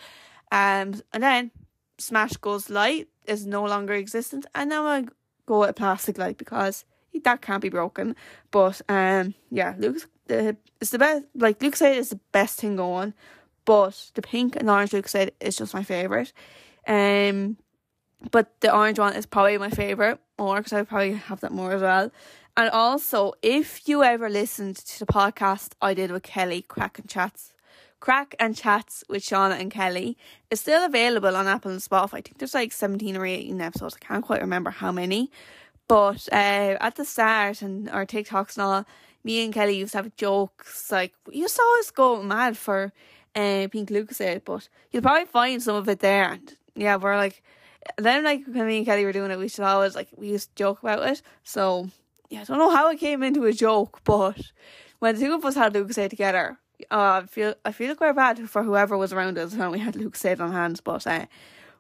Um, 0.52 1.02
and 1.14 1.22
then 1.22 1.52
Smash 1.98 2.38
goes 2.38 2.70
light 2.70 3.10
is 3.26 3.46
no 3.46 3.64
longer 3.64 3.94
existent, 3.94 4.46
and 4.56 4.70
now 4.70 4.86
I 4.88 5.06
go 5.46 5.60
with 5.60 5.70
a 5.70 5.74
plastic 5.74 6.18
light 6.18 6.38
because 6.38 6.86
that 7.24 7.42
can't 7.42 7.62
be 7.62 7.70
broken. 7.70 8.16
But 8.52 8.82
um, 8.90 9.34
yeah, 9.50 9.76
Luke's 9.78 10.08
the 10.28 10.56
it's 10.80 10.92
the 10.92 11.00
best. 11.00 11.26
Like 11.36 11.60
Lucozade 11.60 11.98
is 11.98 12.10
the 12.10 12.20
best 12.32 12.60
thing 12.60 12.76
going, 12.78 13.14
but 13.66 14.12
the 14.14 14.22
pink 14.22 14.56
and 14.56 14.70
orange 14.70 14.92
Lucozade 14.92 15.32
is 15.40 15.58
just 15.58 15.74
my 15.74 15.84
favorite. 15.84 16.34
Um, 16.88 17.58
but 18.30 18.60
the 18.62 18.74
orange 18.74 19.00
one 19.00 19.16
is 19.16 19.26
probably 19.26 19.58
my 19.58 19.70
favorite 19.70 20.20
more 20.38 20.58
because 20.58 20.74
I 20.74 20.84
probably 20.84 21.14
have 21.14 21.40
that 21.42 21.52
more 21.52 21.74
as 21.74 21.82
well. 21.82 22.12
And 22.58 22.70
also, 22.70 23.34
if 23.42 23.88
you 23.88 24.04
ever 24.04 24.30
listened 24.30 24.76
to 24.76 25.00
the 25.00 25.06
podcast 25.06 25.72
I 25.82 25.94
did 25.94 26.12
with 26.12 26.24
Kelly, 26.24 26.62
Crack 26.64 27.00
and 27.00 27.10
Chats, 27.10 27.54
Crack 28.02 28.36
and 28.40 28.56
Chats 28.56 29.04
with 29.08 29.24
Shauna 29.24 29.60
and 29.60 29.72
Kelly 29.72 30.18
is 30.50 30.60
still 30.60 30.84
available 30.84 31.36
on 31.36 31.48
Apple 31.48 31.72
and 31.72 31.80
Spotify. 31.80 32.16
I 32.16 32.22
think 32.22 32.40
there's 32.40 32.54
like 32.54 32.72
17 32.72 33.16
or 33.16 33.26
18 33.26 33.62
episodes. 33.62 33.96
I 33.96 34.06
can't 34.06 34.26
quite 34.26 34.42
remember 34.42 34.72
how 34.72 34.92
many. 34.92 35.32
But 35.88 36.28
uh, 36.32 36.78
at 36.82 36.96
the 36.96 37.06
start 37.06 37.62
and 37.62 37.90
our 37.90 38.06
TikToks 38.06 38.58
and 38.58 38.64
all, 38.64 38.86
me 39.24 39.44
and 39.44 39.54
Kelly 39.54 39.78
used 39.78 39.92
to 39.92 40.00
have 40.00 40.16
jokes. 40.16 40.92
Like, 40.92 41.14
you 41.32 41.48
saw 41.48 41.80
us 41.80 41.92
go 41.92 42.24
mad 42.24 42.58
for 42.58 42.92
uh, 43.36 43.68
Pink 43.72 43.90
Lucozade, 43.90 44.42
but 44.44 44.68
you'll 44.92 45.04
probably 45.04 45.26
find 45.26 45.62
some 45.62 45.76
of 45.76 45.88
it 45.88 46.00
there. 46.00 46.32
And 46.32 46.58
yeah, 46.76 46.96
we're 46.96 47.18
like, 47.18 47.44
then 47.98 48.24
like 48.24 48.46
when 48.46 48.68
me 48.68 48.78
and 48.78 48.86
Kelly 48.86 49.06
were 49.06 49.12
doing 49.12 49.32
it, 49.32 49.40
we 49.40 49.48
should 49.48 49.66
always 49.66 49.96
like 49.96 50.10
we 50.16 50.30
used 50.30 50.50
to 50.50 50.56
joke 50.56 50.82
about 50.84 51.08
it. 51.08 51.22
So 51.44 51.90
yeah, 52.30 52.42
I 52.42 52.44
don't 52.46 52.60
know 52.60 52.70
how 52.70 52.90
it 52.90 53.00
came 53.00 53.24
into 53.24 53.46
a 53.46 53.54
joke, 53.54 54.02
but 54.04 54.40
when 55.00 55.16
the 55.16 55.22
two 55.22 55.34
of 55.34 55.44
us 55.46 55.56
had 55.56 55.74
Lucozade 55.74 56.10
together, 56.10 56.58
uh, 56.90 57.22
I 57.24 57.26
feel 57.28 57.56
I 57.66 57.72
feel 57.72 57.96
we're 58.00 58.14
bad 58.14 58.50
for 58.50 58.64
whoever 58.64 58.98
was 58.98 59.14
around 59.14 59.38
us 59.38 59.54
when 59.54 59.72
we 59.72 59.80
had 59.80 59.96
Lucozade 59.96 60.40
on 60.40 60.52
hand, 60.52 60.82
but 60.84 61.06
uh, 61.06 61.26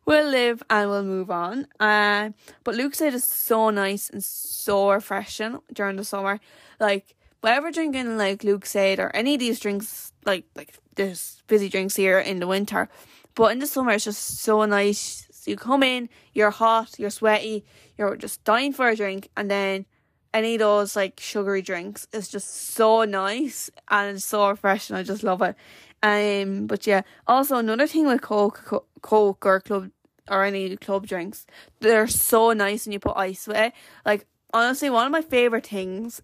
we'll 0.06 0.30
live 0.30 0.62
and 0.70 0.90
we'll 0.90 1.04
move 1.04 1.32
on. 1.32 1.68
Uh, 1.80 2.32
but 2.64 2.76
Lucozade 2.76 3.14
is 3.14 3.24
so 3.24 3.70
nice 3.70 4.10
and 4.10 4.24
so 4.24 4.92
refreshing 4.92 5.60
during 5.74 5.96
the 5.96 6.04
summer. 6.04 6.40
Like 6.80 7.16
whatever 7.42 7.72
drinking 7.72 8.18
like 8.18 8.42
Lucozade 8.42 9.00
or 9.00 9.16
any 9.16 9.36
of 9.36 9.40
these 9.40 9.60
drinks, 9.60 10.12
like 10.26 10.46
like 10.56 10.78
there's 10.96 11.42
fizzy 11.48 11.70
drinks 11.70 11.96
here 11.96 12.20
in 12.20 12.40
the 12.40 12.48
winter, 12.48 12.90
but 13.36 13.52
in 13.52 13.60
the 13.60 13.68
summer 13.68 13.92
it's 13.92 14.06
just 14.06 14.40
so 14.40 14.66
nice. 14.66 15.28
So 15.42 15.50
you 15.50 15.58
come 15.58 15.82
in, 15.82 16.08
you're 16.34 16.52
hot, 16.52 17.00
you're 17.00 17.10
sweaty, 17.10 17.66
you're 17.98 18.16
just 18.16 18.44
dying 18.44 18.74
for 18.74 18.88
a 18.88 18.96
drink, 18.96 19.30
and 19.36 19.50
then 19.50 19.88
any 20.36 20.54
of 20.54 20.60
those 20.60 20.96
like 20.96 21.20
sugary 21.20 21.64
drinks 21.64 22.08
is 22.14 22.28
just 22.28 22.48
so 22.76 23.06
nice 23.06 23.72
and 23.90 24.18
it's 24.18 24.26
so 24.26 24.50
refreshing. 24.50 24.96
I 24.96 25.02
just 25.02 25.24
love 25.24 25.42
it. 25.42 25.56
Um, 26.04 26.68
but 26.68 26.86
yeah, 26.86 27.02
also 27.26 27.58
another 27.58 27.88
thing 27.88 28.06
with 28.06 28.22
Coke, 28.22 28.86
Coke 29.02 29.44
or 29.44 29.60
club 29.60 29.90
or 30.30 30.44
any 30.44 30.78
club 30.78 31.08
drinks, 31.08 31.48
they're 31.80 32.08
so 32.08 32.54
nice 32.54 32.86
when 32.86 32.94
you 32.94 33.00
put 33.00 33.18
ice 33.18 33.48
with 33.48 33.58
it. 33.58 33.74
Like 34.06 34.28
honestly, 34.54 34.92
one 34.92 35.08
of 35.08 35.12
my 35.12 35.24
favorite 35.24 35.66
things 35.66 36.22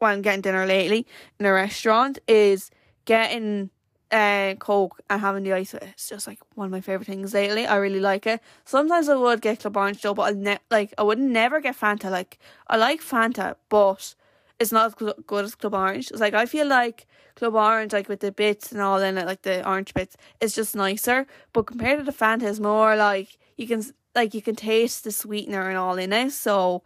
when 0.00 0.20
getting 0.20 0.42
dinner 0.42 0.66
lately 0.66 1.06
in 1.38 1.46
a 1.46 1.52
restaurant 1.54 2.18
is 2.28 2.70
getting 3.06 3.70
uh, 4.12 4.54
Coke 4.58 5.00
and 5.08 5.20
having 5.20 5.44
the 5.44 5.52
ice. 5.52 5.74
It's 5.74 6.08
just 6.08 6.26
like 6.26 6.40
one 6.54 6.66
of 6.66 6.70
my 6.70 6.80
favorite 6.80 7.06
things 7.06 7.34
lately. 7.34 7.66
I 7.66 7.76
really 7.76 8.00
like 8.00 8.26
it. 8.26 8.40
Sometimes 8.64 9.08
I 9.08 9.16
would 9.16 9.40
get 9.40 9.60
Club 9.60 9.76
Orange 9.76 10.02
though, 10.02 10.14
but 10.14 10.22
I 10.22 10.38
ne- 10.38 10.58
like 10.70 10.92
I 10.98 11.02
would 11.02 11.18
never 11.18 11.60
get 11.60 11.78
Fanta. 11.78 12.10
Like 12.10 12.38
I 12.68 12.76
like 12.76 13.00
Fanta, 13.00 13.56
but 13.68 14.14
it's 14.58 14.72
not 14.72 14.86
as 14.86 14.94
good 15.26 15.44
as 15.44 15.54
Club 15.54 15.74
Orange. 15.74 16.10
It's 16.10 16.20
like 16.20 16.34
I 16.34 16.46
feel 16.46 16.66
like 16.66 17.06
Club 17.36 17.54
Orange, 17.54 17.92
like 17.92 18.08
with 18.08 18.20
the 18.20 18.32
bits 18.32 18.72
and 18.72 18.80
all 18.80 18.98
in 18.98 19.16
it, 19.16 19.26
like 19.26 19.42
the 19.42 19.66
orange 19.66 19.94
bits, 19.94 20.16
it's 20.40 20.54
just 20.54 20.76
nicer. 20.76 21.26
But 21.52 21.66
compared 21.66 21.98
to 21.98 22.04
the 22.04 22.12
Fanta, 22.12 22.42
it's 22.42 22.60
more 22.60 22.96
like 22.96 23.38
you 23.56 23.66
can 23.66 23.82
like 24.14 24.34
you 24.34 24.42
can 24.42 24.56
taste 24.56 25.04
the 25.04 25.12
sweetener 25.12 25.68
and 25.68 25.78
all 25.78 25.96
in 25.96 26.12
it. 26.12 26.32
So 26.32 26.82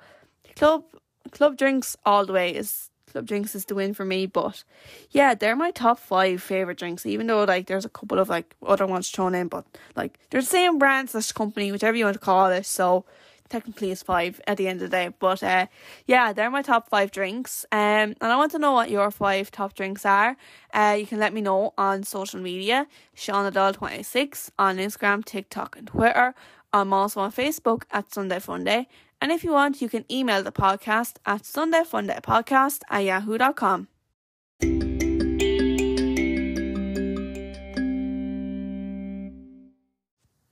club 0.57 0.85
club 1.31 1.57
drinks 1.57 1.97
all 2.05 2.27
the 2.27 2.33
way 2.33 2.55
is 2.55 2.91
club 3.15 3.27
drinks 3.27 3.55
is 3.55 3.65
the 3.65 3.75
win 3.75 3.95
for 3.95 4.05
me. 4.05 4.27
But 4.27 4.65
yeah, 5.11 5.35
they're 5.35 5.57
my 5.57 5.71
top 5.71 5.99
five 5.99 6.43
favorite 6.43 6.79
drinks. 6.79 7.07
Even 7.07 7.27
though 7.29 7.45
like 7.45 7.67
there's 7.67 7.87
a 7.87 7.89
couple 7.89 8.19
of 8.19 8.29
like 8.29 8.55
other 8.67 8.87
ones 8.87 9.11
thrown 9.11 9.35
in, 9.35 9.49
but 9.49 9.65
like 9.97 10.19
they're 10.29 10.43
the 10.43 10.47
same 10.47 10.79
brand 10.79 11.11
slash 11.11 11.33
company, 11.33 11.73
whichever 11.73 11.97
you 11.97 12.05
want 12.05 12.15
to 12.15 12.21
call 12.21 12.51
it. 12.51 12.67
So 12.67 13.05
technically 13.49 13.91
it's 13.93 14.03
five 14.03 14.41
at 14.47 14.57
the 14.57 14.67
end 14.69 14.83
of 14.83 14.91
the 14.91 14.97
day. 14.97 15.11
But 15.19 15.43
uh, 15.43 15.67
yeah, 16.07 16.33
they're 16.33 16.51
my 16.51 16.63
top 16.63 16.89
five 16.89 17.11
drinks. 17.11 17.65
Um, 17.73 18.15
and 18.21 18.33
I 18.33 18.37
want 18.37 18.53
to 18.53 18.59
know 18.59 18.73
what 18.73 18.91
your 18.91 19.11
five 19.11 19.51
top 19.51 19.75
drinks 19.75 20.05
are. 20.05 20.37
Uh, 20.73 20.97
you 20.99 21.07
can 21.07 21.19
let 21.19 21.33
me 21.33 21.41
know 21.41 21.73
on 21.79 22.03
social 22.03 22.41
media, 22.41 22.87
Shauna 23.17 23.53
Doyle 23.53 23.73
twenty 23.73 24.03
six 24.03 24.51
on 24.59 24.79
Instagram, 24.79 25.25
TikTok, 25.25 25.77
and 25.77 25.87
Twitter. 25.87 26.35
I'm 26.73 26.93
also 26.93 27.21
on 27.21 27.31
Facebook 27.31 27.85
at 27.93 28.13
Sunday 28.13 28.41
Funday. 28.41 28.87
And 29.21 29.33
if 29.33 29.45
you 29.45 29.53
want, 29.53 29.81
you 29.81 29.89
can 29.89 30.05
email 30.11 30.43
the 30.43 30.53
podcast 30.53 31.17
at 31.25 31.43
sundayfundaypodcast 31.43 32.81
at 32.91 33.05
yahoo.com. 33.05 33.89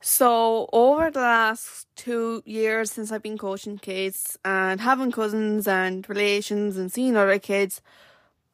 So, 0.04 0.68
over 0.72 1.10
the 1.10 1.20
last 1.20 1.86
two 1.94 2.42
years 2.44 2.90
since 2.90 3.12
I've 3.12 3.22
been 3.22 3.38
coaching 3.38 3.78
kids 3.78 4.36
and 4.44 4.80
having 4.80 5.12
cousins 5.12 5.68
and 5.68 6.08
relations 6.08 6.76
and 6.76 6.92
seeing 6.92 7.16
other 7.16 7.38
kids, 7.38 7.80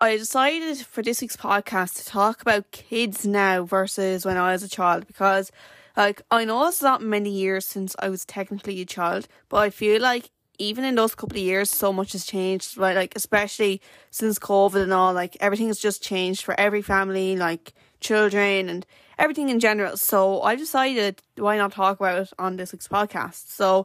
I 0.01 0.17
decided 0.17 0.79
for 0.79 1.03
this 1.03 1.21
week's 1.21 1.37
podcast 1.37 1.97
to 1.97 2.05
talk 2.05 2.43
about 2.43 2.71
kids 2.71 3.27
now 3.27 3.65
versus 3.65 4.25
when 4.25 4.37
I 4.37 4.53
was 4.53 4.63
a 4.63 4.69
child 4.69 5.07
because 5.07 5.51
like, 5.99 6.23
I 6.31 6.45
know 6.45 6.69
it's 6.69 6.81
not 6.81 7.03
many 7.03 7.29
years 7.29 7.67
since 7.67 7.97
I 7.99 8.09
was 8.09 8.25
technically 8.25 8.81
a 8.81 8.87
child, 8.87 9.27
but 9.49 9.57
I 9.59 9.71
feel 9.71 10.01
like 10.01 10.31
even 10.59 10.85
in 10.85 10.95
those 10.95 11.15
couple 11.15 11.37
of 11.37 11.43
years, 11.43 11.71
so 11.71 11.93
much 11.93 12.13
has 12.13 12.25
changed. 12.25 12.79
Right, 12.79 12.97
like 12.97 13.15
especially 13.17 13.83
since 14.11 14.39
COVID 14.39 14.83
and 14.85 14.93
all, 14.93 15.13
like 15.13 15.37
everything 15.41 15.67
has 15.67 15.79
just 15.81 16.03
changed 16.03 16.43
for 16.45 16.59
every 16.59 16.83
family, 16.83 17.37
like 17.37 17.75
children 18.01 18.69
and 18.69 18.87
everything 19.19 19.49
in 19.49 19.59
general. 19.59 19.97
So 19.97 20.41
I 20.43 20.55
decided 20.55 21.21
why 21.37 21.57
not 21.57 21.73
talk 21.73 21.99
about 21.99 22.23
it 22.23 22.33
on 22.39 22.57
this 22.57 22.73
week's 22.73 22.89
podcast. 22.89 23.49
So 23.49 23.85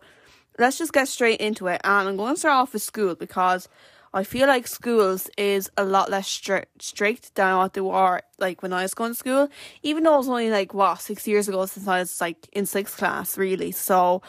let's 0.59 0.77
just 0.77 0.93
get 0.93 1.07
straight 1.07 1.39
into 1.39 1.65
it, 1.67 1.81
and 1.83 2.07
I'm 2.09 2.17
going 2.17 2.35
to 2.35 2.39
start 2.39 2.55
off 2.55 2.73
with 2.73 2.83
school 2.83 3.15
because 3.15 3.67
I 4.13 4.23
feel 4.23 4.47
like 4.47 4.67
schools 4.67 5.29
is 5.37 5.71
a 5.75 5.83
lot 5.83 6.11
less 6.11 6.27
strict 6.27 6.81
strict 6.83 7.33
than 7.35 7.57
what 7.57 7.73
they 7.73 7.81
were 7.81 8.21
like 8.37 8.61
when 8.61 8.71
I 8.71 8.83
was 8.83 8.93
going 8.93 9.11
to 9.11 9.17
school. 9.17 9.49
Even 9.81 10.03
though 10.03 10.15
it 10.15 10.17
was 10.17 10.29
only 10.29 10.51
like 10.51 10.73
what 10.73 11.01
six 11.01 11.27
years 11.27 11.47
ago 11.47 11.65
since 11.65 11.87
I 11.87 11.99
was 11.99 12.21
like 12.21 12.47
in 12.51 12.65
sixth 12.65 12.97
class, 12.97 13.37
really. 13.37 13.71
So, 13.71 14.21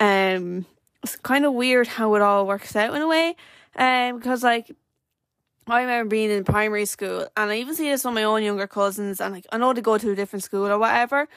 um, 0.00 0.66
it's 1.02 1.16
kind 1.16 1.44
of 1.44 1.54
weird 1.54 1.86
how 1.86 2.14
it 2.16 2.22
all 2.22 2.46
works 2.46 2.74
out 2.74 2.94
in 2.94 3.02
a 3.02 3.08
way. 3.08 3.36
Um, 3.76 4.16
because 4.16 4.42
like 4.42 4.74
I 5.66 5.82
remember 5.82 6.08
being 6.08 6.30
in 6.30 6.42
primary 6.42 6.86
school, 6.86 7.28
and 7.36 7.50
I 7.50 7.58
even 7.58 7.74
see 7.74 7.88
this 7.88 8.04
on 8.04 8.14
my 8.14 8.24
own 8.24 8.42
younger 8.42 8.66
cousins, 8.66 9.20
and 9.20 9.32
like 9.32 9.46
I 9.52 9.58
know 9.58 9.72
they 9.72 9.80
go 9.80 9.98
to 9.98 10.10
a 10.10 10.16
different 10.16 10.42
school 10.42 10.66
or 10.66 10.78
whatever, 10.78 11.28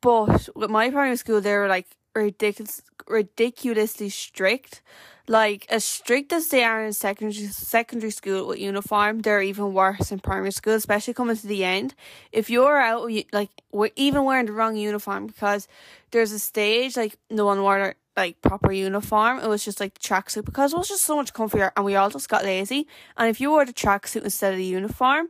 but 0.00 0.48
with 0.56 0.70
my 0.70 0.90
primary 0.90 1.16
school, 1.16 1.40
they 1.40 1.54
were 1.54 1.68
like 1.68 1.86
ridiculous, 2.14 2.82
ridiculously 3.06 4.08
strict. 4.08 4.82
Like 5.28 5.66
as 5.68 5.84
strict 5.84 6.32
as 6.32 6.48
they 6.48 6.64
are 6.64 6.82
in 6.84 6.94
secondary 6.94 7.48
secondary 7.48 8.10
school 8.10 8.48
with 8.48 8.58
uniform, 8.58 9.20
they're 9.20 9.42
even 9.42 9.74
worse 9.74 10.10
in 10.10 10.20
primary 10.20 10.52
school, 10.52 10.72
especially 10.74 11.12
coming 11.12 11.36
to 11.36 11.46
the 11.46 11.64
end. 11.64 11.94
If 12.32 12.48
you're 12.48 12.80
out, 12.80 13.10
like 13.32 13.50
we're 13.70 13.90
even 13.96 14.24
wearing 14.24 14.46
the 14.46 14.52
wrong 14.52 14.76
uniform 14.76 15.26
because 15.26 15.68
there's 16.12 16.32
a 16.32 16.38
stage 16.38 16.96
like 16.96 17.16
no 17.30 17.44
one 17.44 17.60
wore 17.60 17.94
like 18.16 18.40
proper 18.40 18.72
uniform. 18.72 19.38
It 19.40 19.48
was 19.48 19.62
just 19.64 19.80
like 19.80 19.98
tracksuit 19.98 20.46
because 20.46 20.72
it 20.72 20.78
was 20.78 20.88
just 20.88 21.04
so 21.04 21.16
much 21.16 21.34
comfier, 21.34 21.72
and 21.76 21.84
we 21.84 21.94
all 21.94 22.08
just 22.08 22.30
got 22.30 22.42
lazy. 22.44 22.86
And 23.18 23.28
if 23.28 23.38
you 23.38 23.50
wore 23.50 23.66
the 23.66 23.74
tracksuit 23.74 24.24
instead 24.24 24.52
of 24.52 24.58
the 24.58 24.64
uniform, 24.64 25.28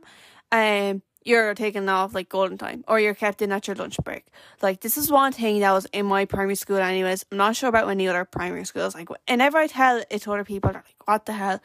um, 0.51 1.01
you're 1.23 1.53
taken 1.53 1.87
off 1.89 2.13
like 2.13 2.29
golden 2.29 2.57
time 2.57 2.83
or 2.87 2.99
you're 2.99 3.13
kept 3.13 3.41
in 3.41 3.51
at 3.51 3.67
your 3.67 3.75
lunch 3.75 3.97
break. 4.03 4.25
Like 4.61 4.81
this 4.81 4.97
is 4.97 5.11
one 5.11 5.31
thing 5.31 5.59
that 5.59 5.71
was 5.71 5.85
in 5.91 6.05
my 6.05 6.25
primary 6.25 6.55
school 6.55 6.77
anyways. 6.77 7.25
I'm 7.31 7.37
not 7.37 7.55
sure 7.55 7.69
about 7.69 7.89
any 7.89 8.07
other 8.07 8.25
primary 8.25 8.65
schools. 8.65 8.95
Like 8.95 9.09
whenever 9.09 9.57
I 9.57 9.67
tell 9.67 10.03
it 10.09 10.21
to 10.21 10.31
other 10.31 10.45
people, 10.45 10.71
they're 10.71 10.83
like, 10.85 11.07
what 11.07 11.25
the 11.25 11.33
hell? 11.33 11.59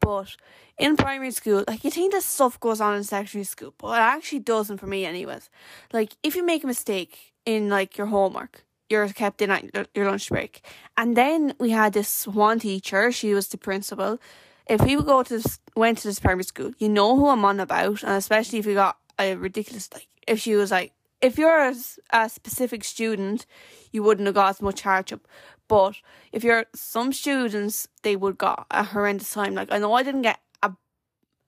But 0.00 0.36
in 0.78 0.96
primary 0.96 1.30
school, 1.30 1.64
like 1.66 1.84
you 1.84 1.90
think 1.90 2.12
this 2.12 2.26
stuff 2.26 2.58
goes 2.58 2.80
on 2.80 2.96
in 2.96 3.04
secondary 3.04 3.44
school, 3.44 3.74
but 3.78 3.98
it 3.98 4.02
actually 4.02 4.40
doesn't 4.40 4.78
for 4.78 4.86
me 4.86 5.04
anyways. 5.04 5.50
Like 5.92 6.12
if 6.22 6.36
you 6.36 6.44
make 6.44 6.64
a 6.64 6.66
mistake 6.66 7.34
in 7.44 7.68
like 7.68 7.98
your 7.98 8.06
homework, 8.06 8.64
you're 8.88 9.08
kept 9.08 9.42
in 9.42 9.50
at 9.50 9.88
your 9.94 10.06
lunch 10.06 10.28
break. 10.28 10.64
And 10.96 11.16
then 11.16 11.54
we 11.58 11.70
had 11.70 11.92
this 11.92 12.26
one 12.26 12.60
teacher, 12.60 13.10
she 13.10 13.34
was 13.34 13.48
the 13.48 13.58
principal 13.58 14.20
if 14.66 14.84
people 14.84 15.04
go 15.04 15.22
to 15.22 15.34
this, 15.38 15.58
went 15.76 15.98
to 15.98 16.08
this 16.08 16.20
primary 16.20 16.44
school, 16.44 16.72
you 16.78 16.88
know 16.88 17.16
who 17.16 17.28
I'm 17.28 17.44
on 17.44 17.60
about, 17.60 18.02
and 18.02 18.12
especially 18.12 18.58
if 18.58 18.66
you 18.66 18.74
got 18.74 18.98
a 19.18 19.34
ridiculous 19.36 19.90
like 19.92 20.08
if 20.26 20.40
she 20.40 20.54
was 20.54 20.70
like 20.70 20.92
if 21.20 21.38
you're 21.38 21.68
a, 21.68 21.74
a 22.12 22.28
specific 22.28 22.82
student, 22.82 23.46
you 23.92 24.02
wouldn't 24.02 24.26
have 24.26 24.34
got 24.34 24.50
as 24.50 24.62
much 24.62 24.82
hardship. 24.82 25.26
But 25.68 25.94
if 26.32 26.42
you're 26.42 26.66
some 26.74 27.12
students, 27.12 27.88
they 28.02 28.16
would 28.16 28.36
got 28.36 28.66
a 28.70 28.82
horrendous 28.82 29.32
time. 29.32 29.54
Like 29.54 29.72
I 29.72 29.78
know 29.78 29.94
I 29.94 30.02
didn't 30.02 30.22
get 30.22 30.40
a 30.62 30.72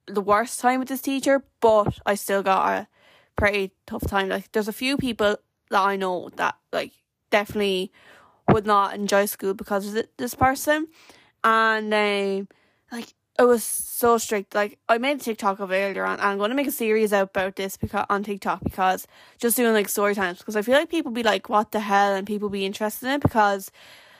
the 0.07 0.21
worst 0.21 0.61
time 0.61 0.79
with 0.81 0.89
this 0.89 1.03
teacher, 1.03 1.45
but 1.61 1.99
I 2.07 2.15
still 2.15 2.43
got 2.43 2.69
a 2.69 2.89
pretty 3.37 3.73
tough 3.87 4.07
time. 4.07 4.29
Like 4.29 4.53
there's 4.53 4.69
a 4.69 4.73
few 4.73 4.97
people 4.97 5.37
that 5.71 5.81
I 5.81 5.97
know 5.97 6.31
that 6.37 6.57
like 6.73 6.93
definitely 7.31 7.93
would 8.49 8.67
not 8.67 8.95
enjoy 8.95 9.27
school 9.27 9.55
because 9.55 9.95
of 9.95 10.05
this 10.17 10.35
person, 10.35 10.89
and 11.43 11.93
um, 11.93 12.49
like 12.95 13.15
it 13.39 13.43
was 13.43 13.65
so 13.65 14.17
strict. 14.19 14.55
Like 14.55 14.79
I 14.89 14.99
made 14.99 15.17
a 15.17 15.21
TikTok 15.21 15.59
of 15.59 15.71
earlier 15.71 16.05
on, 16.05 16.15
and 16.15 16.23
I'm 16.23 16.39
going 16.39 16.51
to 16.51 16.57
make 16.57 16.69
a 16.69 16.73
series 16.73 17.13
out 17.13 17.31
about 17.31 17.57
this 17.57 17.77
because 17.77 18.07
on 18.09 18.23
TikTok 18.23 18.63
because 18.63 19.07
just 19.39 19.57
doing 19.57 19.73
like 19.73 19.89
story 19.89 20.15
times 20.15 20.39
because 20.39 20.57
I 20.57 20.63
feel 20.63 20.75
like 20.75 20.91
people 20.91 21.11
be 21.13 21.23
like, 21.23 21.49
"What 21.49 21.73
the 21.73 21.81
hell?" 21.81 22.15
and 22.15 22.27
people 22.27 22.49
be 22.49 22.65
interested 22.65 23.07
in 23.07 23.15
it 23.15 23.23
because, 23.23 23.73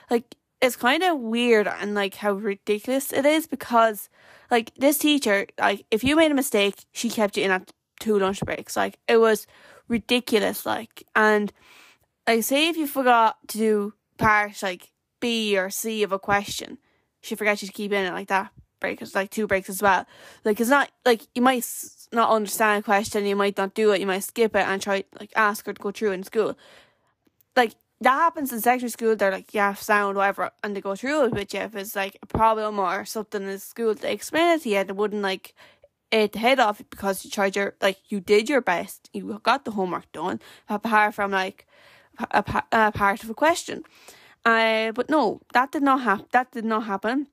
like, 0.09 0.35
it's 0.61 0.75
kind 0.75 1.03
of 1.03 1.19
weird 1.19 1.67
and 1.67 1.95
like 1.95 2.15
how 2.15 2.33
ridiculous 2.33 3.13
it 3.13 3.25
is 3.25 3.47
because, 3.47 4.09
like, 4.51 4.73
this 4.75 4.97
teacher, 4.97 5.47
like, 5.59 5.85
if 5.91 6.03
you 6.03 6.15
made 6.15 6.31
a 6.31 6.35
mistake, 6.35 6.85
she 6.91 7.09
kept 7.09 7.37
you 7.37 7.43
in 7.43 7.51
at 7.51 7.71
two 7.99 8.19
lunch 8.19 8.41
breaks. 8.41 8.75
Like, 8.75 8.99
it 9.07 9.17
was 9.17 9.47
ridiculous. 9.87 10.65
Like, 10.65 11.03
and 11.15 11.53
like, 12.27 12.43
say 12.43 12.67
if 12.67 12.75
you 12.77 12.87
forgot 12.87 13.37
to 13.49 13.57
do 13.57 13.93
part 14.17 14.61
like 14.61 14.91
B 15.21 15.57
or 15.57 15.69
C 15.69 16.03
of 16.03 16.11
a 16.11 16.19
question, 16.19 16.79
she 17.21 17.35
forgets 17.35 17.61
you 17.61 17.67
to 17.67 17.73
keep 17.73 17.93
in 17.93 18.05
it 18.05 18.13
like 18.13 18.27
that 18.27 18.51
break. 18.79 19.01
It's 19.01 19.15
like 19.15 19.29
two 19.29 19.47
breaks 19.47 19.69
as 19.69 19.81
well. 19.81 20.05
Like 20.43 20.59
it's 20.59 20.69
not 20.69 20.91
like 21.05 21.21
you 21.33 21.41
might 21.41 21.65
not 22.11 22.29
understand 22.29 22.79
a 22.79 22.83
question, 22.83 23.25
you 23.25 23.35
might 23.35 23.57
not 23.57 23.73
do 23.73 23.91
it, 23.91 23.99
you 23.99 24.07
might 24.07 24.23
skip 24.23 24.55
it 24.55 24.67
and 24.67 24.81
try 24.81 25.03
like 25.19 25.31
ask 25.35 25.65
her 25.65 25.73
to 25.73 25.81
go 25.81 25.91
through 25.91 26.11
in 26.11 26.23
school. 26.23 26.57
Like 27.55 27.75
that 28.01 28.11
happens 28.11 28.51
in 28.51 28.61
secondary 28.61 28.89
school. 28.89 29.15
They're 29.15 29.31
like 29.31 29.53
yeah, 29.53 29.73
sound 29.73 30.17
whatever, 30.17 30.51
and 30.63 30.75
they 30.75 30.81
go 30.81 30.95
through 30.95 31.25
it 31.25 31.31
with 31.33 31.53
you. 31.53 31.61
If 31.61 31.75
it's 31.75 31.95
like 31.95 32.17
a 32.21 32.25
problem 32.25 32.79
or 32.79 33.05
something 33.05 33.43
in 33.43 33.59
school, 33.59 33.93
they 33.93 34.13
explain 34.13 34.55
it 34.55 34.63
to 34.63 34.69
you. 34.69 34.83
They 34.83 34.93
wouldn't 34.93 35.21
like 35.21 35.53
it 36.11 36.31
the 36.33 36.39
head 36.39 36.59
off 36.59 36.81
because 36.89 37.25
you 37.25 37.31
tried 37.31 37.55
your 37.55 37.75
like 37.81 37.97
you 38.09 38.19
did 38.19 38.49
your 38.49 38.61
best. 38.61 39.09
You 39.13 39.39
got 39.43 39.65
the 39.65 39.71
homework 39.71 40.11
done 40.11 40.39
apart 40.69 41.15
from 41.15 41.31
like 41.31 41.67
a, 42.19 42.43
a, 42.47 42.63
a 42.71 42.91
part 42.91 43.23
of 43.23 43.29
a 43.29 43.33
question. 43.33 43.83
Uh, 44.45 44.91
but 44.91 45.09
no, 45.09 45.41
that 45.53 45.71
did 45.71 45.81
not 45.81 46.01
happen. 46.01 46.25
That 46.31 46.51
did 46.51 46.65
not 46.65 46.83
happen. 46.83 47.27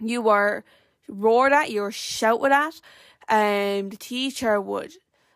You 0.00 0.22
were 0.22 0.64
roared 1.08 1.52
at. 1.52 1.70
You 1.70 1.82
were 1.82 1.92
shouted 1.92 2.52
at. 2.52 2.80
Um, 3.28 3.90
the 3.90 3.96
teacher 3.98 4.60
would 4.60 4.92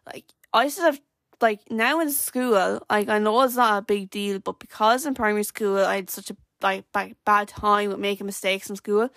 like. 0.06 0.24
I 0.52 0.64
used 0.64 0.76
to 0.76 0.82
have 0.82 1.00
like 1.40 1.70
now 1.70 2.00
in 2.00 2.11
school. 2.11 2.82
Like 2.90 3.09
I 3.09 3.18
know 3.18 3.42
it's 3.42 3.56
not 3.56 3.78
a 3.78 3.82
big 3.82 4.11
deal, 4.11 4.38
but 4.38 4.59
because 4.59 5.06
in 5.06 5.14
primary 5.14 5.44
school 5.44 5.78
I 5.78 5.96
had 5.96 6.11
such 6.11 6.30
a 6.30 6.36
like 6.61 6.84
bad 6.92 7.48
time 7.48 7.90
with 7.90 7.98
making 7.98 8.26
mistakes 8.26 8.68
in 8.68 8.76
school, 8.76 9.11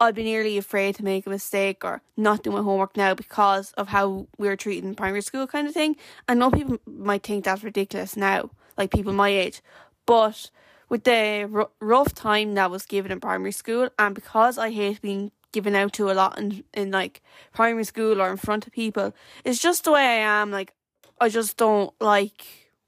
I'd 0.00 0.14
be 0.14 0.22
nearly 0.22 0.58
afraid 0.58 0.94
to 0.96 1.04
make 1.04 1.26
a 1.26 1.30
mistake 1.30 1.84
or 1.84 2.02
not 2.16 2.42
do 2.42 2.50
my 2.50 2.62
homework 2.62 2.96
now 2.96 3.14
because 3.14 3.72
of 3.72 3.88
how 3.88 4.26
we 4.38 4.48
were 4.48 4.56
treated 4.56 4.84
in 4.84 4.94
primary 4.94 5.22
school, 5.22 5.46
kind 5.46 5.66
of 5.66 5.74
thing. 5.74 5.96
I 6.28 6.34
know 6.34 6.50
people 6.50 6.78
might 6.86 7.24
think 7.24 7.44
that's 7.44 7.64
ridiculous 7.64 8.16
now, 8.16 8.50
like 8.76 8.90
people 8.90 9.12
my 9.12 9.28
age, 9.28 9.60
but 10.06 10.50
with 10.88 11.04
the 11.04 11.48
r- 11.52 11.70
rough 11.80 12.14
time 12.14 12.54
that 12.54 12.70
was 12.70 12.86
given 12.86 13.12
in 13.12 13.20
primary 13.20 13.52
school, 13.52 13.90
and 13.98 14.14
because 14.14 14.58
I 14.58 14.70
hate 14.70 15.02
being 15.02 15.32
given 15.52 15.74
out 15.74 15.92
to 15.94 16.10
a 16.10 16.12
lot 16.12 16.38
in, 16.38 16.64
in 16.74 16.90
like 16.90 17.22
primary 17.54 17.84
school 17.84 18.20
or 18.20 18.30
in 18.30 18.36
front 18.36 18.66
of 18.66 18.72
people, 18.72 19.14
it's 19.44 19.60
just 19.60 19.84
the 19.84 19.92
way 19.92 20.02
I 20.02 20.40
am. 20.40 20.50
Like, 20.50 20.72
I 21.20 21.28
just 21.28 21.56
don't 21.56 21.92
like 22.00 22.44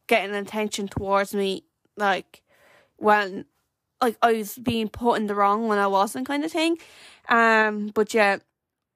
getting 0.06 0.34
attention 0.34 0.88
towards 0.88 1.34
me, 1.34 1.64
like, 1.96 2.42
when 2.96 3.46
like 4.02 4.16
I 4.22 4.32
was 4.32 4.56
being 4.56 4.88
put 4.88 5.18
in 5.18 5.26
the 5.26 5.34
wrong 5.34 5.68
when 5.68 5.78
I 5.78 5.86
wasn't 5.86 6.26
kind 6.26 6.44
of 6.44 6.52
thing. 6.52 6.78
Um, 7.28 7.88
but 7.94 8.14
yeah, 8.14 8.38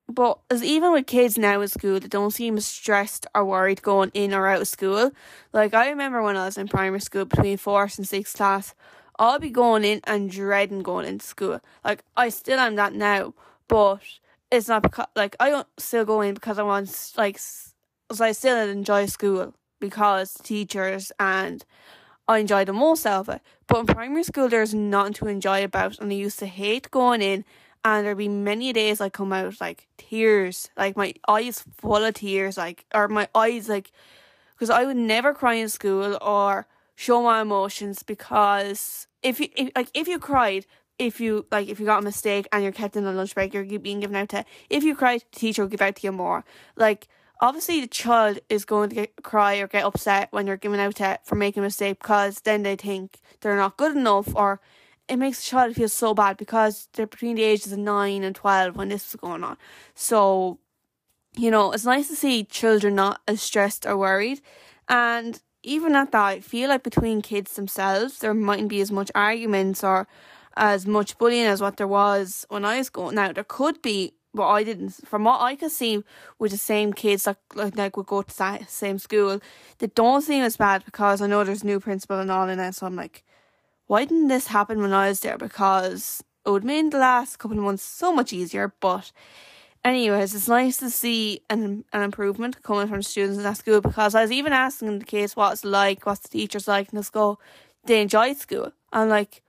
but 0.08 0.38
as 0.50 0.62
even 0.62 0.92
with 0.92 1.06
kids 1.06 1.38
now 1.38 1.60
in 1.60 1.68
school, 1.68 1.98
they 1.98 2.08
don't 2.08 2.30
seem 2.30 2.60
stressed 2.60 3.26
or 3.34 3.44
worried 3.44 3.82
going 3.82 4.10
in 4.14 4.34
or 4.34 4.46
out 4.46 4.60
of 4.60 4.68
school. 4.68 5.12
Like 5.52 5.74
I 5.74 5.88
remember 5.88 6.22
when 6.22 6.36
I 6.36 6.46
was 6.46 6.58
in 6.58 6.68
primary 6.68 7.00
school 7.00 7.24
between 7.24 7.56
fourth 7.56 7.98
and 7.98 8.06
sixth 8.06 8.36
class, 8.36 8.74
I'll 9.18 9.38
be 9.38 9.50
going 9.50 9.84
in 9.84 10.00
and 10.04 10.30
dreading 10.30 10.82
going 10.82 11.06
into 11.06 11.24
school. 11.24 11.60
Like 11.84 12.04
I 12.16 12.28
still 12.28 12.58
am 12.58 12.76
that 12.76 12.94
now, 12.94 13.34
but 13.68 14.00
it's 14.50 14.68
not 14.68 14.82
because 14.82 15.06
like 15.16 15.36
I 15.40 15.50
don't 15.50 15.68
still 15.78 16.04
go 16.04 16.20
in 16.20 16.34
because 16.34 16.58
I 16.58 16.62
want 16.62 17.12
like 17.16 17.38
so 17.38 18.24
I 18.24 18.32
still 18.32 18.56
enjoy 18.68 19.06
school 19.06 19.54
because 19.80 20.34
teachers 20.34 21.12
and 21.18 21.64
I 22.28 22.38
enjoy 22.38 22.64
the 22.64 22.72
most 22.72 23.06
of 23.06 23.28
it. 23.28 23.40
But 23.66 23.80
in 23.80 23.86
primary 23.86 24.24
school, 24.24 24.48
there's 24.48 24.74
nothing 24.74 25.14
to 25.14 25.28
enjoy 25.28 25.64
about, 25.64 25.98
and 25.98 26.10
I 26.10 26.14
used 26.14 26.38
to 26.40 26.46
hate 26.46 26.90
going 26.90 27.22
in. 27.22 27.44
And 27.84 28.06
there'd 28.06 28.16
be 28.16 28.28
many 28.28 28.72
days 28.72 29.00
I 29.00 29.10
come 29.10 29.32
out 29.32 29.60
like 29.60 29.86
tears, 29.98 30.70
like 30.76 30.96
my 30.96 31.14
eyes 31.28 31.64
full 31.76 32.02
of 32.02 32.14
tears, 32.14 32.56
like 32.56 32.86
or 32.94 33.08
my 33.08 33.28
eyes 33.34 33.68
like, 33.68 33.90
because 34.54 34.70
I 34.70 34.84
would 34.84 34.96
never 34.96 35.34
cry 35.34 35.54
in 35.54 35.68
school 35.68 36.16
or 36.22 36.66
show 36.96 37.22
my 37.22 37.42
emotions 37.42 38.02
because 38.02 39.06
if 39.22 39.40
you 39.40 39.48
if, 39.56 39.70
like 39.76 39.90
if 39.92 40.08
you 40.08 40.18
cried, 40.18 40.64
if 40.98 41.20
you 41.20 41.46
like 41.50 41.68
if 41.68 41.78
you 41.78 41.86
got 41.86 41.98
a 41.98 42.04
mistake 42.04 42.48
and 42.52 42.62
you're 42.62 42.72
kept 42.72 42.96
in 42.96 43.04
a 43.04 43.12
lunch 43.12 43.34
break, 43.34 43.52
you're 43.52 43.64
being 43.78 44.00
given 44.00 44.16
out 44.16 44.30
to. 44.30 44.44
If 44.70 44.82
you 44.82 44.94
cried, 44.94 45.22
the 45.32 45.38
teacher 45.38 45.62
will 45.62 45.68
give 45.68 45.82
out 45.82 45.96
to 45.96 46.06
you 46.06 46.12
more. 46.12 46.44
Like 46.76 47.08
obviously 47.40 47.80
the 47.80 47.86
child 47.86 48.38
is 48.48 48.64
going 48.64 48.88
to 48.90 48.94
get 48.94 49.22
cry 49.22 49.56
or 49.56 49.66
get 49.66 49.84
upset 49.84 50.28
when 50.30 50.46
you're 50.46 50.56
given 50.56 50.80
out 50.80 50.96
to 50.96 51.18
for 51.24 51.34
making 51.34 51.62
a 51.62 51.66
mistake 51.66 51.98
because 51.98 52.40
then 52.40 52.62
they 52.62 52.76
think 52.76 53.20
they're 53.40 53.56
not 53.56 53.76
good 53.76 53.96
enough 53.96 54.34
or 54.34 54.60
it 55.08 55.16
makes 55.16 55.44
child 55.44 55.74
feel 55.74 55.88
so 55.88 56.14
bad 56.14 56.36
because 56.36 56.88
they're 56.92 57.06
between 57.06 57.36
the 57.36 57.42
ages 57.42 57.72
of 57.72 57.78
nine 57.78 58.22
and 58.24 58.34
twelve 58.34 58.76
when 58.76 58.88
this 58.88 59.08
is 59.08 59.20
going 59.20 59.44
on. 59.44 59.56
So, 59.94 60.58
you 61.36 61.50
know, 61.50 61.72
it's 61.72 61.84
nice 61.84 62.08
to 62.08 62.16
see 62.16 62.44
children 62.44 62.94
not 62.94 63.20
as 63.28 63.42
stressed 63.42 63.86
or 63.86 63.96
worried. 63.96 64.40
And 64.88 65.40
even 65.62 65.94
at 65.94 66.12
that, 66.12 66.24
I 66.24 66.40
feel 66.40 66.68
like 66.68 66.82
between 66.82 67.22
kids 67.22 67.54
themselves, 67.56 68.18
there 68.18 68.34
mightn't 68.34 68.68
be 68.68 68.80
as 68.80 68.92
much 68.92 69.10
arguments 69.14 69.82
or 69.84 70.06
as 70.56 70.86
much 70.86 71.18
bullying 71.18 71.46
as 71.46 71.60
what 71.60 71.76
there 71.76 71.88
was 71.88 72.46
when 72.48 72.64
I 72.64 72.78
was 72.78 72.90
going. 72.90 73.16
Now, 73.16 73.32
there 73.32 73.44
could 73.44 73.82
be 73.82 74.14
but 74.34 74.48
I 74.48 74.64
didn't. 74.64 75.06
From 75.06 75.24
what 75.24 75.40
I 75.40 75.54
could 75.54 75.70
see, 75.70 76.02
with 76.38 76.50
the 76.50 76.58
same 76.58 76.92
kids 76.92 77.24
that 77.24 77.38
like, 77.54 77.76
like 77.76 77.96
would 77.96 78.06
go 78.06 78.22
to 78.22 78.36
the 78.36 78.66
same 78.66 78.98
school, 78.98 79.40
they 79.78 79.86
don't 79.86 80.22
seem 80.22 80.42
as 80.42 80.56
bad 80.56 80.84
because 80.84 81.22
I 81.22 81.28
know 81.28 81.44
there's 81.44 81.62
new 81.62 81.78
principal 81.78 82.18
and 82.18 82.30
all 82.30 82.48
in 82.48 82.58
it. 82.58 82.74
So 82.74 82.86
I'm 82.86 82.96
like, 82.96 83.22
why 83.86 84.04
didn't 84.04 84.28
this 84.28 84.48
happen 84.48 84.80
when 84.80 84.92
I 84.92 85.08
was 85.08 85.20
there? 85.20 85.38
Because 85.38 86.22
it 86.44 86.50
would 86.50 86.62
have 86.62 86.66
made 86.66 86.90
the 86.90 86.98
last 86.98 87.38
couple 87.38 87.58
of 87.58 87.64
months 87.64 87.82
so 87.82 88.12
much 88.12 88.32
easier. 88.32 88.72
But 88.80 89.12
anyways, 89.84 90.34
it's 90.34 90.48
nice 90.48 90.76
to 90.78 90.90
see 90.90 91.40
an 91.50 91.84
an 91.92 92.02
improvement 92.02 92.62
coming 92.62 92.88
from 92.88 93.02
students 93.02 93.38
in 93.38 93.44
that 93.44 93.56
school 93.56 93.80
because 93.80 94.14
I 94.14 94.22
was 94.22 94.32
even 94.32 94.52
asking 94.52 94.98
the 94.98 95.04
kids 95.04 95.36
what 95.36 95.52
it's 95.52 95.64
like, 95.64 96.06
what's 96.06 96.20
the 96.20 96.28
teachers 96.28 96.68
like 96.68 96.92
in 96.92 96.96
the 96.96 97.02
school. 97.02 97.40
They 97.84 98.00
enjoyed 98.00 98.38
school. 98.38 98.72
I'm 98.92 99.10
like, 99.10 99.42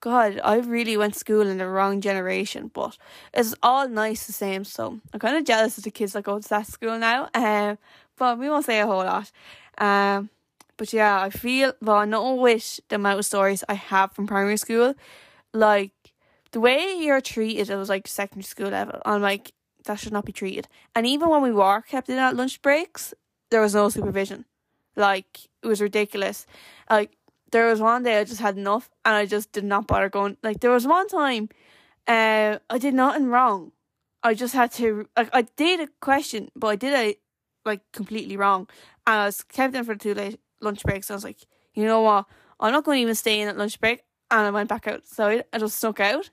God, 0.00 0.40
I 0.44 0.56
really 0.56 0.96
went 0.96 1.14
to 1.14 1.18
school 1.18 1.46
in 1.46 1.58
the 1.58 1.66
wrong 1.66 2.00
generation, 2.00 2.70
but 2.72 2.96
it's 3.32 3.54
all 3.62 3.88
nice 3.88 4.26
the 4.26 4.32
same. 4.32 4.64
So 4.64 5.00
I'm 5.12 5.20
kind 5.20 5.36
of 5.36 5.44
jealous 5.44 5.78
of 5.78 5.84
the 5.84 5.90
kids 5.90 6.12
that 6.12 6.24
go 6.24 6.38
to 6.38 6.48
that 6.48 6.66
school 6.66 6.98
now. 6.98 7.28
Um, 7.34 7.78
but 8.16 8.38
we 8.38 8.48
won't 8.48 8.66
say 8.66 8.80
a 8.80 8.86
whole 8.86 9.04
lot. 9.04 9.30
Um, 9.78 10.30
but 10.76 10.92
yeah, 10.92 11.20
I 11.20 11.30
feel 11.30 11.72
well. 11.80 11.96
I 11.96 12.04
know 12.04 12.34
with 12.34 12.80
the 12.88 12.96
amount 12.96 13.18
of 13.18 13.26
stories 13.26 13.64
I 13.68 13.74
have 13.74 14.12
from 14.12 14.26
primary 14.26 14.56
school, 14.56 14.94
like 15.52 15.92
the 16.52 16.60
way 16.60 16.96
you're 16.98 17.20
treated, 17.20 17.70
it 17.70 17.76
was 17.76 17.88
like 17.88 18.06
secondary 18.06 18.44
school 18.44 18.68
level. 18.68 19.00
I'm 19.04 19.22
like 19.22 19.52
that 19.84 20.00
should 20.00 20.12
not 20.12 20.24
be 20.24 20.32
treated. 20.32 20.68
And 20.94 21.06
even 21.06 21.28
when 21.28 21.42
we 21.42 21.52
were 21.52 21.82
kept 21.82 22.08
in 22.08 22.18
at 22.18 22.36
lunch 22.36 22.62
breaks, 22.62 23.14
there 23.50 23.60
was 23.60 23.74
no 23.74 23.88
supervision. 23.88 24.44
Like 24.96 25.48
it 25.62 25.66
was 25.66 25.80
ridiculous. 25.80 26.46
Like 26.90 27.16
there 27.52 27.66
was 27.66 27.80
one 27.80 28.02
day 28.02 28.18
I 28.18 28.24
just 28.24 28.40
had 28.40 28.56
enough 28.56 28.90
and 29.04 29.14
I 29.14 29.26
just 29.26 29.52
did 29.52 29.64
not 29.64 29.86
bother 29.86 30.08
going. 30.08 30.36
Like 30.42 30.60
there 30.60 30.70
was 30.70 30.86
one 30.86 31.08
time, 31.08 31.48
uh, 32.06 32.58
I 32.70 32.78
did 32.78 32.94
nothing 32.94 33.26
wrong. 33.26 33.72
I 34.22 34.34
just 34.34 34.54
had 34.54 34.72
to 34.72 35.06
like 35.16 35.28
I 35.32 35.42
did 35.56 35.80
a 35.80 35.88
question, 36.00 36.48
but 36.56 36.68
I 36.68 36.76
did 36.76 36.94
it 36.94 37.20
like 37.64 37.80
completely 37.92 38.36
wrong, 38.36 38.68
and 39.06 39.20
I 39.20 39.26
was 39.26 39.42
kept 39.42 39.74
in 39.74 39.84
for 39.84 39.94
two 39.94 40.14
late 40.14 40.40
lunch 40.64 40.82
breaks. 40.82 41.10
I 41.10 41.14
was 41.14 41.24
like, 41.24 41.38
you 41.74 41.84
know 41.84 42.02
what? 42.02 42.26
I'm 42.60 42.72
not 42.72 42.84
going 42.84 42.98
to 42.98 43.02
even 43.02 43.14
stay 43.14 43.40
in 43.40 43.48
at 43.48 43.58
lunch 43.58 43.80
break, 43.80 44.02
and 44.30 44.46
I 44.46 44.50
went 44.50 44.68
back 44.68 44.86
outside. 44.88 45.44
I 45.52 45.58
just 45.58 45.78
snuck 45.78 46.00
out 46.00 46.30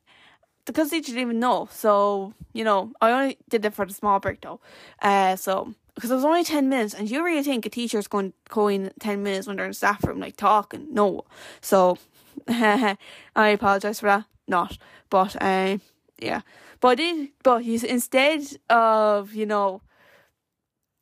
because 0.65 0.89
they 0.89 1.01
didn't 1.01 1.21
even 1.21 1.39
know. 1.39 1.67
So 1.71 2.33
you 2.53 2.63
know, 2.63 2.91
I 3.01 3.11
only 3.11 3.37
did 3.49 3.65
it 3.65 3.73
for 3.73 3.85
the 3.85 3.93
small 3.93 4.19
break 4.19 4.41
though. 4.41 4.59
Uh, 5.01 5.35
so 5.35 5.73
because 5.95 6.11
it 6.11 6.15
was 6.15 6.25
only 6.25 6.43
10 6.43 6.69
minutes 6.69 6.93
and 6.93 7.09
you 7.09 7.23
really 7.23 7.43
think 7.43 7.65
a 7.65 7.69
teacher's 7.69 8.07
going 8.07 8.33
going 8.49 8.91
10 8.99 9.21
minutes 9.23 9.47
when 9.47 9.57
they're 9.57 9.65
in 9.65 9.71
the 9.71 9.75
staff 9.75 10.03
room 10.05 10.19
like 10.19 10.37
talking 10.37 10.87
no 10.91 11.25
so 11.59 11.97
i 12.47 12.97
apologize 13.35 13.99
for 13.99 14.05
that 14.07 14.25
not 14.47 14.77
but 15.09 15.35
um 15.41 15.81
yeah 16.17 16.41
but 16.79 16.87
I 16.89 16.95
did 16.95 17.29
but 17.43 17.63
instead 17.63 18.41
of 18.69 19.33
you 19.33 19.45
know 19.45 19.81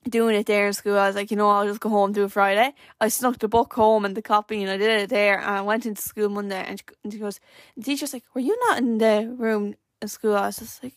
doing 0.07 0.35
it 0.35 0.45
there 0.45 0.67
in 0.67 0.73
school 0.73 0.97
I 0.97 1.07
was 1.07 1.15
like 1.15 1.29
you 1.31 1.37
know 1.37 1.49
I'll 1.49 1.67
just 1.67 1.81
go 1.81 1.89
home 1.89 2.13
do 2.13 2.23
it 2.23 2.31
Friday 2.31 2.73
I 3.01 3.09
snuck 3.09 3.39
the 3.39 3.47
book 3.47 3.73
home 3.73 4.05
and 4.05 4.15
the 4.15 4.21
copy 4.21 4.61
and 4.61 4.71
I 4.71 4.77
did 4.77 5.01
it 5.01 5.09
there 5.09 5.39
and 5.39 5.49
I 5.49 5.61
went 5.61 5.85
into 5.85 6.01
school 6.01 6.29
Monday 6.29 6.63
and 6.65 6.79
she, 6.79 6.85
and 7.03 7.13
she 7.13 7.19
goes 7.19 7.39
the 7.75 7.83
teacher's 7.83 8.13
like 8.13 8.23
were 8.33 8.41
you 8.41 8.57
not 8.67 8.77
in 8.77 8.97
the 8.97 9.33
room 9.37 9.75
in 10.01 10.07
school 10.07 10.35
I 10.35 10.47
was 10.47 10.57
just 10.57 10.81
like 10.83 10.95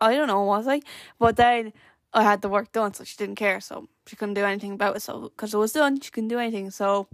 I 0.00 0.14
don't 0.14 0.28
know 0.28 0.42
was 0.44 0.68
I 0.68 0.82
but 1.18 1.36
then 1.36 1.72
I 2.14 2.22
had 2.22 2.42
the 2.42 2.48
work 2.48 2.72
done, 2.72 2.92
so 2.92 3.04
she 3.04 3.16
didn't 3.16 3.36
care. 3.36 3.60
So 3.60 3.88
she 4.06 4.16
couldn't 4.16 4.34
do 4.34 4.44
anything 4.44 4.72
about 4.72 4.96
it. 4.96 5.00
So 5.00 5.22
because 5.22 5.54
it 5.54 5.56
was 5.56 5.72
done, 5.72 6.00
she 6.00 6.10
couldn't 6.10 6.28
do 6.28 6.38
anything. 6.38 6.70
So 6.70 7.08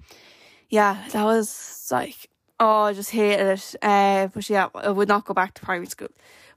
yeah, 0.68 1.04
that 1.12 1.24
was 1.24 1.88
like 1.90 2.28
oh, 2.60 2.82
I 2.82 2.92
just 2.92 3.10
hated 3.10 3.46
it. 3.46 3.76
Uh, 3.82 4.28
but 4.28 4.48
yeah, 4.50 4.68
I 4.74 4.90
would 4.90 5.08
not 5.08 5.24
go 5.24 5.34
back 5.34 5.54
to 5.54 5.62
primary 5.62 5.86
school. 5.86 6.08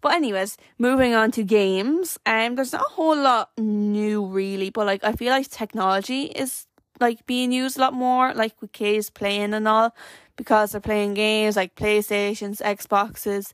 But 0.01 0.13
anyways, 0.13 0.57
moving 0.79 1.13
on 1.13 1.31
to 1.31 1.43
games. 1.43 2.17
Um, 2.25 2.55
there's 2.55 2.73
not 2.73 2.81
a 2.81 2.93
whole 2.93 3.15
lot 3.15 3.51
new 3.57 4.25
really, 4.25 4.69
but 4.71 4.85
like 4.85 5.03
I 5.03 5.13
feel 5.13 5.29
like 5.29 5.49
technology 5.49 6.23
is 6.23 6.65
like 6.99 7.25
being 7.25 7.51
used 7.51 7.77
a 7.77 7.81
lot 7.81 7.93
more, 7.93 8.33
like 8.33 8.59
with 8.61 8.71
kids 8.71 9.09
playing 9.09 9.53
and 9.53 9.67
all, 9.67 9.95
because 10.35 10.71
they're 10.71 10.81
playing 10.81 11.13
games 11.13 11.55
like 11.55 11.75
PlayStations, 11.75 12.61
Xboxes, 12.61 13.53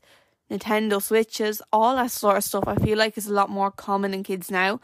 Nintendo 0.50 1.02
Switches, 1.02 1.60
all 1.72 1.96
that 1.96 2.10
sort 2.10 2.38
of 2.38 2.44
stuff, 2.44 2.64
I 2.66 2.76
feel 2.76 2.96
like 2.96 3.18
is 3.18 3.26
a 3.26 3.34
lot 3.34 3.50
more 3.50 3.70
common 3.70 4.14
in 4.14 4.22
kids 4.22 4.50
now. 4.50 4.80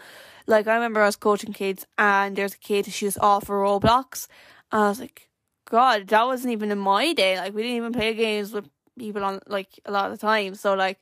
Like 0.47 0.67
I 0.67 0.75
remember 0.75 1.01
I 1.01 1.07
was 1.07 1.17
coaching 1.17 1.55
kids 1.55 1.87
and 1.97 2.37
there's 2.37 2.55
a 2.55 2.59
kid 2.59 2.87
she 2.87 3.07
was 3.07 3.17
all 3.17 3.41
for 3.41 3.63
Roblox 3.63 4.29
and 4.71 4.83
I 4.83 4.89
was 4.89 5.01
like, 5.01 5.31
God, 5.65 6.09
that 6.09 6.27
wasn't 6.27 6.53
even 6.53 6.71
in 6.71 6.79
my 6.79 7.15
day. 7.15 7.39
Like 7.39 7.55
we 7.55 7.63
didn't 7.63 7.79
even 7.79 7.93
play 7.93 8.13
games 8.13 8.53
with 8.53 8.69
people 8.99 9.25
on 9.25 9.41
like 9.47 9.69
a 9.87 9.91
lot 9.91 10.11
of 10.11 10.19
the 10.19 10.27
time. 10.27 10.55
So 10.55 10.75
like 10.75 11.01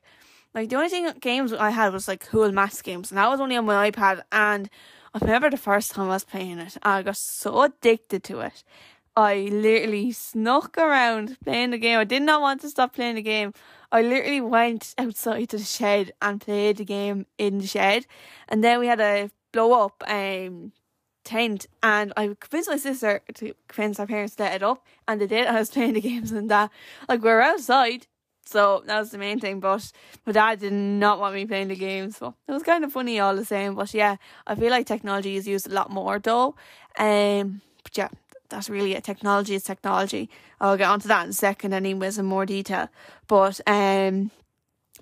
like 0.53 0.69
the 0.69 0.75
only 0.75 0.89
thing 0.89 1.11
games 1.19 1.53
I 1.53 1.71
had 1.71 1.93
was 1.93 2.07
like 2.07 2.27
cool 2.27 2.51
maths 2.51 2.81
games 2.81 3.11
and 3.11 3.17
that 3.17 3.29
was 3.29 3.39
only 3.39 3.55
on 3.55 3.65
my 3.65 3.89
iPad 3.89 4.21
and 4.31 4.69
I 5.13 5.19
remember 5.19 5.49
the 5.49 5.57
first 5.57 5.91
time 5.91 6.05
I 6.05 6.13
was 6.13 6.23
playing 6.23 6.59
it 6.59 6.77
I 6.83 7.01
got 7.03 7.17
so 7.17 7.61
addicted 7.61 8.23
to 8.25 8.39
it 8.41 8.63
I 9.15 9.47
literally 9.51 10.11
snuck 10.11 10.77
around 10.77 11.37
playing 11.43 11.69
the 11.69 11.77
game. 11.77 11.99
I 11.99 12.03
did 12.03 12.23
not 12.23 12.41
want 12.41 12.61
to 12.61 12.69
stop 12.69 12.95
playing 12.95 13.15
the 13.15 13.21
game. 13.21 13.53
I 13.91 14.01
literally 14.01 14.41
went 14.41 14.95
outside 14.97 15.49
to 15.49 15.57
the 15.57 15.63
shed 15.63 16.13
and 16.19 16.41
played 16.41 16.77
the 16.77 16.85
game 16.85 17.27
in 17.37 17.59
the 17.59 17.67
shed. 17.67 18.07
And 18.47 18.63
then 18.63 18.79
we 18.79 18.87
had 18.87 18.99
a 18.99 19.29
blow 19.51 19.85
up 19.85 20.03
um 20.07 20.71
tent 21.23 21.67
and 21.81 22.11
I 22.17 22.35
convinced 22.39 22.69
my 22.69 22.75
sister 22.75 23.21
to 23.35 23.53
convince 23.67 23.99
our 23.99 24.07
parents 24.07 24.35
to 24.35 24.43
let 24.43 24.55
it 24.55 24.63
up 24.63 24.85
and 25.07 25.21
they 25.21 25.27
did 25.27 25.45
and 25.45 25.55
I 25.55 25.59
was 25.59 25.69
playing 25.75 25.93
the 25.93 26.01
games 26.01 26.31
and 26.31 26.49
that. 26.49 26.71
Like 27.07 27.21
we 27.21 27.29
were 27.29 27.41
outside 27.41 28.07
so 28.45 28.83
that 28.85 28.99
was 28.99 29.11
the 29.11 29.17
main 29.17 29.39
thing. 29.39 29.59
But 29.59 29.91
my 30.25 30.31
dad 30.31 30.59
did 30.59 30.73
not 30.73 31.19
want 31.19 31.35
me 31.35 31.45
playing 31.45 31.69
the 31.69 31.75
games. 31.75 32.17
So 32.17 32.35
it 32.47 32.51
was 32.51 32.63
kind 32.63 32.83
of 32.83 32.91
funny 32.91 33.19
all 33.19 33.35
the 33.35 33.45
same. 33.45 33.75
But 33.75 33.93
yeah, 33.93 34.17
I 34.45 34.55
feel 34.55 34.69
like 34.69 34.85
technology 34.85 35.35
is 35.35 35.47
used 35.47 35.69
a 35.69 35.73
lot 35.73 35.89
more 35.89 36.19
though. 36.19 36.55
Um, 36.97 37.61
but 37.83 37.97
yeah, 37.97 38.09
that's 38.49 38.69
really 38.69 38.93
it. 38.93 39.03
Technology 39.03 39.55
is 39.55 39.63
technology. 39.63 40.29
I'll 40.59 40.77
get 40.77 40.89
onto 40.89 41.07
that 41.07 41.23
in 41.23 41.29
a 41.31 41.33
second, 41.33 41.73
anyways, 41.73 42.17
in 42.17 42.25
more 42.25 42.45
detail. 42.45 42.89
But 43.27 43.59
um, 43.67 44.31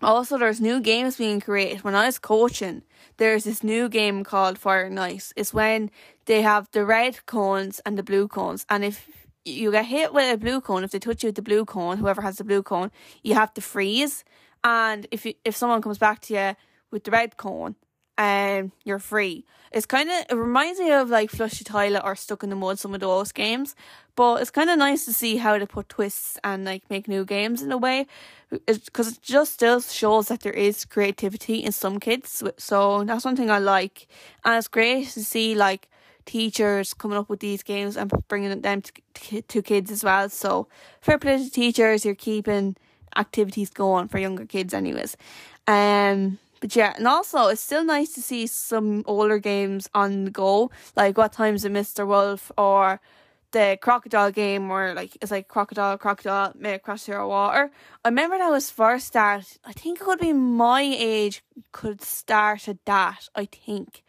also 0.02 0.38
there's 0.38 0.62
new 0.62 0.80
games 0.80 1.18
being 1.18 1.42
created. 1.42 1.84
When 1.84 1.96
I 1.96 2.06
was 2.06 2.20
coaching, 2.20 2.84
there's 3.18 3.44
this 3.44 3.64
new 3.64 3.90
game 3.90 4.24
called 4.24 4.58
Fire 4.58 4.84
and 4.84 5.00
Ice. 5.00 5.34
It's 5.36 5.54
when 5.54 5.92
they 6.26 6.42
have 6.42 6.70
the 6.72 6.86
red 6.86 7.26
cones 7.26 7.82
and 7.86 7.98
the 7.98 8.04
blue 8.04 8.28
cones, 8.28 8.66
and 8.70 8.84
if 8.84 9.21
you 9.46 9.72
get 9.72 9.86
hit 9.86 10.14
with 10.14 10.34
a 10.34 10.38
blue 10.38 10.62
cone. 10.62 10.84
If 10.84 10.92
they 10.92 11.00
touch 11.00 11.24
you 11.24 11.28
with 11.28 11.36
the 11.36 11.42
blue 11.42 11.66
cone, 11.66 11.98
whoever 11.98 12.22
has 12.22 12.38
the 12.38 12.44
blue 12.44 12.64
cone, 12.64 12.92
you 13.24 13.34
have 13.36 13.54
to 13.56 13.62
freeze. 13.62 14.24
And 14.64 15.08
if 15.12 15.26
you, 15.26 15.34
if 15.44 15.56
someone 15.56 15.82
comes 15.82 15.98
back 15.98 16.20
to 16.22 16.34
you 16.34 16.56
with 16.92 17.04
the 17.04 17.12
red 17.12 17.38
cone, 17.38 17.76
um, 18.18 18.72
you're 18.84 19.00
free. 19.00 19.46
It's 19.72 19.86
kind 19.86 20.10
of 20.10 20.26
it 20.30 20.36
reminds 20.36 20.80
me 20.80 20.92
of 20.92 21.10
like 21.10 21.32
Flush 21.32 21.58
the 21.58 21.64
Toilet 21.64 22.04
or 22.04 22.16
Stuck 22.16 22.44
in 22.44 22.50
the 22.50 22.56
Mud, 22.56 22.78
some 22.78 22.94
of 22.94 23.00
those 23.00 23.32
games. 23.32 23.74
But 24.16 24.42
it's 24.42 24.52
kind 24.52 24.70
of 24.70 24.78
nice 24.78 25.06
to 25.06 25.14
see 25.14 25.38
how 25.38 25.58
they 25.58 25.66
put 25.66 25.90
twists 25.90 26.38
and 26.44 26.66
like 26.66 26.84
make 26.90 27.08
new 27.08 27.26
games 27.26 27.62
in 27.64 27.72
a 27.72 27.78
way, 27.78 28.06
because 28.68 29.08
it 29.14 29.22
just 29.22 29.54
still 29.54 29.80
shows 29.80 30.28
that 30.28 30.42
there 30.42 30.54
is 30.54 30.86
creativity 30.86 31.64
in 31.64 31.72
some 31.72 32.00
kids. 32.00 32.44
So 32.58 33.04
that's 33.06 33.26
one 33.26 33.38
thing 33.38 33.50
I 33.50 33.60
like, 33.60 34.08
and 34.44 34.56
it's 34.56 34.68
great 34.68 35.08
to 35.08 35.24
see 35.24 35.56
like 35.56 35.88
teachers 36.26 36.94
coming 36.94 37.18
up 37.18 37.30
with 37.30 37.40
these 37.40 37.64
games 37.64 37.98
and 37.98 38.12
bringing 38.28 38.62
them 38.62 38.82
to, 38.82 39.42
to 39.42 39.62
kids 39.62 39.92
as 39.92 40.04
well. 40.04 40.30
So, 40.30 40.68
fair 41.02 41.18
play 41.18 41.44
to 41.44 41.50
teachers, 41.50 42.06
you're 42.06 42.16
keeping 42.16 42.76
activities 43.16 43.70
going 43.70 44.08
for 44.08 44.18
younger 44.18 44.46
kids, 44.46 44.74
anyways. 44.74 45.18
Um, 45.68 46.40
but 46.60 46.76
yeah, 46.76 46.94
and 46.96 47.08
also 47.08 47.48
it's 47.48 47.62
still 47.62 47.84
nice 47.84 48.14
to 48.14 48.22
see 48.22 48.46
some 48.48 49.04
older 49.08 49.40
games 49.40 49.90
on 49.94 50.26
the 50.26 50.32
go, 50.32 50.70
like 50.96 51.18
What 51.18 51.34
Time's 51.34 51.66
a 51.66 51.70
Mr. 51.70 52.06
Wolf 52.06 52.52
or 52.58 53.02
the 53.52 53.78
crocodile 53.82 54.32
game 54.32 54.70
where 54.70 54.94
like 54.94 55.18
it's 55.22 55.32
like 55.32 55.48
crocodile, 55.48 55.98
crocodile, 55.98 56.54
may 56.56 56.78
cross 56.78 57.08
your 57.08 57.26
water. 57.28 57.72
I 58.06 58.10
remember 58.10 58.38
that 58.38 58.50
was 58.50 58.70
first 58.70 59.14
that 59.14 59.58
I 59.66 59.74
think 59.74 60.00
it 60.00 60.04
could 60.04 60.20
be 60.20 60.34
my 60.34 60.82
age 60.82 61.44
could 61.72 62.02
start 62.02 62.68
at 62.68 62.86
that. 62.86 63.28
I 63.36 63.46
think 63.46 64.04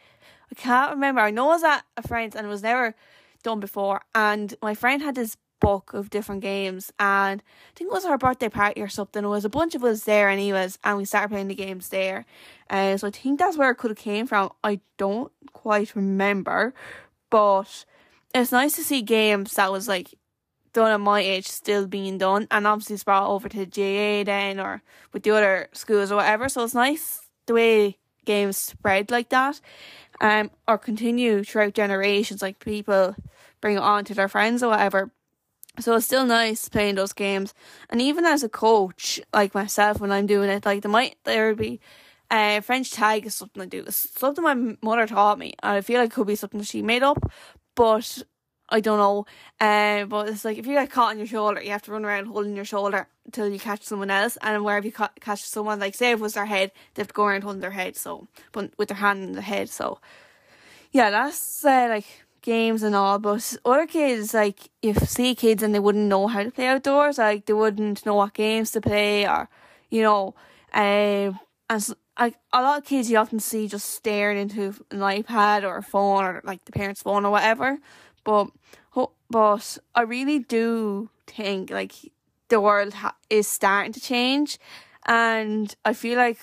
I 0.53 0.55
can't 0.55 0.91
remember. 0.91 1.23
I 1.23 1.31
know 1.31 1.47
I 1.49 1.55
was 1.55 1.65
at 1.65 1.85
a 1.97 2.07
friend's 2.07 2.37
and 2.37 2.47
it 2.47 2.51
was 2.51 2.63
never 2.63 2.95
done 3.43 3.59
before. 3.59 4.03
And 4.15 4.55
my 4.61 4.75
friend 4.75 5.03
had 5.03 5.15
this 5.15 5.39
book 5.61 5.95
of 5.95 6.11
different 6.11 6.43
games 6.43 6.93
and 6.99 7.41
I 7.41 7.73
think 7.75 7.89
it 7.89 7.95
was 7.95 8.05
her 8.05 8.19
birthday 8.19 8.51
party 8.51 8.83
or 8.83 8.89
something. 8.89 9.25
It 9.25 9.29
was 9.29 9.47
a 9.47 9.49
bunch 9.49 9.75
of 9.75 9.83
us 9.83 10.05
there 10.05 10.29
anyways 10.29 10.79
and 10.85 10.99
we 10.99 11.07
started 11.07 11.31
playing 11.31 11.49
the 11.49 11.55
games 11.55 11.89
there. 11.89 12.27
And 12.69 12.97
uh, 12.97 12.99
so 12.99 13.07
I 13.07 13.11
think 13.11 13.39
that's 13.39 13.57
where 13.57 13.71
it 13.71 13.77
could 13.77 13.93
have 13.93 13.99
came 13.99 14.27
from. 14.27 14.51
I 14.63 14.81
don't 14.99 15.33
quite 15.55 15.97
remember. 15.97 16.75
But 17.31 17.87
it's 18.35 18.53
nice 18.53 18.77
to 18.77 18.85
see 18.85 19.01
games 19.01 19.55
that 19.55 19.73
was 19.73 19.89
like 19.89 20.15
done 20.75 20.91
at 20.91 21.01
my 21.01 21.21
age 21.21 21.49
still 21.49 21.87
being 21.87 22.19
done 22.19 22.47
and 22.51 22.67
obviously 22.67 22.95
it's 22.95 23.05
brought 23.05 23.29
over 23.29 23.49
to 23.49 23.65
GAA 23.65 24.25
then 24.25 24.59
or 24.61 24.83
with 25.13 25.23
the 25.23 25.31
other 25.31 25.69
schools 25.73 26.13
or 26.13 26.17
whatever. 26.17 26.51
So 26.51 26.63
it's 26.63 26.75
nice 26.75 27.23
the 27.47 27.55
way 27.55 27.99
games 28.25 28.57
spread 28.57 29.11
like 29.11 29.31
that 29.31 29.61
um, 30.21 30.51
or 30.69 30.79
continue 30.79 31.45
throughout 31.45 31.75
generations, 31.75 32.43
like 32.43 32.59
people 32.59 33.17
bring 33.61 33.77
it 33.77 33.83
on 33.83 34.05
to 34.05 34.15
their 34.15 34.29
friends 34.29 34.63
or 34.63 34.71
whatever. 34.71 35.11
So 35.81 35.97
it's 35.97 36.07
still 36.07 36.27
nice 36.27 36.69
playing 36.69 36.97
those 36.97 37.13
games. 37.13 37.55
And 37.89 38.01
even 38.01 38.27
as 38.27 38.43
a 38.43 38.49
coach, 38.49 39.21
like 39.33 39.55
myself, 39.55 40.01
when 40.01 40.13
I'm 40.13 40.27
doing 40.27 40.51
it, 40.51 40.67
like 40.67 40.83
there 40.83 40.91
might 40.91 41.17
there 41.25 41.55
be 41.55 41.81
uh, 42.31 42.61
French 42.61 42.91
tag 42.91 43.27
is 43.27 43.35
something 43.35 43.63
I 43.63 43.67
do. 43.67 43.85
It's 43.87 44.09
something 44.19 44.45
my 44.45 44.77
mother 44.83 45.07
taught 45.07 45.39
me. 45.39 45.55
I 45.63 45.81
feel 45.81 46.01
like 46.01 46.11
it 46.11 46.15
could 46.15 46.27
be 46.27 46.37
something 46.37 46.63
she 46.63 46.83
made 46.83 47.03
up, 47.03 47.19
but 47.75 48.23
I 48.73 48.81
don't 48.81 48.99
know. 48.99 49.27
Uh, 49.61 50.07
but 50.07 50.29
it's 50.29 50.45
like 50.45 50.59
if 50.59 50.67
you 50.67 50.75
get 50.75 50.91
caught 50.91 51.11
on 51.11 51.19
your 51.19 51.27
shoulder, 51.27 51.63
you 51.63 51.71
have 51.71 51.83
to 51.83 51.93
run 51.93 52.05
around 52.05 52.27
holding 52.27 52.57
your 52.57 52.65
shoulder 52.65 53.07
until 53.27 53.49
you 53.49 53.59
catch 53.59 53.83
someone 53.85 54.11
else. 54.11 54.39
And 54.43 54.65
wherever 54.65 54.87
you 54.87 54.93
ca- 54.93 55.11
catch 55.21 55.45
someone, 55.45 55.79
like 55.79 55.95
say 55.95 56.11
it 56.11 56.21
was 56.21 56.35
their 56.35 56.47
head, 56.47 56.73
they 56.95 57.03
have 57.03 57.09
to 57.09 57.15
go 57.15 57.27
around 57.27 57.43
holding 57.43 57.61
their 57.61 57.71
head, 57.71 57.97
so 57.97 58.27
but 58.53 58.71
with 58.79 58.89
their 58.89 58.99
hand 58.99 59.23
in 59.23 59.33
the 59.33 59.43
head. 59.43 59.69
So 59.69 60.01
yeah, 60.91 61.11
that's 61.11 61.65
uh, 61.65 61.87
like 61.89 62.07
games 62.41 62.83
and 62.83 62.95
all. 62.95 63.19
But 63.19 63.57
other 63.65 63.87
kids, 63.87 64.35
like 64.35 64.71
you 64.83 64.95
see 64.95 65.35
kids 65.35 65.63
and 65.63 65.75
they 65.75 65.79
wouldn't 65.79 66.09
know 66.09 66.27
how 66.27 66.43
to 66.43 66.51
play 66.51 66.67
outdoors, 66.67 67.19
like 67.19 67.47
they 67.47 67.53
wouldn't 67.53 68.05
know 68.07 68.15
what 68.15 68.35
games 68.35 68.71
to 68.73 68.81
play, 68.81 69.27
or 69.27 69.49
you 69.91 70.03
know, 70.03 70.35
um, 70.75 71.39
and 71.69 71.83
so, 71.83 71.95
like 72.19 72.37
a 72.53 72.63
lot 72.63 72.79
of 72.79 72.85
kids 72.85 73.11
you 73.11 73.17
often 73.17 73.41
see 73.41 73.69
just 73.69 73.91
staring 73.91 74.39
into 74.39 74.75
an 74.91 74.99
iPad 74.99 75.63
or 75.63 75.77
a 75.77 75.83
phone 75.83 76.25
or 76.25 76.41
like 76.45 76.65
the 76.65 76.73
parents' 76.73 77.03
phone 77.03 77.25
or 77.25 77.31
whatever. 77.31 77.79
But 78.25 78.51
but 79.31 79.79
I 79.95 80.03
really 80.03 80.41
do 80.41 81.09
think 81.27 81.71
like 81.71 81.93
the 82.49 82.61
world 82.61 82.95
ha- 82.95 83.17
is 83.31 83.49
starting 83.49 83.93
to 83.93 84.01
change, 84.01 84.59
and 85.07 85.75
I 85.85 85.95
feel 85.95 86.19
like 86.19 86.39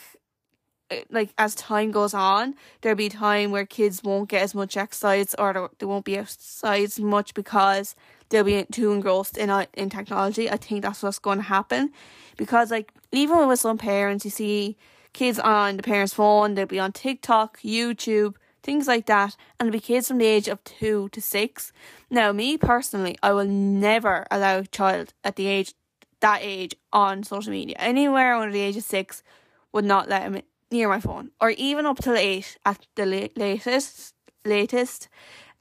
eh, 0.90 1.04
like 1.10 1.34
as 1.38 1.56
time 1.56 1.92
goes 1.92 2.14
on, 2.14 2.56
there'll 2.82 2.96
be 2.96 3.10
time 3.10 3.52
where 3.52 3.66
kids 3.66 4.04
won't 4.04 4.30
get 4.30 4.42
as 4.42 4.56
much 4.56 4.76
exercise 4.76 5.36
or 5.38 5.70
they 5.78 5.86
won't 5.86 6.06
be 6.06 6.18
exercise 6.18 7.00
much 7.00 7.34
because 7.34 7.96
they'll 8.30 8.44
be 8.44 8.66
too 8.72 8.92
engrossed 8.92 9.38
in 9.38 9.50
uh, 9.50 9.66
in 9.74 9.90
technology. 9.90 10.50
I 10.50 10.58
think 10.58 10.82
that's 10.82 11.04
what's 11.04 11.20
going 11.20 11.38
to 11.38 11.44
happen 11.44 11.92
because 12.38 12.72
like 12.72 12.92
even 13.12 13.48
with 13.48 13.60
some 13.60 13.78
parents, 13.78 14.26
you 14.26 14.32
see 14.32 14.78
kids 15.14 15.40
on 15.40 15.78
the 15.78 15.84
parents' 15.84 16.14
phone, 16.14 16.56
they'll 16.56 16.66
be 16.66 16.80
on 16.80 16.92
TikTok, 16.92 17.60
YouTube, 17.62 18.36
things 18.62 18.88
like 18.88 19.06
that, 19.08 19.36
and 19.60 19.68
it'll 19.68 19.78
be 19.78 19.80
kids 19.80 20.08
from 20.08 20.18
the 20.18 20.26
age 20.26 20.48
of 20.48 20.64
two 20.64 21.10
to 21.10 21.22
six. 21.22 21.72
Now, 22.10 22.32
me 22.32 22.58
personally, 22.58 23.18
I 23.24 23.34
will 23.34 23.46
never 23.46 24.26
allow 24.30 24.60
a 24.60 24.66
child 24.66 25.14
at 25.24 25.36
the 25.36 25.48
age 25.48 25.74
that 26.20 26.40
age 26.42 26.76
on 26.92 27.24
social 27.24 27.52
media. 27.52 27.76
Anywhere 27.80 28.36
under 28.36 28.52
the 28.52 28.62
age 28.62 28.78
of 28.78 28.84
six 28.84 29.24
would 29.72 29.86
not 29.86 30.10
let 30.10 30.24
him 30.24 30.42
near 30.72 30.90
my 30.90 31.00
phone, 31.00 31.32
or 31.40 31.52
even 31.52 31.86
up 31.86 32.00
till 32.00 32.16
eight 32.16 32.58
at 32.66 32.86
the 32.96 33.06
latest. 33.36 34.16
Latest, 34.46 35.10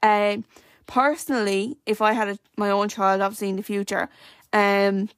um, 0.01 0.45
personally, 0.87 1.77
if 1.85 2.01
I 2.01 2.13
had 2.13 2.29
a, 2.29 2.39
my 2.55 2.69
own 2.69 2.87
child, 2.87 3.19
obviously 3.21 3.49
in 3.49 3.57
the 3.57 3.61
future, 3.61 4.07
um, 4.53 5.09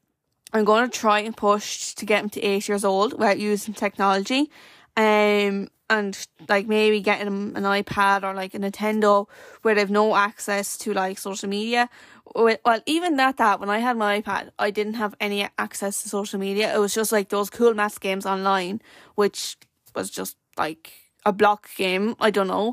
I'm 0.51 0.65
going 0.65 0.89
to 0.89 0.99
try 0.99 1.19
and 1.19 1.37
push 1.37 1.93
to 1.93 2.03
get 2.03 2.23
him 2.23 2.29
to 2.31 2.41
eight 2.41 2.67
years 2.67 2.83
old 2.83 3.13
without 3.13 3.37
using 3.37 3.75
technology. 3.75 4.49
Um, 4.97 5.69
and 5.91 6.25
like 6.47 6.67
maybe 6.67 7.01
getting 7.01 7.27
an 7.27 7.63
iPad 7.63 8.23
or 8.23 8.33
like 8.33 8.53
a 8.53 8.59
Nintendo 8.59 9.27
where 9.61 9.75
they've 9.75 9.91
no 9.91 10.15
access 10.15 10.77
to 10.77 10.93
like 10.93 11.19
social 11.19 11.49
media. 11.49 11.89
Well, 12.33 12.79
even 12.85 13.19
at 13.19 13.37
that, 13.37 13.59
when 13.59 13.69
I 13.69 13.79
had 13.79 13.97
my 13.97 14.21
iPad, 14.21 14.51
I 14.57 14.71
didn't 14.71 14.93
have 14.93 15.13
any 15.19 15.49
access 15.57 16.01
to 16.01 16.09
social 16.09 16.39
media. 16.39 16.73
It 16.73 16.79
was 16.79 16.93
just 16.93 17.11
like 17.11 17.27
those 17.27 17.49
cool 17.49 17.73
maths 17.73 17.97
games 17.97 18.25
online, 18.25 18.81
which 19.15 19.57
was 19.93 20.09
just 20.09 20.37
like 20.57 20.93
a 21.25 21.33
block 21.33 21.67
game. 21.75 22.15
I 22.21 22.31
don't 22.31 22.47
know. 22.47 22.69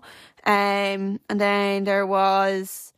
Um, 0.47 1.19
and 1.29 1.41
then 1.41 1.85
there 1.85 2.07
was. 2.07 2.93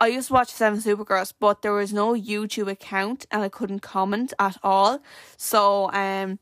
I 0.00 0.06
used 0.06 0.28
to 0.28 0.34
watch 0.34 0.48
Seven 0.48 0.78
Supergirls, 0.78 1.34
but 1.38 1.60
there 1.60 1.72
was 1.72 1.92
no 1.92 2.14
YouTube 2.14 2.70
account 2.70 3.26
and 3.32 3.42
I 3.42 3.48
couldn't 3.48 3.80
comment 3.80 4.32
at 4.38 4.56
all. 4.62 5.00
So 5.36 5.90
um 5.92 6.38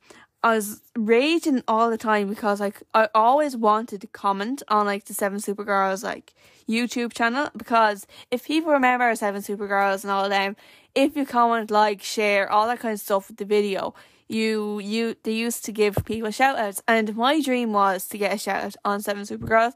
I 0.47 0.55
was 0.55 0.81
raging 0.97 1.65
all 1.67 1.91
the 1.91 1.99
time 1.99 2.29
because 2.29 2.61
like 2.61 2.81
I 2.95 3.09
always 3.17 3.57
wanted 3.57 4.01
to 4.03 4.07
comment 4.07 4.63
on 4.69 4.87
like 4.87 5.07
the 5.07 5.13
Seven 5.13 5.41
Supergirls 5.41 6.05
like 6.05 6.35
YouTube 6.69 7.13
channel 7.13 7.51
because 7.57 8.07
if 8.31 8.45
people 8.45 8.71
remember 8.71 9.13
Seven 9.17 9.43
Supergirls 9.43 10.05
and 10.05 10.13
all 10.13 10.23
of 10.23 10.31
them, 10.31 10.55
if 10.95 11.17
you 11.17 11.27
comment, 11.27 11.73
like, 11.73 12.01
share, 12.01 12.49
all 12.49 12.69
that 12.69 12.79
kind 12.79 12.95
of 12.95 13.01
stuff 13.01 13.27
with 13.27 13.39
the 13.39 13.45
video, 13.45 13.93
you 14.29 14.79
you 14.79 15.17
they 15.25 15.33
used 15.33 15.65
to 15.65 15.73
give 15.73 15.97
people 16.05 16.31
shout 16.31 16.57
outs 16.57 16.81
and 16.87 17.17
my 17.17 17.41
dream 17.41 17.73
was 17.73 18.07
to 18.07 18.17
get 18.17 18.33
a 18.33 18.39
shout 18.39 18.63
out 18.63 18.77
on 18.85 19.03
Seven 19.03 19.25
Supergirls, 19.25 19.73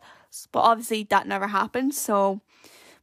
but 0.53 0.61
obviously 0.61 1.03
that 1.03 1.27
never 1.27 1.49
happened, 1.49 1.97
so 1.97 2.43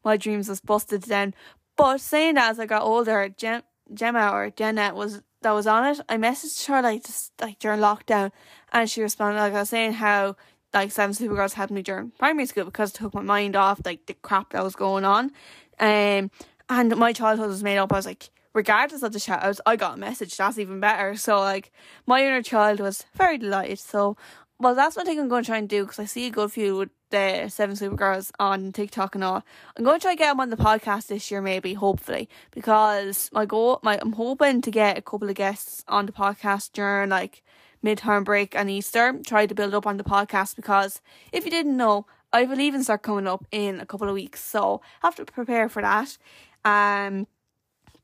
my 0.06 0.16
dreams 0.16 0.48
was 0.48 0.62
busted 0.62 1.04
then. 1.04 1.34
But 1.76 2.00
saying 2.00 2.36
that 2.36 2.52
as 2.52 2.62
I 2.62 2.66
got 2.66 2.84
older, 2.84 3.28
Gem 3.28 3.64
Gemma 3.94 4.30
or 4.32 4.52
Jenna 4.52 4.94
was 4.94 5.22
that 5.42 5.52
was 5.52 5.68
on 5.68 5.86
it, 5.86 6.00
I 6.10 6.18
messaged 6.18 6.66
her 6.68 6.82
like 6.82 7.04
just 7.04 7.32
like 7.42 7.60
during 7.60 7.80
lockdown, 7.80 8.32
and 8.72 8.90
she 8.90 9.02
responded 9.02 9.40
like 9.40 9.54
I 9.54 9.60
was 9.60 9.70
saying 9.70 9.94
how 9.94 10.36
like 10.74 10.92
Seven 10.92 11.16
Supergirls 11.16 11.54
helped 11.54 11.72
me 11.72 11.82
during 11.82 12.12
primary 12.12 12.46
school 12.46 12.66
because 12.66 12.92
it 12.92 12.98
took 12.98 13.14
my 13.14 13.22
mind 13.22 13.56
off 13.56 13.82
like 13.86 14.06
the 14.06 14.14
crap 14.14 14.54
that 14.54 14.64
was 14.64 14.76
going 14.76 15.06
on, 15.06 15.32
um, 15.80 16.32
and 16.70 16.96
my 16.98 17.14
childhood 17.14 17.50
was 17.50 17.64
made 17.64 17.78
up. 17.78 17.94
I 17.94 17.98
was 17.98 18.06
like, 18.06 18.30
regardless 18.54 19.04
of 19.04 19.14
the 19.14 19.20
shout 19.20 19.44
outs, 19.44 19.62
I 19.66 19.76
got 19.76 19.96
a 19.96 19.98
message. 19.98 20.36
That's 20.36 20.58
even 20.58 20.80
better. 20.80 21.16
So 21.16 21.40
like 21.40 21.72
my 22.06 22.24
inner 22.24 22.42
child 22.42 22.80
was 22.80 23.06
very 23.16 23.38
delighted. 23.38 23.80
So 23.80 24.18
well, 24.60 24.74
that's 24.74 24.96
one 24.96 25.06
thing 25.06 25.20
I'm 25.20 25.30
going 25.30 25.44
to 25.44 25.48
try 25.48 25.58
and 25.58 25.70
do 25.70 25.84
because 25.84 26.00
I 26.00 26.06
see 26.06 26.28
a 26.28 26.32
good 26.32 26.52
few 26.52 26.90
the 27.10 27.50
Seven 27.50 27.76
Supergirls 27.76 28.32
on 28.40 28.72
TikTok 28.72 29.16
and 29.16 29.24
all. 29.24 29.44
I'm 29.76 29.84
going 29.84 30.00
to 30.00 30.02
try 30.02 30.12
and 30.12 30.18
get 30.20 30.30
them 30.30 30.40
on 30.40 30.50
the 30.50 30.58
podcast 30.58 31.08
this 31.08 31.30
year, 31.32 31.42
maybe, 31.42 31.74
hopefully, 31.74 32.30
because 32.52 33.30
my 33.34 33.46
goal, 33.46 33.80
my 33.84 33.98
I'm 34.02 34.14
hoping 34.14 34.62
to 34.62 34.72
get 34.72 34.98
a 34.98 35.02
couple 35.02 35.30
of 35.30 35.36
guests 35.36 35.84
on 35.88 36.06
the 36.06 36.12
podcast 36.12 36.72
during 36.74 37.10
like 37.10 37.44
midterm 37.84 38.24
break 38.24 38.56
and 38.56 38.70
Easter. 38.70 39.20
Try 39.26 39.46
to 39.46 39.56
build 39.56 39.74
up 39.74 39.88
on 39.88 39.98
the 39.98 40.04
podcast 40.04 40.56
because 40.56 41.02
if 41.32 41.46
you 41.46 41.52
didn't 41.52 41.78
know, 41.78 42.06
I 42.34 42.42
a 42.42 42.48
leaving 42.48 42.82
cert 42.82 43.02
coming 43.02 43.28
up 43.28 43.46
in 43.52 43.80
a 43.80 43.86
couple 43.86 44.08
of 44.08 44.14
weeks, 44.14 44.44
so 44.44 44.82
I 45.02 45.08
have 45.08 45.16
to 45.16 45.26
prepare 45.26 45.70
for 45.70 45.82
that. 45.82 46.18
Um, 46.66 47.28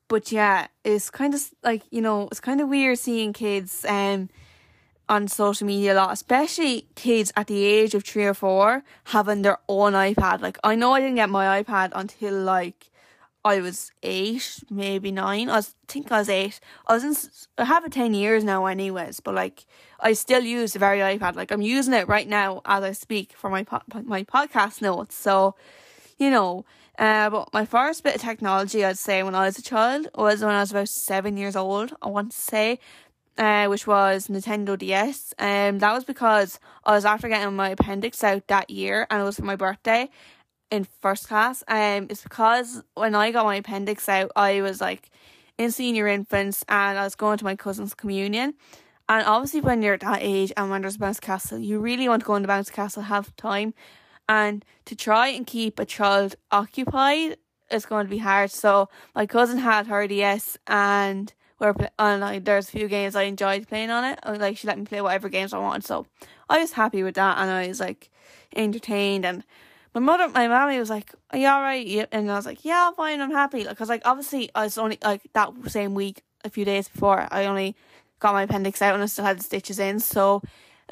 but 0.08 0.32
yeah, 0.32 0.68
it's 0.82 1.10
kind 1.10 1.34
of 1.34 1.42
like 1.62 1.82
you 1.90 2.00
know, 2.00 2.28
it's 2.28 2.40
kind 2.40 2.60
of 2.60 2.68
weird 2.68 2.98
seeing 2.98 3.32
kids 3.32 3.84
um 3.88 4.30
on 5.08 5.28
social 5.28 5.66
media 5.66 5.94
a 5.94 5.96
lot, 5.96 6.12
especially 6.12 6.86
kids 6.94 7.32
at 7.36 7.46
the 7.46 7.64
age 7.64 7.94
of 7.94 8.04
three 8.04 8.24
or 8.24 8.34
four 8.34 8.82
having 9.04 9.42
their 9.42 9.58
own 9.68 9.92
iPad. 9.92 10.40
Like 10.40 10.58
I 10.64 10.74
know 10.74 10.92
I 10.92 11.00
didn't 11.00 11.16
get 11.16 11.28
my 11.28 11.62
iPad 11.62 11.92
until 11.94 12.34
like 12.40 12.90
I 13.44 13.60
was 13.60 13.92
eight, 14.02 14.64
maybe 14.70 15.12
nine. 15.12 15.50
I 15.50 15.56
was, 15.56 15.74
think 15.86 16.10
I 16.10 16.20
was 16.20 16.30
eight. 16.30 16.60
I 16.86 16.94
was 16.94 17.04
in, 17.04 17.14
I 17.58 17.64
have 17.66 17.84
it 17.84 17.92
ten 17.92 18.14
years 18.14 18.42
now, 18.42 18.64
anyways. 18.64 19.20
But 19.20 19.34
like, 19.34 19.66
I 20.00 20.14
still 20.14 20.42
use 20.42 20.72
the 20.72 20.78
very 20.78 21.00
iPad. 21.00 21.36
Like 21.36 21.50
I'm 21.50 21.60
using 21.60 21.92
it 21.92 22.08
right 22.08 22.26
now 22.26 22.62
as 22.64 22.82
I 22.82 22.92
speak 22.92 23.34
for 23.36 23.50
my 23.50 23.62
po- 23.62 23.82
my 24.04 24.24
podcast 24.24 24.80
notes. 24.80 25.14
So, 25.14 25.56
you 26.18 26.30
know, 26.30 26.64
uh, 26.98 27.28
but 27.28 27.52
my 27.52 27.66
first 27.66 28.02
bit 28.02 28.14
of 28.14 28.22
technology, 28.22 28.82
I'd 28.82 28.98
say, 28.98 29.22
when 29.22 29.34
I 29.34 29.44
was 29.46 29.58
a 29.58 29.62
child, 29.62 30.08
was 30.14 30.40
when 30.40 30.54
I 30.54 30.60
was 30.60 30.70
about 30.70 30.88
seven 30.88 31.36
years 31.36 31.56
old. 31.56 31.92
I 32.00 32.08
want 32.08 32.30
to 32.32 32.38
say, 32.38 32.78
uh, 33.38 33.66
which 33.66 33.86
was 33.86 34.28
Nintendo 34.28 34.78
DS. 34.78 35.34
Um, 35.38 35.78
that 35.78 35.92
was 35.92 36.04
because 36.04 36.60
I 36.84 36.92
was 36.92 37.04
after 37.04 37.28
getting 37.28 37.54
my 37.56 37.70
appendix 37.70 38.22
out 38.22 38.46
that 38.48 38.70
year, 38.70 39.06
and 39.10 39.20
it 39.20 39.24
was 39.24 39.36
for 39.36 39.44
my 39.44 39.56
birthday 39.56 40.08
in 40.70 40.86
first 41.00 41.28
class. 41.28 41.62
Um, 41.68 42.06
it's 42.10 42.22
because 42.22 42.82
when 42.94 43.14
I 43.14 43.30
got 43.30 43.46
my 43.46 43.56
appendix 43.56 44.08
out, 44.08 44.30
I 44.36 44.60
was 44.62 44.80
like 44.80 45.10
in 45.58 45.70
senior 45.70 46.06
infants, 46.06 46.64
and 46.68 46.98
I 46.98 47.04
was 47.04 47.14
going 47.14 47.38
to 47.38 47.44
my 47.44 47.56
cousin's 47.56 47.94
communion. 47.94 48.54
And 49.08 49.26
obviously, 49.26 49.60
when 49.60 49.82
you're 49.82 49.98
that 49.98 50.18
age 50.22 50.52
and 50.56 50.70
when 50.70 50.82
there's 50.82 50.96
a 50.96 50.98
bounce 50.98 51.20
castle, 51.20 51.58
you 51.58 51.78
really 51.78 52.08
want 52.08 52.22
to 52.22 52.26
go 52.26 52.36
into 52.36 52.48
bounce 52.48 52.70
castle, 52.70 53.02
have 53.02 53.36
time, 53.36 53.74
and 54.28 54.64
to 54.86 54.96
try 54.96 55.28
and 55.28 55.46
keep 55.46 55.78
a 55.78 55.84
child 55.84 56.36
occupied 56.50 57.36
is 57.70 57.84
going 57.84 58.06
to 58.06 58.10
be 58.10 58.18
hard. 58.18 58.50
So 58.50 58.88
my 59.14 59.26
cousin 59.26 59.58
had 59.58 59.86
her 59.88 60.06
DS, 60.06 60.56
and 60.66 61.32
we're 61.64 61.88
and 61.98 62.20
like 62.20 62.44
there's 62.44 62.68
a 62.68 62.72
few 62.72 62.88
games 62.88 63.16
I 63.16 63.22
enjoyed 63.22 63.68
playing 63.68 63.90
on 63.90 64.04
it. 64.04 64.18
Like 64.24 64.56
she 64.56 64.66
let 64.66 64.78
me 64.78 64.84
play 64.84 65.00
whatever 65.00 65.28
games 65.28 65.52
I 65.52 65.58
wanted, 65.58 65.84
so 65.84 66.06
I 66.48 66.58
was 66.58 66.72
happy 66.72 67.02
with 67.02 67.14
that, 67.14 67.38
and 67.38 67.50
I 67.50 67.68
was 67.68 67.80
like 67.80 68.10
entertained 68.54 69.24
and 69.24 69.44
my 69.94 70.00
mother, 70.00 70.28
my 70.28 70.48
mommy 70.48 70.78
was 70.78 70.90
like, 70.90 71.12
"Are 71.30 71.38
you 71.38 71.46
all 71.46 71.62
right?" 71.62 72.08
And 72.10 72.30
I 72.30 72.34
was 72.34 72.46
like, 72.46 72.64
"Yeah, 72.64 72.88
I'm 72.88 72.94
fine. 72.94 73.20
I'm 73.20 73.30
happy." 73.30 73.64
Because 73.64 73.88
like 73.88 74.02
obviously 74.04 74.50
I 74.54 74.64
was 74.64 74.76
only 74.76 74.98
like 75.04 75.22
that 75.34 75.52
same 75.68 75.94
week, 75.94 76.22
a 76.44 76.50
few 76.50 76.64
days 76.64 76.88
before, 76.88 77.26
I 77.30 77.46
only 77.46 77.74
got 78.20 78.34
my 78.34 78.42
appendix 78.42 78.80
out 78.82 78.94
and 78.94 79.02
I 79.02 79.06
still 79.06 79.24
had 79.24 79.38
the 79.38 79.42
stitches 79.42 79.78
in. 79.78 79.98
So, 80.00 80.42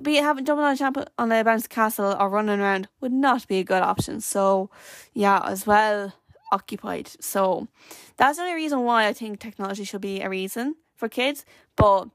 be 0.02 0.16
having 0.16 0.44
jumping 0.44 0.64
on 0.64 0.72
a 0.72 0.76
jump 0.76 0.98
on 1.18 1.32
a 1.32 1.44
bounce 1.44 1.66
castle 1.66 2.16
or 2.18 2.28
running 2.28 2.60
around 2.60 2.88
would 3.00 3.12
not 3.12 3.46
be 3.46 3.58
a 3.58 3.64
good 3.64 3.82
option. 3.82 4.20
So, 4.20 4.70
yeah, 5.12 5.40
as 5.44 5.66
well 5.66 6.14
occupied. 6.52 7.10
So 7.20 7.66
that's 8.16 8.36
the 8.36 8.44
only 8.44 8.54
reason 8.54 8.84
why 8.84 9.06
I 9.08 9.12
think 9.12 9.40
technology 9.40 9.84
should 9.84 10.00
be 10.02 10.20
a 10.20 10.28
reason 10.28 10.76
for 10.96 11.08
kids, 11.08 11.44
but 11.76 12.08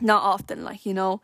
not 0.00 0.22
often. 0.22 0.64
Like 0.64 0.84
you 0.84 0.94
know, 0.94 1.20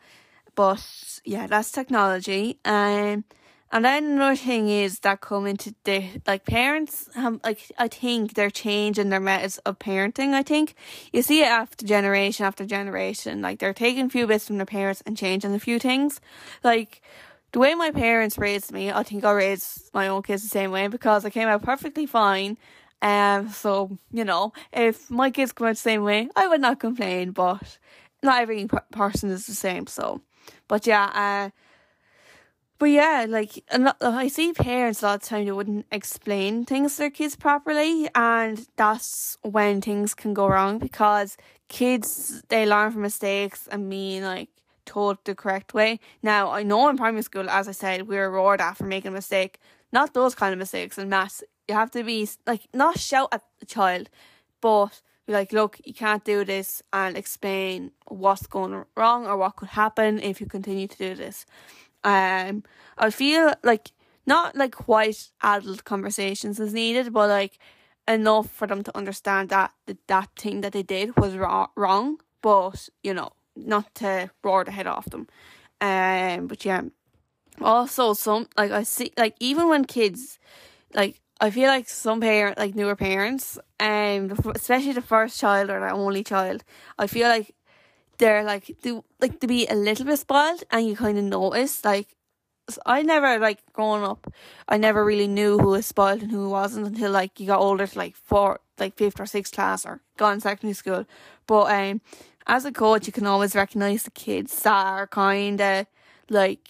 but 0.55 1.19
yeah, 1.25 1.47
that's 1.47 1.71
technology. 1.71 2.59
Um 2.63 3.25
and 3.73 3.83
then 3.83 4.05
another 4.05 4.35
thing 4.35 4.69
is 4.69 4.99
that 4.99 5.21
come 5.21 5.47
into 5.47 5.73
the 5.83 6.07
like 6.27 6.45
parents 6.45 7.09
have 7.15 7.39
like 7.43 7.71
I 7.79 7.87
think 7.87 8.35
they're 8.35 8.51
changing 8.51 9.09
their 9.09 9.19
methods 9.19 9.57
of 9.65 9.79
parenting. 9.79 10.33
I 10.33 10.43
think 10.43 10.75
you 11.11 11.23
see 11.23 11.41
it 11.41 11.47
after 11.47 11.83
generation 11.83 12.45
after 12.45 12.67
generation. 12.67 13.41
Like 13.41 13.57
they're 13.57 13.73
taking 13.73 14.05
a 14.05 14.09
few 14.09 14.27
bits 14.27 14.45
from 14.45 14.57
their 14.57 14.67
parents 14.67 15.01
and 15.07 15.17
changing 15.17 15.55
a 15.55 15.59
few 15.59 15.79
things. 15.79 16.21
Like 16.63 17.01
the 17.53 17.59
way 17.59 17.75
my 17.75 17.91
parents 17.91 18.37
raised 18.37 18.71
me, 18.71 18.91
I 18.91 19.03
think 19.03 19.23
I 19.23 19.31
raised 19.31 19.91
my 19.93 20.07
own 20.07 20.23
kids 20.23 20.43
the 20.43 20.49
same 20.49 20.71
way 20.71 20.87
because 20.87 21.23
I 21.23 21.29
came 21.29 21.47
out 21.47 21.61
perfectly 21.61 22.05
fine. 22.05 22.57
Um, 23.01 23.49
so 23.49 23.97
you 24.11 24.25
know, 24.25 24.53
if 24.73 25.09
my 25.09 25.29
kids 25.31 25.51
come 25.53 25.67
out 25.67 25.75
the 25.75 25.75
same 25.75 26.03
way, 26.03 26.29
I 26.35 26.47
would 26.47 26.61
not 26.61 26.79
complain. 26.79 27.31
But 27.31 27.77
not 28.21 28.41
every 28.41 28.67
person 28.91 29.29
is 29.29 29.45
the 29.45 29.53
same. 29.53 29.87
So, 29.87 30.21
but 30.67 30.87
yeah, 30.87 31.05
uh 31.13 31.49
but 32.79 32.89
yeah, 32.89 33.25
like 33.29 33.63
I 34.01 34.27
see 34.27 34.51
parents 34.51 35.03
a 35.03 35.05
lot 35.05 35.15
of 35.15 35.21
time 35.21 35.45
they 35.45 35.51
wouldn't 35.51 35.85
explain 35.91 36.65
things 36.65 36.93
to 36.93 37.03
their 37.03 37.09
kids 37.11 37.35
properly, 37.35 38.09
and 38.15 38.67
that's 38.75 39.37
when 39.43 39.79
things 39.79 40.13
can 40.15 40.33
go 40.33 40.47
wrong 40.47 40.79
because 40.79 41.37
kids 41.69 42.43
they 42.49 42.65
learn 42.65 42.91
from 42.91 43.03
mistakes 43.03 43.67
and 43.71 43.87
mean, 43.87 44.23
like 44.23 44.49
told 44.85 45.17
the 45.25 45.35
correct 45.35 45.73
way. 45.73 45.99
Now 46.21 46.51
I 46.51 46.63
know 46.63 46.89
in 46.89 46.97
primary 46.97 47.23
school, 47.23 47.49
as 47.49 47.67
I 47.67 47.71
said, 47.71 48.07
we 48.07 48.15
were 48.15 48.31
roared 48.31 48.61
at 48.61 48.77
for 48.77 48.85
making 48.85 49.09
a 49.09 49.15
mistake. 49.15 49.59
Not 49.91 50.13
those 50.13 50.35
kind 50.35 50.53
of 50.53 50.59
mistakes 50.59 50.97
in 50.97 51.09
maths. 51.09 51.43
You 51.67 51.75
have 51.75 51.91
to 51.91 52.03
be 52.03 52.27
like 52.45 52.67
not 52.73 52.99
shout 52.99 53.29
at 53.31 53.43
the 53.59 53.65
child, 53.65 54.09
but 54.61 55.01
be 55.25 55.33
like, 55.33 55.53
look, 55.53 55.79
you 55.85 55.93
can't 55.93 56.23
do 56.25 56.43
this, 56.43 56.81
and 56.91 57.17
explain 57.17 57.91
what's 58.07 58.47
going 58.47 58.83
wrong 58.97 59.25
or 59.25 59.37
what 59.37 59.55
could 59.55 59.69
happen 59.69 60.19
if 60.19 60.41
you 60.41 60.47
continue 60.47 60.87
to 60.87 60.97
do 60.97 61.15
this. 61.15 61.45
Um, 62.03 62.63
I 62.97 63.09
feel 63.09 63.53
like 63.63 63.91
not 64.25 64.55
like 64.55 64.75
quite 64.75 65.29
adult 65.41 65.83
conversations 65.85 66.59
is 66.59 66.73
needed, 66.73 67.13
but 67.13 67.29
like 67.29 67.57
enough 68.07 68.49
for 68.49 68.67
them 68.67 68.83
to 68.83 68.97
understand 68.97 69.49
that 69.49 69.71
the, 69.85 69.97
that 70.07 70.29
thing 70.35 70.61
that 70.61 70.73
they 70.73 70.83
did 70.83 71.17
was 71.17 71.35
wrong, 71.35 72.17
but 72.41 72.89
you 73.01 73.13
know, 73.13 73.31
not 73.55 73.93
to 73.95 74.29
roar 74.43 74.63
the 74.63 74.71
head 74.71 74.87
off 74.87 75.05
them. 75.05 75.27
Um, 75.81 76.47
but 76.47 76.63
yeah, 76.65 76.81
also 77.61 78.13
some 78.13 78.47
like 78.57 78.71
I 78.71 78.83
see 78.83 79.11
like 79.17 79.35
even 79.39 79.69
when 79.69 79.85
kids 79.85 80.39
like 80.93 81.21
I 81.41 81.49
feel 81.51 81.67
like 81.67 81.89
some 81.89 82.21
parent 82.21 82.57
like 82.57 82.75
newer 82.75 82.95
parents, 82.95 83.59
um, 83.79 84.31
especially 84.55 84.93
the 84.93 85.01
first 85.01 85.39
child 85.39 85.69
or 85.69 85.79
the 85.79 85.91
only 85.91 86.23
child, 86.23 86.63
I 86.97 87.07
feel 87.07 87.27
like 87.27 87.53
they're 88.17 88.43
like 88.43 88.77
do 88.81 89.03
like 89.19 89.39
to 89.39 89.47
be 89.47 89.67
a 89.67 89.75
little 89.75 90.05
bit 90.05 90.19
spoiled 90.19 90.63
and 90.71 90.87
you 90.87 90.95
kind 90.95 91.17
of 91.17 91.23
notice 91.23 91.83
like 91.83 92.15
I 92.85 93.01
never 93.01 93.39
like 93.39 93.59
growing 93.73 94.03
up 94.03 94.31
I 94.69 94.77
never 94.77 95.03
really 95.03 95.27
knew 95.27 95.57
who 95.57 95.69
was 95.69 95.85
spoiled 95.85 96.21
and 96.21 96.31
who 96.31 96.49
wasn't 96.49 96.87
until 96.87 97.11
like 97.11 97.39
you 97.39 97.47
got 97.47 97.59
older 97.59 97.85
to 97.85 97.97
like 97.97 98.15
four 98.15 98.61
like 98.79 98.95
fifth 98.95 99.19
or 99.19 99.25
sixth 99.25 99.53
class 99.53 99.85
or 99.85 100.01
gone 100.17 100.39
secondary 100.39 100.73
school 100.73 101.05
but 101.47 101.71
um 101.71 102.01
as 102.47 102.65
a 102.65 102.71
coach 102.71 103.07
you 103.07 103.13
can 103.13 103.25
always 103.25 103.55
recognize 103.55 104.03
the 104.03 104.11
kids 104.11 104.63
that 104.63 104.85
are 104.85 105.07
kind 105.07 105.61
of 105.61 105.85
like 106.29 106.67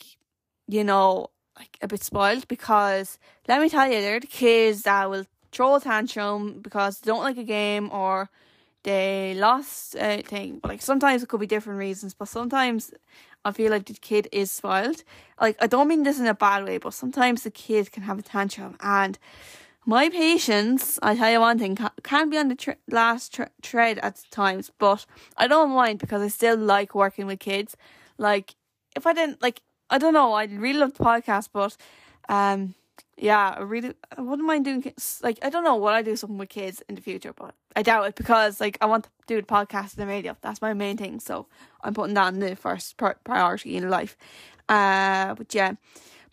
you 0.67 0.83
know 0.83 1.29
like 1.57 1.77
a 1.81 1.87
bit 1.87 2.03
spoiled 2.03 2.47
because 2.47 3.19
let 3.47 3.61
me 3.61 3.69
tell 3.69 3.85
you 3.85 4.01
they're 4.01 4.19
the 4.19 4.27
kids 4.27 4.83
that 4.83 5.09
will 5.09 5.25
throw 5.51 5.75
a 5.75 5.79
tantrum 5.79 6.59
because 6.61 6.99
they 6.99 7.11
don't 7.11 7.23
like 7.23 7.37
a 7.37 7.43
game 7.43 7.89
or 7.91 8.29
they 8.83 9.33
lost 9.35 9.95
a 9.95 10.21
thing. 10.21 10.59
But 10.61 10.69
like 10.69 10.81
sometimes 10.81 11.23
it 11.23 11.29
could 11.29 11.39
be 11.39 11.47
different 11.47 11.79
reasons, 11.79 12.13
but 12.13 12.27
sometimes 12.27 12.91
I 13.45 13.51
feel 13.51 13.71
like 13.71 13.85
the 13.85 13.93
kid 13.93 14.27
is 14.31 14.51
spoiled. 14.51 15.03
Like 15.39 15.57
I 15.61 15.67
don't 15.67 15.87
mean 15.87 16.03
this 16.03 16.19
in 16.19 16.27
a 16.27 16.33
bad 16.33 16.65
way, 16.65 16.77
but 16.77 16.93
sometimes 16.93 17.43
the 17.43 17.51
kid 17.51 17.91
can 17.91 18.03
have 18.03 18.19
a 18.19 18.23
tantrum 18.23 18.75
and 18.81 19.17
my 19.85 20.09
patience, 20.09 20.97
I 21.01 21.15
tell 21.15 21.31
you 21.31 21.39
one 21.39 21.59
thing, 21.59 21.77
can 22.03 22.29
be 22.29 22.37
on 22.37 22.47
the 22.49 22.77
last 22.89 23.33
tr- 23.33 23.43
thread 23.61 23.99
at 23.99 24.21
times, 24.31 24.71
but 24.77 25.05
I 25.37 25.47
don't 25.47 25.71
mind 25.71 25.99
because 25.99 26.21
I 26.21 26.27
still 26.29 26.57
like 26.57 26.95
working 26.95 27.25
with 27.25 27.39
kids. 27.39 27.75
Like, 28.17 28.55
if 28.95 29.05
I 29.05 29.13
didn't, 29.13 29.41
like, 29.41 29.61
I 29.89 29.97
don't 29.97 30.13
know, 30.13 30.33
I 30.33 30.45
really 30.45 30.79
love 30.79 30.93
the 30.93 31.03
podcast, 31.03 31.49
but, 31.51 31.75
um, 32.29 32.75
yeah, 33.17 33.55
I 33.57 33.61
really, 33.61 33.93
I 34.17 34.21
wouldn't 34.21 34.47
mind 34.47 34.65
doing 34.65 34.91
like 35.21 35.37
I 35.43 35.49
don't 35.49 35.63
know 35.63 35.75
what 35.75 35.93
I 35.93 36.01
do 36.01 36.15
something 36.15 36.37
with 36.37 36.49
kids 36.49 36.81
in 36.89 36.95
the 36.95 37.01
future, 37.01 37.31
but 37.33 37.53
I 37.75 37.83
doubt 37.83 38.07
it 38.07 38.15
because 38.15 38.59
like 38.59 38.77
I 38.81 38.85
want 38.87 39.03
to 39.03 39.09
do 39.27 39.35
the 39.39 39.47
podcast 39.47 39.95
and 39.97 40.03
the 40.03 40.07
radio. 40.07 40.35
That's 40.41 40.61
my 40.61 40.73
main 40.73 40.97
thing, 40.97 41.19
so 41.19 41.47
I'm 41.83 41.93
putting 41.93 42.15
that 42.15 42.33
in 42.33 42.39
the 42.39 42.55
first 42.55 42.97
priority 42.97 43.77
in 43.77 43.89
life. 43.89 44.17
Uh, 44.67 45.35
but 45.35 45.53
yeah, 45.53 45.73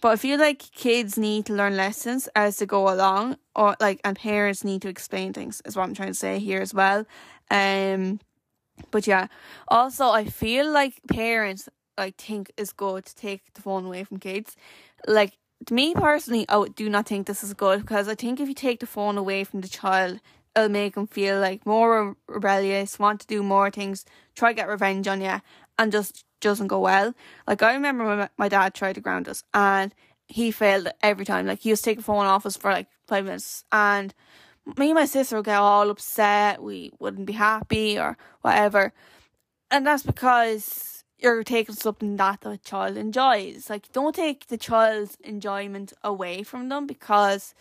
but 0.01 0.09
I 0.09 0.17
feel 0.17 0.39
like 0.39 0.59
kids 0.73 1.19
need 1.19 1.47
to 1.47 1.53
learn 1.53 1.77
lessons 1.77 2.29
as 2.35 2.59
they 2.59 2.67
go 2.67 2.93
along, 2.93 3.37
or 3.55 3.77
like, 3.81 4.01
and 4.05 4.17
parents 4.17 4.65
need 4.65 4.83
to 4.83 4.89
explain 4.89 5.33
things. 5.33 5.61
Is 5.65 5.77
what 5.77 5.85
I'm 5.85 5.95
trying 5.95 6.09
to 6.09 6.15
say 6.15 6.39
here 6.39 6.61
as 6.61 6.73
well. 6.73 7.05
Um, 7.51 8.21
but 8.91 9.07
yeah, 9.07 9.27
also 9.69 10.11
I 10.11 10.25
feel 10.25 10.71
like 10.71 11.01
parents 11.09 11.69
I 11.99 12.13
think 12.17 12.51
is 12.57 12.73
good 12.73 13.05
to 13.05 13.15
take 13.15 13.53
the 13.55 13.63
phone 13.63 13.85
away 13.85 14.05
from 14.05 14.19
kids. 14.19 14.57
Like 15.07 15.33
to 15.67 15.75
me 15.75 15.95
personally, 15.95 16.47
I 16.49 16.67
do 16.75 16.89
not 16.89 17.07
think 17.07 17.27
this 17.27 17.45
is 17.45 17.53
good 17.55 17.83
because 17.83 18.09
I 18.09 18.15
think 18.15 18.41
if 18.41 18.49
you 18.49 18.55
take 18.55 18.81
the 18.81 18.87
phone 18.87 19.19
away 19.19 19.45
from 19.45 19.61
the 19.61 19.69
child, 19.69 20.21
it'll 20.57 20.69
make 20.69 20.95
them 20.95 21.07
feel 21.07 21.39
like 21.39 21.67
more 21.67 22.17
rebellious, 22.27 22.99
want 22.99 23.21
to 23.21 23.27
do 23.27 23.43
more 23.43 23.71
things, 23.71 24.05
try 24.35 24.51
to 24.53 24.57
get 24.57 24.69
revenge 24.69 25.07
on 25.07 25.21
you, 25.21 25.41
and 25.79 25.93
just 25.93 26.25
doesn't 26.41 26.69
go 26.69 26.81
well. 26.81 27.15
Like 27.47 27.63
I 27.63 27.75
remember 27.75 28.05
when 28.05 28.29
my 28.39 28.49
dad 28.49 28.75
tried 28.75 28.95
to 28.95 29.01
ground 29.01 29.29
us, 29.29 29.43
and 29.55 29.95
he 30.27 30.51
failed 30.51 30.89
every 31.03 31.25
time. 31.25 31.47
Like 31.47 31.61
he 31.61 31.71
was 31.71 31.83
taking 31.83 32.03
phone 32.03 32.27
off 32.27 32.47
us 32.47 32.57
for 32.57 32.71
like 32.71 32.89
five 33.07 33.25
minutes, 33.25 33.65
and 33.73 34.15
me 34.79 34.91
and 34.91 34.95
my 34.95 35.05
sister 35.07 35.37
would 35.37 35.47
get 35.47 35.59
all 35.59 35.91
upset. 35.91 36.63
We 36.63 36.93
wouldn't 36.99 37.27
be 37.27 37.35
happy 37.35 37.99
or 37.99 38.17
whatever, 38.43 38.93
and 39.71 39.87
that's 39.87 40.03
because 40.03 41.05
you're 41.19 41.45
taking 41.45 41.75
something 41.75 42.17
that 42.17 42.41
the 42.41 42.59
child 42.59 42.97
enjoys. 42.97 43.69
Like 43.71 43.93
don't 43.93 44.15
take 44.15 44.47
the 44.47 44.59
child's 44.59 45.17
enjoyment 45.23 45.93
away 46.03 46.43
from 46.43 46.69
them 46.69 46.87
because 46.87 47.55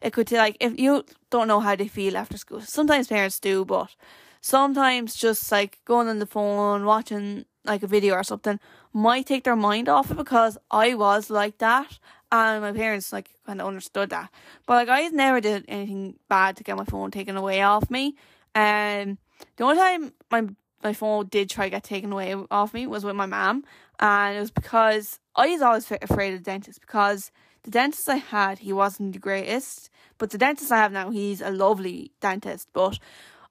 it 0.00 0.12
could 0.12 0.30
like 0.32 0.56
if 0.60 0.78
you 0.78 1.04
don't 1.30 1.48
know 1.48 1.60
how 1.60 1.76
they 1.76 1.88
feel 1.88 2.16
after 2.16 2.36
school. 2.36 2.60
Sometimes 2.60 3.08
parents 3.08 3.38
do, 3.38 3.64
but 3.64 3.94
sometimes 4.40 5.14
just 5.14 5.50
like 5.52 5.78
going 5.84 6.08
on 6.08 6.18
the 6.18 6.26
phone, 6.26 6.84
watching 6.84 7.44
like 7.64 7.82
a 7.82 7.86
video 7.86 8.14
or 8.14 8.24
something 8.24 8.58
might 8.92 9.26
take 9.26 9.44
their 9.44 9.56
mind 9.56 9.88
off 9.88 10.10
it 10.10 10.16
because 10.16 10.58
I 10.70 10.94
was 10.94 11.30
like 11.30 11.58
that 11.58 11.98
and 12.32 12.62
my 12.62 12.72
parents 12.72 13.12
like 13.12 13.30
kind 13.46 13.60
of 13.60 13.68
understood 13.68 14.10
that. 14.10 14.30
But 14.66 14.74
like 14.74 14.88
I 14.88 15.08
never 15.08 15.40
did 15.40 15.64
anything 15.68 16.18
bad 16.28 16.56
to 16.56 16.64
get 16.64 16.76
my 16.76 16.84
phone 16.84 17.10
taken 17.10 17.36
away 17.36 17.60
off 17.62 17.90
me. 17.90 18.16
And 18.54 19.10
um, 19.10 19.18
the 19.56 19.64
only 19.64 19.76
time 19.76 20.12
my 20.30 20.48
my 20.82 20.92
phone 20.92 21.26
did 21.28 21.48
try 21.48 21.66
to 21.66 21.70
get 21.70 21.84
taken 21.84 22.12
away 22.12 22.34
off 22.50 22.74
me 22.74 22.86
was 22.86 23.04
with 23.04 23.14
my 23.14 23.26
mom, 23.26 23.64
and 24.00 24.36
it 24.36 24.40
was 24.40 24.50
because 24.50 25.20
I 25.36 25.48
was 25.48 25.62
always 25.62 25.90
afraid 25.90 26.34
of 26.34 26.40
the 26.40 26.44
dentist 26.44 26.80
because 26.80 27.30
the 27.62 27.70
dentist 27.70 28.08
I 28.08 28.16
had 28.16 28.60
he 28.60 28.72
wasn't 28.72 29.12
the 29.12 29.18
greatest, 29.18 29.90
but 30.18 30.30
the 30.30 30.38
dentist 30.38 30.72
I 30.72 30.78
have 30.78 30.92
now 30.92 31.10
he's 31.10 31.40
a 31.40 31.50
lovely 31.50 32.12
dentist. 32.20 32.68
But 32.72 32.98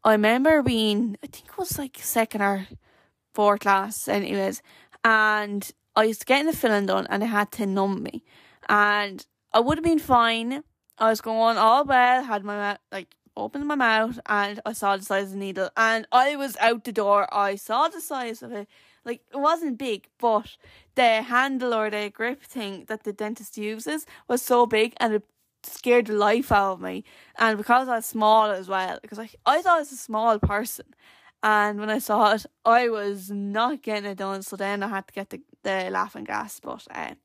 I 0.03 0.11
remember 0.11 0.61
being 0.61 1.17
I 1.23 1.27
think 1.27 1.45
it 1.47 1.57
was 1.57 1.77
like 1.77 1.97
second 2.01 2.41
or 2.41 2.67
fourth 3.33 3.61
class, 3.61 4.07
anyways, 4.07 4.61
and 5.03 5.71
I 5.95 6.03
used 6.03 6.21
to 6.21 6.25
get 6.25 6.41
in 6.41 6.45
the 6.47 6.53
filling 6.53 6.85
done, 6.85 7.07
and 7.09 7.21
they 7.21 7.27
had 7.27 7.51
to 7.53 7.65
numb 7.65 8.03
me, 8.03 8.23
and 8.69 9.25
I 9.53 9.59
would 9.59 9.77
have 9.77 9.85
been 9.85 9.99
fine. 9.99 10.63
I 10.97 11.09
was 11.09 11.21
going 11.21 11.57
all 11.57 11.83
well, 11.85 12.23
had 12.23 12.43
my 12.43 12.55
mouth 12.55 12.77
like 12.91 13.15
opened 13.35 13.67
my 13.67 13.75
mouth, 13.75 14.19
and 14.27 14.59
I 14.65 14.73
saw 14.73 14.97
the 14.97 15.03
size 15.03 15.25
of 15.25 15.31
the 15.31 15.37
needle, 15.37 15.69
and 15.75 16.07
I 16.11 16.35
was 16.35 16.57
out 16.57 16.83
the 16.83 16.91
door. 16.91 17.27
I 17.33 17.55
saw 17.55 17.87
the 17.87 18.01
size 18.01 18.41
of 18.43 18.51
it. 18.51 18.67
Like 19.03 19.21
it 19.33 19.37
wasn't 19.37 19.79
big, 19.79 20.07
but 20.19 20.57
the 20.95 21.23
handle 21.23 21.73
or 21.73 21.89
the 21.89 22.11
grip 22.13 22.43
thing 22.43 22.85
that 22.87 23.03
the 23.03 23.13
dentist 23.13 23.57
uses 23.57 24.05
was 24.27 24.41
so 24.41 24.65
big, 24.65 24.93
and 24.97 25.13
it 25.13 25.23
scared 25.63 26.07
the 26.07 26.13
life 26.13 26.51
out 26.51 26.73
of 26.73 26.81
me. 26.81 27.03
And 27.37 27.57
because 27.57 27.87
I 27.87 27.95
was 27.97 28.05
small 28.05 28.51
as 28.51 28.67
well, 28.67 28.99
because 29.01 29.19
I 29.19 29.29
I 29.45 29.61
thought 29.61 29.77
I 29.77 29.79
was 29.79 29.91
a 29.91 29.97
small 29.97 30.37
person, 30.39 30.85
and 31.43 31.79
when 31.79 31.89
I 31.89 31.99
saw 31.99 32.33
it, 32.33 32.45
I 32.65 32.89
was 32.89 33.31
not 33.31 33.81
getting 33.81 34.09
it 34.11 34.17
done. 34.17 34.43
So 34.43 34.55
then 34.55 34.83
I 34.83 34.87
had 34.87 35.07
to 35.07 35.13
get 35.13 35.29
the, 35.31 35.41
the 35.63 35.89
laughing 35.89 36.23
gas. 36.23 36.59
But 36.59 36.85
uh, 36.93 37.15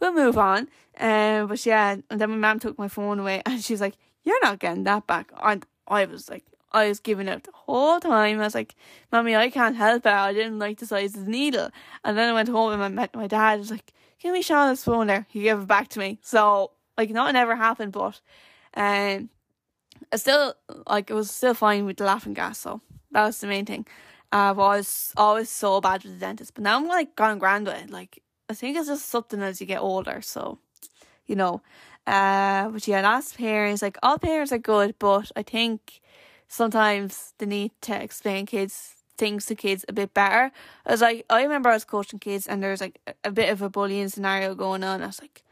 we'll 0.00 0.12
move 0.12 0.36
on. 0.36 0.68
Um, 0.98 1.48
but 1.48 1.64
yeah, 1.64 1.96
and 2.10 2.20
then 2.20 2.30
my 2.30 2.36
mum 2.36 2.58
took 2.58 2.78
my 2.78 2.88
phone 2.88 3.20
away 3.20 3.42
and 3.46 3.62
she's 3.62 3.80
like, 3.80 3.96
You're 4.22 4.42
not 4.42 4.58
getting 4.58 4.84
that 4.84 5.06
back. 5.06 5.32
And 5.42 5.64
I 5.88 6.04
was 6.04 6.28
like, 6.28 6.44
I 6.72 6.88
was 6.88 7.00
giving 7.00 7.28
out 7.28 7.44
the 7.44 7.52
whole 7.54 8.00
time. 8.00 8.40
I 8.40 8.44
was 8.44 8.54
like, 8.54 8.74
Mommy, 9.10 9.34
I 9.34 9.48
can't 9.48 9.76
help 9.76 10.04
it. 10.04 10.12
I 10.12 10.32
didn't 10.32 10.58
like 10.58 10.78
the 10.78 10.86
size 10.86 11.14
of 11.14 11.24
the 11.24 11.30
needle. 11.30 11.70
And 12.04 12.18
then 12.18 12.28
I 12.28 12.32
went 12.34 12.48
home 12.48 12.72
and 12.72 12.82
I 12.82 12.88
met 12.88 13.14
my 13.14 13.26
dad. 13.26 13.54
I 13.54 13.56
was 13.56 13.70
like, 13.70 13.92
Give 14.20 14.32
me 14.32 14.42
Shauna's 14.42 14.84
phone 14.84 15.06
there. 15.06 15.26
He 15.30 15.42
gave 15.42 15.60
it 15.60 15.66
back 15.66 15.88
to 15.88 15.98
me. 15.98 16.18
So, 16.22 16.70
like, 16.96 17.10
nothing 17.10 17.36
ever 17.36 17.56
happened, 17.56 17.92
but 17.92 18.20
um, 18.74 19.28
I 20.12 20.16
still, 20.16 20.54
like, 20.86 21.10
it 21.10 21.14
was 21.14 21.30
still 21.30 21.52
fine 21.52 21.84
with 21.84 21.98
the 21.98 22.04
laughing 22.04 22.32
gas. 22.32 22.58
So, 22.58 22.80
that 23.14 23.24
was 23.24 23.40
the 23.40 23.46
main 23.46 23.64
thing. 23.64 23.86
I 24.32 24.52
was 24.52 25.12
always 25.16 25.48
so 25.48 25.80
bad 25.80 26.02
with 26.02 26.14
the 26.14 26.18
dentist, 26.18 26.54
but 26.54 26.64
now 26.64 26.76
I'm 26.76 26.88
like 26.88 27.16
gone 27.16 27.38
grand 27.38 27.66
with 27.66 27.76
it. 27.76 27.90
Like 27.90 28.22
I 28.50 28.54
think 28.54 28.76
it's 28.76 28.88
just 28.88 29.08
something 29.08 29.40
as 29.40 29.60
you 29.60 29.66
get 29.66 29.80
older. 29.80 30.20
So, 30.20 30.58
you 31.26 31.36
know, 31.36 31.62
uh, 32.06 32.68
but 32.68 32.86
yeah, 32.88 33.02
that's 33.02 33.32
parents. 33.32 33.80
Like 33.80 33.96
all 34.02 34.18
parents 34.18 34.52
are 34.52 34.58
good, 34.58 34.96
but 34.98 35.30
I 35.36 35.42
think 35.42 36.00
sometimes 36.48 37.32
they 37.38 37.46
need 37.46 37.72
to 37.82 38.02
explain 38.02 38.46
kids 38.46 38.96
things 39.16 39.46
to 39.46 39.54
kids 39.54 39.84
a 39.88 39.92
bit 39.92 40.12
better. 40.12 40.50
As 40.84 41.00
like 41.00 41.24
I 41.30 41.42
remember 41.44 41.70
I 41.70 41.74
was 41.74 41.84
coaching 41.84 42.18
kids 42.18 42.48
and 42.48 42.62
there's 42.62 42.80
like 42.80 43.00
a, 43.06 43.14
a 43.24 43.30
bit 43.30 43.50
of 43.50 43.62
a 43.62 43.70
bullying 43.70 44.08
scenario 44.08 44.56
going 44.56 44.82
on. 44.82 45.02
I 45.02 45.06
was 45.06 45.20
like, 45.20 45.44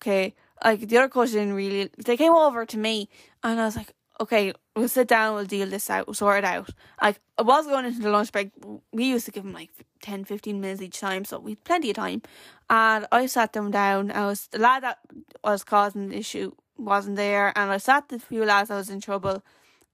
okay, 0.00 0.34
like 0.64 0.88
the 0.88 0.98
other 0.98 1.08
coach 1.08 1.32
didn't 1.32 1.54
really. 1.54 1.90
They 2.04 2.16
came 2.16 2.32
over 2.32 2.64
to 2.64 2.78
me 2.78 3.08
and 3.42 3.60
I 3.60 3.64
was 3.64 3.76
like, 3.76 3.92
okay, 4.20 4.52
we'll 4.76 4.88
sit 4.88 5.08
down, 5.08 5.34
we'll 5.34 5.44
deal 5.44 5.68
this 5.68 5.88
out, 5.88 6.06
we'll 6.06 6.14
sort 6.14 6.38
it 6.38 6.44
out. 6.44 6.68
Like, 7.00 7.18
I 7.38 7.42
was 7.42 7.66
going 7.66 7.86
into 7.86 8.00
the 8.00 8.10
lunch 8.10 8.30
break, 8.30 8.50
we 8.92 9.04
used 9.04 9.24
to 9.26 9.32
give 9.32 9.44
them 9.44 9.54
like 9.54 9.70
10, 10.02 10.24
15 10.24 10.60
minutes 10.60 10.82
each 10.82 11.00
time, 11.00 11.24
so 11.24 11.38
we 11.38 11.52
had 11.52 11.64
plenty 11.64 11.90
of 11.90 11.96
time. 11.96 12.22
And 12.68 13.06
I 13.10 13.26
sat 13.26 13.54
them 13.54 13.70
down, 13.70 14.10
I 14.10 14.26
was, 14.26 14.46
the 14.48 14.58
lad 14.58 14.82
that 14.82 14.98
was 15.42 15.64
causing 15.64 16.10
the 16.10 16.18
issue 16.18 16.52
wasn't 16.76 17.16
there, 17.16 17.52
and 17.56 17.70
I 17.70 17.78
sat 17.78 18.08
the 18.08 18.18
few 18.18 18.44
lads 18.44 18.68
that 18.68 18.76
was 18.76 18.90
in 18.90 19.00
trouble, 19.00 19.42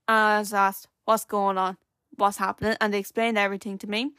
and 0.09 0.17
I 0.17 0.39
was 0.41 0.53
asked, 0.53 0.89
what's 1.05 1.25
going 1.25 1.57
on? 1.57 1.77
What's 2.17 2.39
happening? 2.39 2.77
And 2.81 2.93
they 2.93 2.99
explained 2.99 3.39
everything 3.39 3.79
to 3.79 3.87
me. 3.87 4.13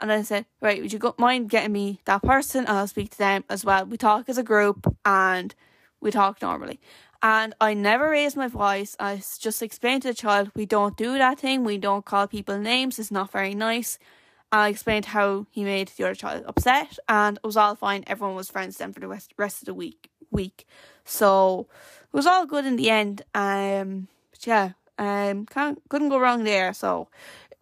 And 0.00 0.10
I 0.10 0.22
said, 0.22 0.46
right, 0.62 0.80
would 0.80 0.92
you 0.92 1.14
mind 1.18 1.50
getting 1.50 1.72
me 1.72 2.00
that 2.06 2.22
person? 2.22 2.64
I'll 2.66 2.86
speak 2.86 3.10
to 3.10 3.18
them 3.18 3.44
as 3.50 3.64
well. 3.66 3.84
We 3.84 3.98
talk 3.98 4.30
as 4.30 4.38
a 4.38 4.42
group 4.42 4.86
and 5.04 5.54
we 6.00 6.10
talk 6.10 6.40
normally 6.40 6.80
and 7.22 7.54
I 7.60 7.74
never 7.74 8.10
raised 8.10 8.36
my 8.36 8.48
voice. 8.48 8.96
I 8.98 9.22
just 9.38 9.62
explained 9.62 10.02
to 10.02 10.08
the 10.08 10.14
child, 10.14 10.50
we 10.54 10.66
don't 10.66 10.96
do 10.96 11.18
that 11.18 11.40
thing. 11.40 11.64
We 11.64 11.78
don't 11.78 12.04
call 12.04 12.26
people 12.26 12.58
names. 12.58 12.98
It's 12.98 13.10
not 13.10 13.30
very 13.30 13.54
nice. 13.54 13.98
I 14.52 14.68
explained 14.68 15.06
how 15.06 15.46
he 15.50 15.62
made 15.62 15.88
the 15.88 16.04
other 16.04 16.14
child 16.14 16.44
upset, 16.46 16.98
and 17.08 17.36
it 17.36 17.46
was 17.46 17.56
all 17.56 17.76
fine. 17.76 18.02
Everyone 18.06 18.34
was 18.34 18.50
friends 18.50 18.78
then 18.78 18.92
for 18.92 19.00
the 19.00 19.06
rest, 19.06 19.32
rest 19.36 19.62
of 19.62 19.66
the 19.66 19.74
week. 19.74 20.10
Week, 20.32 20.66
so 21.04 21.66
it 22.04 22.16
was 22.16 22.26
all 22.26 22.46
good 22.46 22.64
in 22.64 22.76
the 22.76 22.88
end. 22.88 23.22
Um, 23.34 24.06
but 24.30 24.46
yeah, 24.46 24.72
um, 24.96 25.44
can't 25.46 25.80
couldn't 25.88 26.08
go 26.08 26.20
wrong 26.20 26.44
there. 26.44 26.72
So 26.72 27.08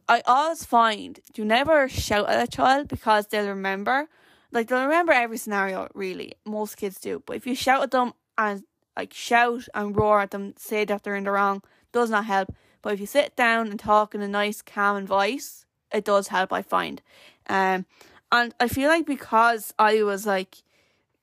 I 0.06 0.22
always 0.26 0.64
find 0.64 1.18
you 1.34 1.44
never 1.44 1.88
shout 1.88 2.28
at 2.28 2.46
a 2.46 2.50
child 2.50 2.88
because 2.88 3.26
they'll 3.26 3.48
remember. 3.48 4.08
Like 4.52 4.68
they'll 4.68 4.82
remember 4.82 5.12
every 5.12 5.38
scenario. 5.38 5.88
Really, 5.94 6.34
most 6.44 6.76
kids 6.76 7.00
do. 7.00 7.22
But 7.24 7.36
if 7.36 7.46
you 7.46 7.54
shout 7.54 7.82
at 7.82 7.90
them 7.90 8.12
and 8.36 8.64
like 8.98 9.14
shout 9.14 9.68
and 9.74 9.96
roar 9.96 10.20
at 10.20 10.32
them, 10.32 10.54
say 10.58 10.84
that 10.84 11.04
they're 11.04 11.16
in 11.16 11.24
the 11.24 11.30
wrong, 11.30 11.62
does 11.92 12.10
not 12.10 12.26
help. 12.26 12.52
But 12.82 12.92
if 12.94 13.00
you 13.00 13.06
sit 13.06 13.36
down 13.36 13.68
and 13.68 13.78
talk 13.78 14.14
in 14.14 14.20
a 14.20 14.28
nice, 14.28 14.60
calm 14.60 15.06
voice, 15.06 15.64
it 15.92 16.04
does 16.04 16.28
help. 16.28 16.52
I 16.52 16.62
find, 16.62 17.00
um, 17.48 17.86
and 18.30 18.54
I 18.60 18.66
feel 18.68 18.88
like 18.88 19.06
because 19.06 19.72
I 19.78 20.02
was 20.02 20.26
like 20.26 20.56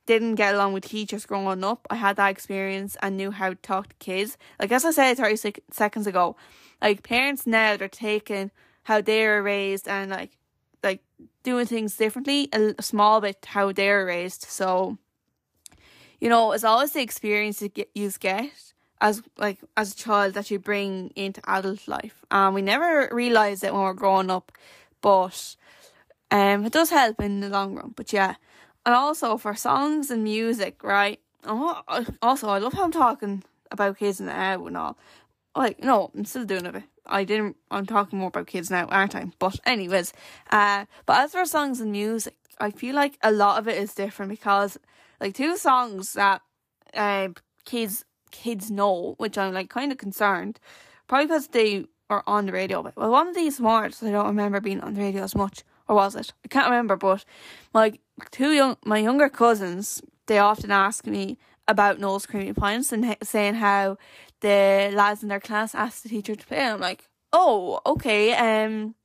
didn't 0.05 0.36
get 0.36 0.53
along 0.53 0.71
with 0.73 0.86
teachers 0.86 1.26
growing 1.26 1.63
up, 1.63 1.88
I 1.89 1.95
had 1.95 2.15
that 2.17 2.30
experience 2.30 2.95
and 3.01 3.17
knew 3.17 3.32
how 3.32 3.49
to 3.49 3.55
talk 3.55 3.89
to 3.89 3.95
kids. 3.95 4.38
Like 4.59 4.71
as 4.71 4.86
I 4.86 4.91
said 4.91 5.17
thirty 5.17 5.53
seconds 5.71 6.07
ago, 6.07 6.36
like 6.82 7.03
parents 7.03 7.45
now 7.45 7.76
they're 7.76 7.89
taking 7.89 8.51
how 8.84 9.01
they 9.01 9.26
were 9.28 9.41
raised 9.41 9.88
and 9.88 10.11
like 10.11 10.38
like 10.84 11.01
doing 11.43 11.65
things 11.65 11.97
differently 11.97 12.47
a, 12.53 12.76
a 12.78 12.84
small 12.84 13.19
bit 13.19 13.45
how 13.45 13.71
they 13.71 13.89
were 13.89 14.05
raised. 14.05 14.43
So 14.43 14.97
you 16.20 16.30
know, 16.30 16.51
it's 16.51 16.63
always 16.63 16.91
the 16.91 17.01
experience 17.01 17.63
get, 17.74 17.89
you 17.93 18.11
get 18.20 18.51
as 19.01 19.22
like 19.38 19.59
as 19.76 19.93
a 19.93 19.95
child 19.95 20.34
that 20.34 20.49
you 20.49 20.59
bring 20.59 21.11
into 21.16 21.41
adult 21.49 21.88
life. 21.88 22.24
And 22.32 22.49
um, 22.49 22.53
we 22.53 22.61
never 22.61 23.09
realise 23.11 23.63
it 23.63 23.74
when 23.74 23.84
we're 23.84 23.93
growing 23.93 24.30
up, 24.32 24.51
but 25.01 25.55
um, 26.32 26.66
it 26.66 26.74
does 26.74 26.89
help 26.89 27.22
in 27.22 27.41
the 27.41 27.49
long 27.49 27.76
run. 27.76 27.93
But 27.95 28.13
yeah, 28.13 28.36
and 28.86 28.95
also 28.95 29.38
for 29.38 29.55
songs 29.55 30.09
and 30.11 30.24
music, 30.24 30.84
right? 30.84 31.20
Also, 31.45 32.47
I 32.47 32.57
love 32.57 32.74
how 32.74 32.84
I'm 32.84 32.91
talking 32.91 33.43
about 33.70 33.99
kids 33.99 34.20
now 34.20 34.66
and 34.66 34.78
all. 34.78 34.97
Like, 35.55 35.84
no, 35.84 36.11
I'm 36.16 36.26
still 36.26 36.45
doing 36.45 36.66
it. 36.66 36.84
I 37.05 37.24
didn't. 37.24 37.55
I'm 37.70 37.86
talking 37.86 38.20
more 38.20 38.30
about 38.30 38.47
kids 38.47 38.72
now, 38.72 38.86
aren't 38.88 39.16
I? 39.16 39.32
But 39.38 39.59
anyways, 39.66 40.11
uh, 40.49 40.86
but 41.05 41.18
as 41.20 41.32
for 41.34 41.45
songs 41.45 41.80
and 41.80 41.91
music, 41.91 42.36
I 42.59 42.72
feel 42.72 42.95
like 42.95 43.18
a 43.22 43.32
lot 43.32 43.59
of 43.59 43.68
it 43.68 43.78
is 43.78 43.93
different 43.93 44.32
because 44.32 44.80
like 45.20 45.36
two 45.36 45.57
songs 45.57 46.13
that 46.13 46.41
uh, 46.93 47.30
kids 47.66 48.05
kids 48.32 48.70
know, 48.70 49.16
which 49.18 49.38
I'm 49.38 49.53
like 49.53 49.70
kind 49.70 49.91
of 49.91 49.97
concerned, 49.97 50.59
probably 51.07 51.28
because 51.28 51.47
they 51.47 51.86
are 52.09 52.24
on 52.28 52.45
the 52.45 52.51
radio. 52.51 52.84
But 52.84 52.95
well, 52.95 53.11
one 53.11 53.28
of 53.28 53.36
these 53.36 53.59
words 53.59 54.03
I 54.03 54.11
don't 54.11 54.28
remember 54.28 54.59
being 54.59 54.82
on 54.82 54.93
the 54.93 55.01
radio 55.01 55.24
as 55.24 55.36
much, 55.36 55.63
or 55.88 55.95
was 55.95 56.16
it? 56.16 56.34
I 56.43 56.47
can't 56.47 56.70
remember. 56.70 56.95
But 56.95 57.26
my 57.74 57.93
two 58.32 58.51
young 58.51 58.78
my 58.86 58.99
younger 58.99 59.30
cousins, 59.30 60.01
they 60.28 60.39
often 60.39 60.72
ask 60.72 61.05
me 61.05 61.38
about 61.68 61.99
Noel's 61.99 62.26
Creamy 62.26 62.53
Pints 62.53 62.91
and 62.91 63.18
saying 63.24 63.55
how 63.55 63.97
the 64.41 64.91
lads 64.93 65.24
in 65.24 65.30
their 65.30 65.39
class 65.39 65.74
asked 65.74 66.03
the 66.03 66.09
teacher 66.09 66.36
to 66.36 66.45
play. 66.45 66.59
I'm 66.59 66.80
like, 66.80 67.09
oh, 67.34 67.82
okay, 67.86 68.34
um, 68.34 68.95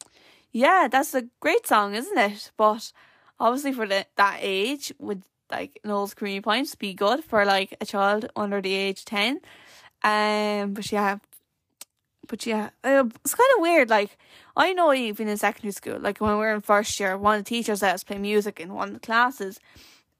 yeah, 0.52 0.88
that's 0.90 1.14
a 1.14 1.28
great 1.40 1.66
song, 1.66 1.94
isn't 1.94 2.18
it? 2.18 2.50
But 2.56 2.92
obviously 3.38 3.72
for 3.72 3.86
the, 3.86 4.06
that 4.16 4.38
age, 4.40 4.92
would 4.98 5.22
like 5.50 5.80
Noel's 5.84 6.14
Creamy 6.14 6.40
Pints 6.40 6.74
be 6.74 6.94
good 6.94 7.24
for 7.24 7.44
like 7.44 7.76
a 7.80 7.86
child 7.86 8.30
under 8.36 8.60
the 8.60 8.74
age 8.74 9.04
ten. 9.04 9.40
Um, 10.02 10.74
but 10.74 10.90
yeah, 10.90 11.18
but 12.26 12.46
yeah, 12.46 12.70
uh, 12.84 13.04
it's 13.24 13.34
kind 13.34 13.50
of 13.56 13.62
weird. 13.62 13.90
Like 13.90 14.16
I 14.56 14.72
know 14.72 14.92
even 14.94 15.28
in 15.28 15.36
secondary 15.36 15.72
school, 15.72 15.98
like 15.98 16.20
when 16.20 16.32
we 16.32 16.38
were 16.38 16.54
in 16.54 16.60
first 16.60 16.98
year, 17.00 17.16
one 17.18 17.38
of 17.38 17.44
the 17.44 17.48
teachers 17.48 17.82
let 17.82 17.94
us 17.94 18.04
play 18.04 18.18
music 18.18 18.60
in 18.60 18.72
one 18.74 18.88
of 18.88 18.94
the 18.94 19.00
classes, 19.00 19.60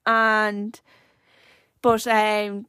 and 0.07 0.81
but 1.83 2.07
um, 2.07 2.67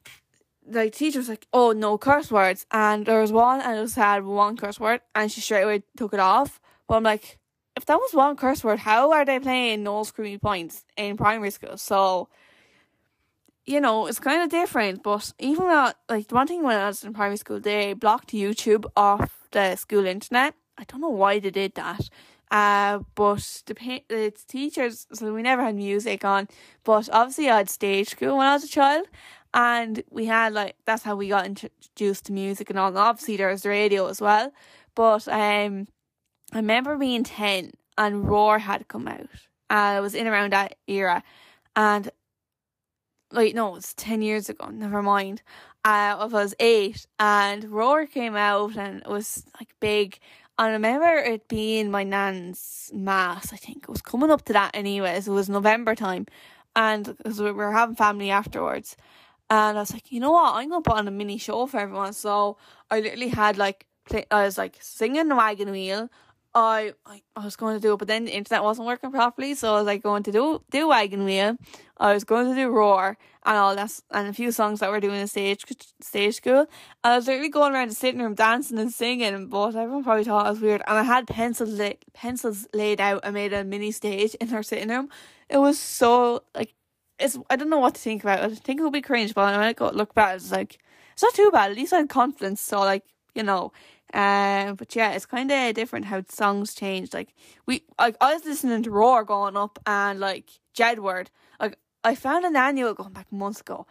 like 0.70 0.94
teacher 0.94 1.20
was 1.20 1.30
like, 1.30 1.48
"Oh, 1.54 1.72
no 1.72 1.98
curse 1.98 2.32
words," 2.32 2.66
and 2.72 3.06
there 3.06 3.22
was 3.22 3.32
one, 3.32 3.62
and 3.62 3.78
it 3.78 3.84
just 3.84 3.96
had 3.96 4.24
one 4.24 4.58
curse 4.58 4.80
word, 4.80 5.02
and 5.16 5.32
she 5.32 5.42
straight 5.42 5.64
away 5.64 5.84
took 5.98 6.14
it 6.14 6.20
off. 6.20 6.60
But 6.88 6.96
I'm 6.96 7.04
like, 7.04 7.40
if 7.76 7.86
that 7.86 7.98
was 7.98 8.14
one 8.14 8.36
curse 8.36 8.64
word, 8.64 8.80
how 8.80 9.12
are 9.12 9.26
they 9.26 9.40
playing 9.40 9.84
Noel's 9.84 10.12
Creamy 10.12 10.38
Pints 10.38 10.86
in 10.98 11.18
primary 11.18 11.52
school? 11.52 11.78
So, 11.78 12.30
you 13.66 13.80
know, 13.80 14.08
it's 14.08 14.20
kind 14.20 14.42
of 14.42 14.50
different. 14.50 15.04
But 15.04 15.34
even 15.40 15.68
that, 15.68 15.98
like 16.10 16.28
the 16.28 16.36
one 16.36 16.48
thing 16.48 16.64
when 16.64 16.80
I 16.80 16.88
was 16.88 17.04
in 17.04 17.14
primary 17.14 17.38
school, 17.38 17.60
they 17.60 17.94
blocked 17.94 18.32
YouTube 18.32 18.86
off 18.96 19.48
the 19.52 19.76
school 19.76 20.06
internet. 20.06 20.56
I 20.78 20.84
don't 20.86 21.02
know 21.02 21.10
why 21.10 21.40
they 21.40 21.52
did 21.52 21.76
that. 21.76 22.10
Uh, 22.50 23.00
but 23.16 23.64
the 23.66 24.04
the 24.10 24.34
teachers, 24.48 25.08
so 25.14 25.34
we 25.34 25.42
never 25.42 25.64
had 25.64 25.76
music 25.76 26.26
on. 26.26 26.48
But 26.84 27.10
obviously, 27.12 27.50
I 27.50 27.58
had 27.58 27.70
stage 27.70 28.10
school 28.10 28.38
when 28.38 28.48
I 28.48 28.54
was 28.54 28.66
a 28.66 28.68
child, 28.68 29.08
and 29.54 30.04
we 30.10 30.26
had 30.26 30.54
like 30.54 30.76
that's 30.86 31.04
how 31.04 31.16
we 31.16 31.30
got 31.30 31.46
introduced 31.46 32.26
to 32.26 32.34
music 32.34 32.70
and 32.70 32.78
all. 32.78 32.90
And 32.90 32.98
obviously, 32.98 33.38
there 33.38 33.48
was 33.48 33.62
the 33.62 33.70
radio 33.70 34.08
as 34.08 34.20
well. 34.20 34.52
But 34.96 35.28
um, 35.30 35.88
I 36.52 36.58
remember 36.58 36.98
being 36.98 37.24
ten 37.24 37.72
and 37.98 38.28
Roar 38.28 38.60
had 38.60 38.88
come 38.90 39.08
out. 39.08 39.30
Uh, 39.70 39.96
it 39.98 40.02
was 40.02 40.16
in 40.16 40.28
around 40.28 40.52
that 40.52 40.76
era, 40.88 41.24
and 41.78 42.12
like 43.32 43.54
no, 43.56 43.70
it 43.70 43.74
was 43.74 43.94
ten 43.94 44.22
years 44.22 44.50
ago. 44.50 44.68
Never 44.70 45.02
mind. 45.02 45.42
Uh, 45.84 46.16
I 46.20 46.26
was 46.26 46.54
eight, 46.60 47.08
and 47.20 47.64
Roar 47.66 48.06
came 48.06 48.36
out, 48.36 48.76
and 48.78 49.02
it 49.02 49.10
was 49.10 49.46
like 49.60 49.70
big. 49.80 50.20
And 50.60 50.70
I 50.70 50.72
remember 50.74 51.08
it 51.18 51.48
being 51.48 51.90
my 51.90 52.04
nan's 52.04 52.92
mass. 52.94 53.52
I 53.52 53.56
think 53.58 53.84
it 53.84 53.90
was 53.90 54.02
coming 54.02 54.30
up 54.30 54.44
to 54.46 54.54
that, 54.54 54.72
anyways. 54.76 55.28
It 55.28 55.32
was 55.32 55.50
November 55.50 55.96
time, 55.96 56.28
and 56.76 57.06
because 57.18 57.42
we 57.42 57.52
were 57.52 57.72
having 57.72 57.96
family 57.96 58.30
afterwards, 58.30 58.96
and 59.50 59.78
I 59.78 59.82
was 59.82 59.94
like, 59.94 60.12
you 60.12 60.20
know 60.20 60.32
what, 60.32 60.56
I'm 60.56 60.70
gonna 60.70 60.82
put 60.82 60.98
on 60.98 61.08
a 61.08 61.12
mini 61.12 61.38
show 61.38 61.66
for 61.68 61.80
everyone. 61.80 62.14
So 62.14 62.58
I 62.90 63.00
literally 63.02 63.30
had 63.30 63.58
like, 63.58 63.86
play, 64.06 64.26
I 64.32 64.46
was 64.46 64.58
like 64.58 64.78
singing 64.80 65.28
the 65.30 65.36
wagon 65.36 65.72
wheel. 65.72 66.10
I, 66.54 66.94
I 67.06 67.22
I 67.36 67.46
was 67.46 67.56
going 67.56 67.76
to 67.76 67.82
do 67.82 67.94
it, 67.94 67.98
but 67.98 68.10
then 68.10 68.26
the 68.26 68.36
internet 68.36 68.64
wasn't 68.64 68.88
working 68.88 69.12
properly, 69.12 69.56
so 69.56 69.74
I 69.74 69.78
was 69.78 69.86
like 69.86 70.04
going 70.04 70.24
to 70.24 70.32
do 70.32 70.62
do 70.70 70.90
wagon 70.90 71.24
wheel. 71.24 71.58
I 71.98 72.14
was 72.14 72.26
going 72.26 72.50
to 72.50 72.56
do 72.56 72.70
roar 72.70 73.18
and 73.46 73.58
all 73.58 73.76
that, 73.76 74.00
and 74.12 74.28
a 74.28 74.34
few 74.34 74.52
songs 74.52 74.82
that 74.82 74.92
were 74.92 75.00
doing 75.00 75.22
in 75.22 75.28
stage 75.28 75.64
stage 76.02 76.36
school. 76.36 76.62
And 77.04 77.14
I 77.14 77.16
was 77.16 77.28
literally 77.28 77.50
going 77.50 77.74
around 77.74 77.90
the 77.90 77.96
sitting 77.96 78.22
room 78.22 78.34
dancing 78.34 78.80
and 78.80 78.92
singing, 78.92 79.48
but 79.48 79.76
everyone 79.76 80.04
probably 80.04 80.26
thought 80.26 80.46
I 80.46 80.50
was 80.50 80.60
weird. 80.60 80.82
And 80.88 80.98
I 80.98 81.04
had 81.04 81.28
pencils 81.28 81.70
la- 81.80 81.92
pencils 82.14 82.68
laid 82.74 83.00
out. 83.00 83.22
I 83.26 83.32
made 83.32 83.54
a 83.54 83.64
mini 83.64 83.92
stage 83.92 84.36
in 84.36 84.54
our 84.54 84.64
sitting 84.64 84.90
room. 84.90 85.10
It 85.50 85.58
was 85.58 85.80
so 85.80 86.44
like 86.54 86.74
it's. 87.18 87.38
I 87.50 87.56
don't 87.56 87.70
know 87.70 87.80
what 87.80 87.96
to 87.96 88.02
think 88.02 88.24
about. 88.24 88.40
I 88.42 88.50
think 88.54 88.80
it 88.80 88.84
would 88.84 88.92
be 88.94 89.02
cringe, 89.02 89.34
but 89.34 89.46
when 89.46 89.60
I 89.60 89.72
go 89.72 89.90
look 89.90 90.14
back, 90.14 90.36
it's 90.36 90.52
like 90.52 90.80
it's 91.14 91.24
not 91.24 91.34
too 91.34 91.50
bad. 91.54 91.72
At 91.72 91.78
least 91.78 91.94
I 91.94 91.98
had 92.00 92.10
confidence. 92.10 92.60
So 92.60 92.80
like 92.80 93.04
you 93.36 93.44
know, 93.44 93.72
um, 94.14 94.76
but 94.76 94.96
yeah, 94.96 95.12
it's 95.14 95.26
kind 95.26 95.52
of 95.52 95.74
different 95.74 96.06
how 96.06 96.24
songs 96.28 96.74
change. 96.74 97.14
Like 97.14 97.34
we, 97.66 97.84
like 98.00 98.16
I 98.20 98.34
was 98.34 98.46
listening 98.46 98.84
to 98.84 98.92
Roar 98.92 99.24
going 99.24 99.56
up 99.56 99.80
and 99.86 100.20
like 100.20 100.50
Jedward. 100.78 101.28
Like 101.60 101.78
I 102.04 102.16
found 102.16 102.46
an 102.46 102.56
annual 102.56 102.94
going 102.94 103.14
back 103.14 103.32
months 103.32 103.62
ago, 103.62 103.88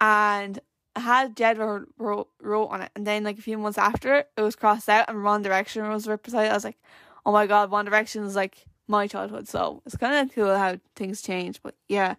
and 0.00 0.58
I 0.96 1.00
had 1.00 1.36
Jedward 1.36 1.86
wrote, 1.98 2.28
wrote 2.40 2.66
on 2.66 2.82
it, 2.82 2.90
and 2.94 3.06
then 3.06 3.24
like 3.24 3.38
a 3.38 3.42
few 3.42 3.58
months 3.58 3.78
after 3.78 4.16
it, 4.16 4.28
it 4.36 4.42
was 4.42 4.56
crossed 4.56 4.88
out 4.88 5.08
and 5.08 5.24
One 5.24 5.42
Direction 5.42 5.88
was. 5.88 6.06
It. 6.06 6.34
I 6.34 6.52
was 6.52 6.64
like, 6.64 6.78
oh 7.24 7.32
my 7.32 7.46
god, 7.46 7.70
One 7.70 7.84
Direction 7.84 8.24
is 8.24 8.36
like 8.36 8.66
my 8.86 9.06
childhood. 9.06 9.48
So 9.48 9.82
it's 9.86 9.96
kind 9.96 10.28
of 10.28 10.34
cool 10.34 10.56
how 10.56 10.78
things 10.94 11.22
change. 11.22 11.62
But 11.62 11.74
yeah, 11.88 12.16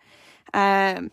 um, 0.54 1.12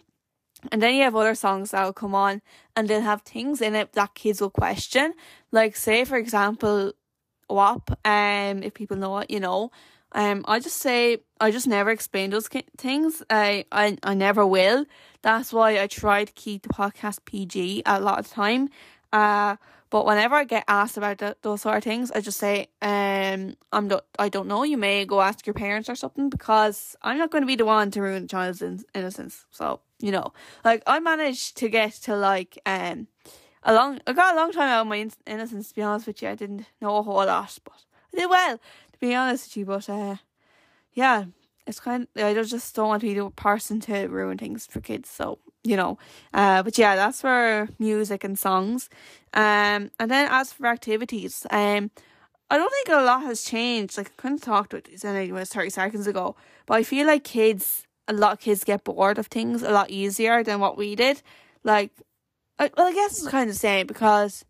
and 0.70 0.80
then 0.82 0.94
you 0.94 1.02
have 1.02 1.16
other 1.16 1.34
songs 1.34 1.70
that 1.72 1.84
will 1.84 1.92
come 1.92 2.14
on 2.14 2.42
and 2.76 2.88
they'll 2.88 3.00
have 3.00 3.22
things 3.22 3.60
in 3.60 3.74
it 3.74 3.92
that 3.94 4.14
kids 4.14 4.40
will 4.40 4.50
question. 4.50 5.14
Like 5.50 5.76
say 5.76 6.04
for 6.04 6.16
example 6.16 6.92
WAP, 7.50 7.90
um 8.04 8.62
if 8.62 8.74
people 8.74 8.96
know 8.96 9.18
it, 9.18 9.30
you 9.30 9.40
know. 9.40 9.70
Um 10.12 10.44
I 10.46 10.60
just 10.60 10.76
say 10.78 11.18
I 11.40 11.50
just 11.50 11.66
never 11.66 11.90
explain 11.90 12.30
those 12.30 12.48
things. 12.78 13.22
I 13.30 13.64
I 13.72 13.98
I 14.02 14.14
never 14.14 14.46
will. 14.46 14.86
That's 15.22 15.52
why 15.52 15.80
I 15.80 15.86
try 15.86 16.24
to 16.24 16.32
keep 16.32 16.62
the 16.62 16.68
podcast 16.68 17.24
PG 17.24 17.82
a 17.86 18.00
lot 18.00 18.18
of 18.20 18.28
the 18.28 18.34
time. 18.34 18.68
Uh 19.12 19.56
but 19.92 20.06
whenever 20.06 20.34
I 20.34 20.44
get 20.44 20.64
asked 20.68 20.96
about 20.96 21.22
those 21.42 21.60
sort 21.60 21.76
of 21.76 21.84
things, 21.84 22.10
I 22.10 22.22
just 22.22 22.38
say, 22.38 22.68
um, 22.80 23.54
I'm 23.74 23.88
do- 23.88 24.00
I 24.18 24.30
don't 24.30 24.48
know. 24.48 24.62
You 24.62 24.78
may 24.78 25.04
go 25.04 25.20
ask 25.20 25.46
your 25.46 25.52
parents 25.52 25.90
or 25.90 25.96
something 25.96 26.30
because 26.30 26.96
I'm 27.02 27.18
not 27.18 27.30
going 27.30 27.42
to 27.42 27.46
be 27.46 27.56
the 27.56 27.66
one 27.66 27.90
to 27.90 28.00
ruin 28.00 28.24
a 28.24 28.26
child's 28.26 28.62
in- 28.62 28.86
innocence. 28.94 29.44
So 29.50 29.80
you 30.00 30.10
know, 30.10 30.32
like 30.64 30.82
I 30.86 30.98
managed 30.98 31.58
to 31.58 31.68
get 31.68 31.92
to 32.04 32.16
like 32.16 32.58
um 32.64 33.08
a 33.64 33.74
long. 33.74 34.00
I 34.06 34.14
got 34.14 34.34
a 34.34 34.38
long 34.38 34.50
time 34.50 34.70
out 34.70 34.80
of 34.80 34.86
my 34.86 34.96
in- 34.96 35.12
innocence. 35.26 35.68
To 35.68 35.74
be 35.74 35.82
honest 35.82 36.06
with 36.06 36.22
you, 36.22 36.30
I 36.30 36.36
didn't 36.36 36.64
know 36.80 36.96
a 36.96 37.02
whole 37.02 37.26
lot, 37.26 37.58
but 37.62 37.84
I 38.14 38.16
did 38.16 38.30
well. 38.30 38.56
To 38.56 38.98
be 38.98 39.14
honest 39.14 39.48
with 39.48 39.56
you, 39.58 39.66
but 39.66 39.90
uh, 39.90 40.16
yeah, 40.94 41.26
it's 41.66 41.80
kind. 41.80 42.08
Of, 42.16 42.24
I 42.24 42.42
just 42.42 42.74
don't 42.74 42.88
want 42.88 43.02
to 43.02 43.06
be 43.08 43.12
the 43.12 43.28
person 43.28 43.78
to 43.80 44.06
ruin 44.06 44.38
things 44.38 44.66
for 44.66 44.80
kids. 44.80 45.10
So 45.10 45.38
you 45.64 45.76
know. 45.76 45.98
Uh, 46.34 46.62
but 46.62 46.78
yeah, 46.78 46.96
that's 46.96 47.20
for 47.20 47.68
music 47.78 48.24
and 48.24 48.38
songs. 48.38 48.88
Um, 49.34 49.90
and 49.98 50.10
then 50.10 50.28
as 50.30 50.52
for 50.52 50.66
activities, 50.66 51.46
um, 51.50 51.90
I 52.50 52.58
don't 52.58 52.70
think 52.70 52.88
a 52.88 53.02
lot 53.02 53.22
has 53.22 53.42
changed. 53.42 53.96
Like 53.96 54.12
I 54.22 54.28
of 54.28 54.40
talked 54.40 54.74
about 54.74 54.84
this 54.84 55.04
anyway, 55.04 55.44
thirty 55.44 55.70
seconds 55.70 56.06
ago, 56.06 56.36
but 56.66 56.74
I 56.74 56.82
feel 56.82 57.06
like 57.06 57.24
kids, 57.24 57.86
a 58.08 58.12
lot 58.12 58.32
of 58.34 58.40
kids 58.40 58.64
get 58.64 58.84
bored 58.84 59.18
of 59.18 59.28
things 59.28 59.62
a 59.62 59.70
lot 59.70 59.90
easier 59.90 60.42
than 60.42 60.60
what 60.60 60.76
we 60.76 60.94
did. 60.94 61.22
Like, 61.64 61.92
I, 62.58 62.70
well, 62.76 62.88
I 62.88 62.92
guess 62.92 63.18
it's 63.18 63.28
kind 63.28 63.48
of 63.48 63.54
the 63.54 63.58
same 63.58 63.86
because 63.86 64.44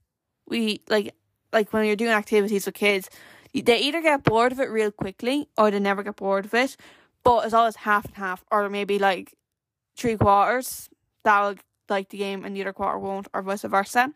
we 0.49 0.81
like 0.89 1.15
like 1.53 1.73
when 1.73 1.87
you're 1.87 1.97
doing 1.97 2.11
activities 2.11 2.67
with 2.67 2.75
kids, 2.75 3.09
they 3.55 3.79
either 3.79 4.03
get 4.03 4.25
bored 4.25 4.53
of 4.53 4.61
it 4.61 4.71
real 4.71 4.91
quickly 4.91 5.49
or 5.57 5.71
they 5.71 5.79
never 5.79 6.03
get 6.03 6.17
bored 6.17 6.47
of 6.47 6.55
it. 6.55 6.77
But 7.23 7.45
it's 7.45 7.55
always 7.55 7.77
half 7.77 8.07
and 8.07 8.17
half, 8.17 8.45
or 8.51 8.69
maybe 8.69 8.99
like 8.99 9.35
three 9.97 10.17
quarters 10.17 10.89
that'll 11.25 11.57
like 11.89 12.09
the 12.09 12.19
game 12.19 12.45
and 12.45 12.57
the 12.57 12.63
other 12.63 12.73
quarter 12.73 12.99
won't, 12.99 13.29
or 13.35 13.43
vice 13.43 13.63
versa. 13.63 14.13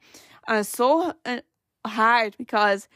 And 0.49 0.59
it's 0.59 0.69
so 0.69 1.13
uh, 1.25 1.41
hard 1.87 2.37
because 2.39 2.89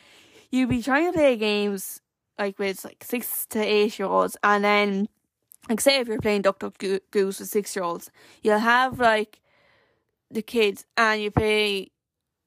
you 0.51 0.67
be 0.67 0.83
trying 0.83 1.13
to 1.13 1.17
play 1.17 1.37
games 1.37 2.01
like 2.39 2.59
with 2.59 2.85
like 2.85 3.05
six 3.05 3.47
to 3.51 3.61
eight 3.61 3.99
year 3.99 4.09
olds, 4.09 4.37
and 4.43 4.65
then 4.65 5.09
like 5.69 5.81
say 5.81 6.01
if 6.01 6.09
you're 6.09 6.21
playing 6.21 6.43
Duck 6.43 6.59
Duck 6.59 6.79
Goose 6.79 7.39
with 7.39 7.49
six 7.49 7.77
year 7.77 7.85
olds, 7.85 8.11
you'll 8.43 8.59
have 8.59 8.99
like 8.99 9.41
the 10.31 10.43
kids 10.43 10.87
and 10.97 11.21
you 11.21 11.31
play 11.31 11.91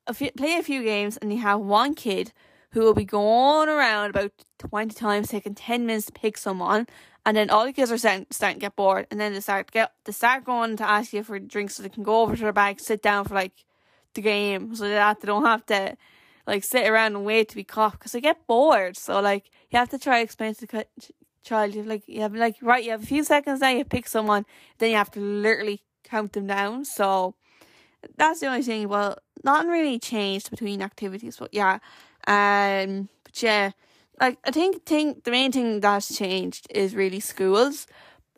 a 0.07 0.13
few, 0.13 0.31
play 0.31 0.55
a 0.55 0.63
few 0.63 0.83
games, 0.83 1.17
and 1.17 1.31
you 1.31 1.39
have 1.39 1.59
one 1.59 1.93
kid 1.93 2.33
who 2.71 2.81
will 2.81 2.95
be 2.95 3.05
going 3.05 3.69
around 3.69 4.09
about 4.09 4.31
twenty 4.57 4.95
times, 4.95 5.29
taking 5.29 5.53
ten 5.53 5.85
minutes 5.85 6.07
to 6.07 6.11
pick 6.11 6.37
someone, 6.37 6.87
and 7.25 7.37
then 7.37 7.49
all 7.49 7.65
the 7.65 7.73
kids 7.73 7.91
are 7.91 7.97
starting, 7.97 8.27
starting 8.31 8.59
to 8.59 8.65
get 8.65 8.75
bored, 8.75 9.07
and 9.09 9.19
then 9.19 9.33
they 9.33 9.39
start 9.39 9.71
get 9.71 9.91
they 10.05 10.11
start 10.11 10.43
going 10.43 10.75
to 10.77 10.89
ask 10.89 11.13
you 11.13 11.23
for 11.23 11.39
drinks 11.39 11.75
so 11.75 11.83
they 11.83 11.89
can 11.89 12.03
go 12.03 12.21
over 12.21 12.35
to 12.35 12.41
their 12.41 12.53
bag, 12.53 12.79
sit 12.79 13.01
down 13.01 13.25
for 13.25 13.33
like 13.33 13.65
the 14.13 14.21
game, 14.21 14.75
so 14.75 14.87
that 14.87 15.21
they 15.21 15.27
don't 15.27 15.45
have 15.45 15.65
to 15.67 15.97
like 16.45 16.63
sit 16.63 16.87
around 16.87 17.15
and 17.15 17.25
wait 17.25 17.49
to 17.49 17.55
be 17.55 17.63
caught 17.63 17.93
because 17.93 18.11
they 18.11 18.21
get 18.21 18.45
bored. 18.45 18.97
So 18.97 19.19
like 19.21 19.49
you 19.71 19.79
have 19.79 19.89
to 19.89 19.99
try 19.99 20.17
to 20.17 20.23
explain 20.23 20.53
to 20.55 20.67
the 20.67 20.85
child, 21.43 21.75
you 21.75 21.83
like 21.83 22.03
you 22.07 22.21
have 22.21 22.35
like 22.35 22.57
right, 22.61 22.83
you 22.83 22.91
have 22.91 23.03
a 23.03 23.05
few 23.05 23.23
seconds 23.23 23.61
now, 23.61 23.69
you 23.69 23.85
pick 23.85 24.07
someone, 24.07 24.45
then 24.79 24.91
you 24.91 24.97
have 24.97 25.11
to 25.11 25.19
literally 25.19 25.81
count 26.03 26.33
them 26.33 26.47
down. 26.47 26.83
So 26.83 27.35
that's 28.17 28.41
the 28.41 28.47
only 28.47 28.63
thing. 28.63 28.89
Well, 28.89 29.17
nothing 29.45 29.69
really 29.69 29.99
changed 29.99 30.49
between 30.49 30.81
activities, 30.81 31.37
but 31.37 31.53
yeah, 31.53 31.79
um, 32.27 33.07
but 33.23 33.41
yeah 33.41 33.71
like 34.23 34.37
I 34.45 34.51
think 34.51 34.85
think 34.85 35.25
the 35.25 35.31
main 35.31 35.51
thing 35.51 35.81
that's 35.81 36.17
changed 36.17 36.67
is 36.69 36.95
really 36.95 37.19
schools, 37.19 37.87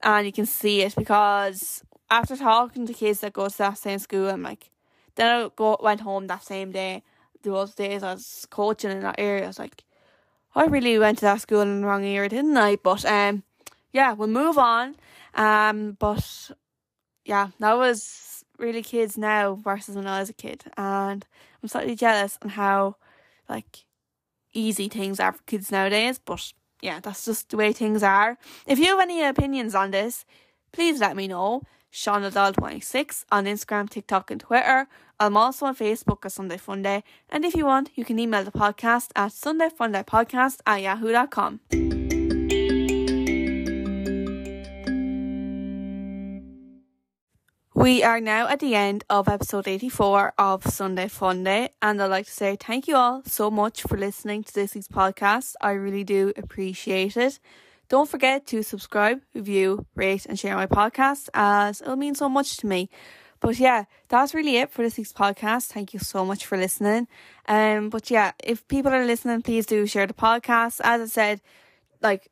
and 0.01 0.25
you 0.25 0.33
can 0.33 0.47
see 0.47 0.81
it 0.81 0.95
because 0.95 1.83
after 2.09 2.36
talking 2.36 2.88
to 2.88 2.93
kids 2.93 3.19
that 3.19 3.33
go 3.33 3.47
to 3.47 3.57
that 3.59 3.77
same 3.77 3.99
school, 3.99 4.29
I'm 4.29 4.41
like, 4.41 4.71
then 5.13 5.27
I 5.27 5.49
go 5.55 5.77
went 5.79 6.01
home 6.01 6.25
that 6.27 6.43
same 6.43 6.71
day. 6.71 7.03
Those 7.43 7.75
days 7.75 8.01
I 8.01 8.13
was 8.13 8.47
coaching 8.49 8.89
in 8.89 9.01
that 9.01 9.19
area, 9.19 9.43
I 9.43 9.47
was 9.47 9.59
like, 9.59 9.83
I 10.55 10.65
really 10.65 10.97
went 10.97 11.19
to 11.19 11.25
that 11.25 11.41
school 11.41 11.61
in 11.61 11.81
the 11.81 11.88
wrong 11.88 12.03
year, 12.03 12.27
didn't 12.27 12.57
I? 12.57 12.77
But 12.77 13.05
um, 13.05 13.43
yeah, 13.93 14.13
we'll 14.13 14.27
move 14.27 14.57
on. 14.57 14.95
Um, 15.36 15.97
but 15.99 16.49
yeah, 17.25 17.49
that 17.59 17.77
was 17.77 18.43
really 18.57 18.81
kids 18.81 19.19
now 19.19 19.53
versus 19.53 19.95
when 19.95 20.07
I 20.07 20.19
was 20.19 20.31
a 20.31 20.33
kid, 20.33 20.63
and 20.77 21.23
I'm 21.61 21.69
slightly 21.69 21.95
jealous 21.95 22.39
on 22.41 22.49
how 22.49 22.95
like 23.47 23.86
easy 24.55 24.87
things 24.89 25.19
are 25.19 25.33
for 25.33 25.43
kids 25.43 25.71
nowadays, 25.71 26.19
but 26.23 26.53
yeah, 26.81 26.99
that's 26.99 27.25
just 27.25 27.49
the 27.49 27.57
way 27.57 27.73
things 27.73 28.03
are. 28.03 28.37
If 28.65 28.79
you 28.79 28.85
have 28.85 28.99
any 28.99 29.23
opinions 29.23 29.75
on 29.75 29.91
this, 29.91 30.25
please 30.71 30.99
let 30.99 31.15
me 31.15 31.27
know. 31.27 31.63
Shauna 31.91 32.29
Doyle26 32.29 33.25
on 33.31 33.45
Instagram, 33.45 33.89
TikTok, 33.89 34.29
and 34.29 34.41
Twitter. 34.41 34.87
I'm 35.17 35.37
also 35.37 35.65
on 35.65 35.75
Facebook 35.77 36.25
as 36.25 36.33
Sunday 36.33 36.57
Funday. 36.57 37.03
And 37.29 37.45
if 37.45 37.55
you 37.55 37.65
want, 37.65 37.91
you 37.95 38.03
can 38.03 38.19
email 38.19 38.43
the 38.43 38.51
podcast 38.51 39.11
at 39.15 39.31
sundayfundaypodcast 39.31 40.59
at 40.65 40.81
yahoo.com. 40.81 42.04
We 47.76 48.03
are 48.03 48.21
now 48.21 48.47
at 48.47 48.61
the 48.61 48.73
end 48.73 49.03
of 49.09 49.28
episode 49.28 49.67
84 49.67 50.36
of 50.38 50.63
Sunday 50.63 51.07
Funday, 51.07 51.67
and 51.82 52.01
I'd 52.01 52.05
like 52.05 52.26
to 52.26 52.32
say 52.32 52.55
thank 52.55 52.88
you 52.88 52.95
all 52.95 53.21
so 53.26 53.51
much 53.51 53.82
for 53.82 53.97
listening 53.97 54.45
to 54.45 54.53
this 54.53 54.76
week's 54.76 54.88
podcast. 54.88 55.55
I 55.59 55.71
really 55.71 56.05
do 56.05 56.32
appreciate 56.38 57.17
it. 57.17 57.38
Don't 57.89 58.09
forget 58.09 58.47
to 58.47 58.63
subscribe, 58.63 59.19
review, 59.34 59.86
rate, 59.93 60.26
and 60.26 60.39
share 60.39 60.55
my 60.55 60.67
podcast 60.67 61.28
as 61.34 61.82
it'll 61.82 61.97
mean 61.97 62.15
so 62.15 62.30
much 62.30 62.55
to 62.57 62.65
me. 62.65 62.89
But 63.41 63.59
yeah, 63.59 63.84
that's 64.07 64.34
really 64.34 64.55
it 64.55 64.71
for 64.71 64.82
this 64.82 64.97
week's 64.97 65.11
podcast. 65.11 65.67
Thank 65.67 65.93
you 65.93 65.99
so 65.99 66.23
much 66.23 66.45
for 66.45 66.57
listening. 66.57 67.09
Um, 67.45 67.89
but 67.89 68.09
yeah, 68.09 68.32
if 68.41 68.65
people 68.69 68.93
are 68.93 69.05
listening, 69.05 69.41
please 69.41 69.65
do 69.65 69.86
share 69.86 70.07
the 70.07 70.13
podcast. 70.13 70.80
As 70.82 71.01
I 71.01 71.05
said, 71.07 71.41
like 72.01 72.32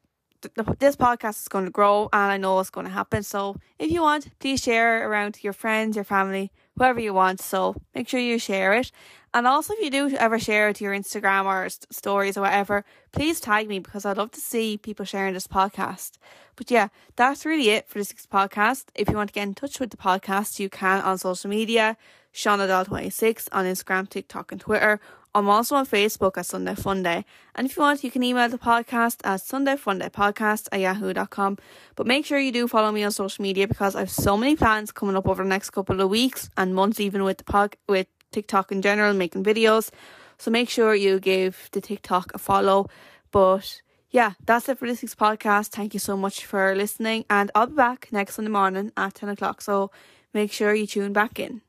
this 0.79 0.95
podcast 0.95 1.41
is 1.41 1.47
going 1.47 1.65
to 1.65 1.71
grow 1.71 2.09
and 2.13 2.31
I 2.31 2.37
know 2.37 2.59
it's 2.59 2.69
going 2.69 2.85
to 2.85 2.91
happen. 2.91 3.23
So 3.23 3.57
if 3.79 3.91
you 3.91 4.01
want, 4.01 4.27
please 4.39 4.61
share 4.61 5.09
around 5.09 5.33
to 5.35 5.41
your 5.43 5.53
friends, 5.53 5.95
your 5.95 6.05
family, 6.05 6.51
whoever 6.77 6.99
you 6.99 7.13
want. 7.13 7.41
So 7.41 7.75
make 7.93 8.07
sure 8.07 8.19
you 8.19 8.39
share 8.39 8.73
it. 8.73 8.91
And 9.35 9.47
also, 9.47 9.73
if 9.73 9.79
you 9.79 9.89
do 9.89 10.15
ever 10.15 10.37
share 10.37 10.69
it 10.69 10.75
to 10.75 10.83
your 10.83 10.93
Instagram 10.93 11.45
or 11.45 11.67
st- 11.67 11.91
stories 11.91 12.37
or 12.37 12.41
whatever, 12.41 12.85
please 13.11 13.39
tag 13.39 13.67
me 13.67 13.79
because 13.79 14.05
I'd 14.05 14.17
love 14.17 14.31
to 14.31 14.39
see 14.39 14.77
people 14.77 15.05
sharing 15.05 15.33
this 15.33 15.47
podcast. 15.47 16.19
But 16.55 16.69
yeah, 16.69 16.89
that's 17.15 17.43
really 17.43 17.71
it 17.71 17.87
for 17.87 17.97
this 17.97 18.11
week's 18.11 18.27
podcast. 18.27 18.85
If 18.93 19.09
you 19.09 19.15
want 19.15 19.29
to 19.29 19.33
get 19.33 19.47
in 19.47 19.55
touch 19.55 19.79
with 19.79 19.89
the 19.89 19.97
podcast, 19.97 20.59
you 20.59 20.69
can 20.69 21.01
on 21.01 21.17
social 21.17 21.49
media, 21.49 21.97
ShaunaDoyle26 22.33 23.49
on 23.51 23.65
Instagram, 23.65 24.07
TikTok, 24.07 24.51
and 24.51 24.61
Twitter, 24.61 24.99
I'm 25.35 25.49
also 25.49 25.75
on 25.75 25.87
Facebook 25.87 26.37
at 26.37 26.45
Sunday 26.45 26.75
Funday. 26.75 27.25
And 27.55 27.65
if 27.65 27.75
you 27.75 27.81
want, 27.81 28.03
you 28.03 28.11
can 28.11 28.21
email 28.21 28.47
the 28.49 28.59
podcast 28.59 29.17
at 29.23 29.39
sundayfundaypodcast 29.39 30.67
at 30.71 30.79
yahoo.com. 30.79 31.57
But 31.95 32.05
make 32.05 32.25
sure 32.25 32.37
you 32.37 32.51
do 32.51 32.67
follow 32.67 32.91
me 32.91 33.03
on 33.03 33.11
social 33.11 33.41
media 33.41 33.67
because 33.67 33.95
I 33.95 34.01
have 34.01 34.11
so 34.11 34.37
many 34.37 34.55
plans 34.55 34.91
coming 34.91 35.15
up 35.15 35.27
over 35.27 35.41
the 35.41 35.49
next 35.49 35.71
couple 35.71 36.01
of 36.01 36.09
weeks 36.09 36.51
and 36.55 36.75
months, 36.75 36.99
even 36.99 37.23
with 37.23 37.37
the 37.39 37.43
pod, 37.45 37.75
with 37.89 38.05
TikTok 38.31 38.71
in 38.71 38.83
general, 38.83 39.13
making 39.13 39.43
videos. 39.43 39.89
So 40.37 40.51
make 40.51 40.69
sure 40.69 40.93
you 40.93 41.19
give 41.19 41.69
the 41.71 41.81
TikTok 41.81 42.31
a 42.35 42.37
follow. 42.37 42.87
But 43.31 43.81
yeah, 44.11 44.33
that's 44.45 44.69
it 44.69 44.77
for 44.77 44.87
this 44.87 45.01
week's 45.01 45.15
podcast. 45.15 45.69
Thank 45.69 45.95
you 45.95 45.99
so 45.99 46.15
much 46.15 46.45
for 46.45 46.75
listening. 46.75 47.25
And 47.27 47.49
I'll 47.55 47.67
be 47.67 47.73
back 47.73 48.09
next 48.11 48.35
Sunday 48.35 48.51
morning 48.51 48.91
at 48.95 49.15
10 49.15 49.29
o'clock. 49.29 49.61
So 49.61 49.89
make 50.31 50.51
sure 50.51 50.75
you 50.75 50.85
tune 50.85 51.11
back 51.11 51.39
in. 51.39 51.61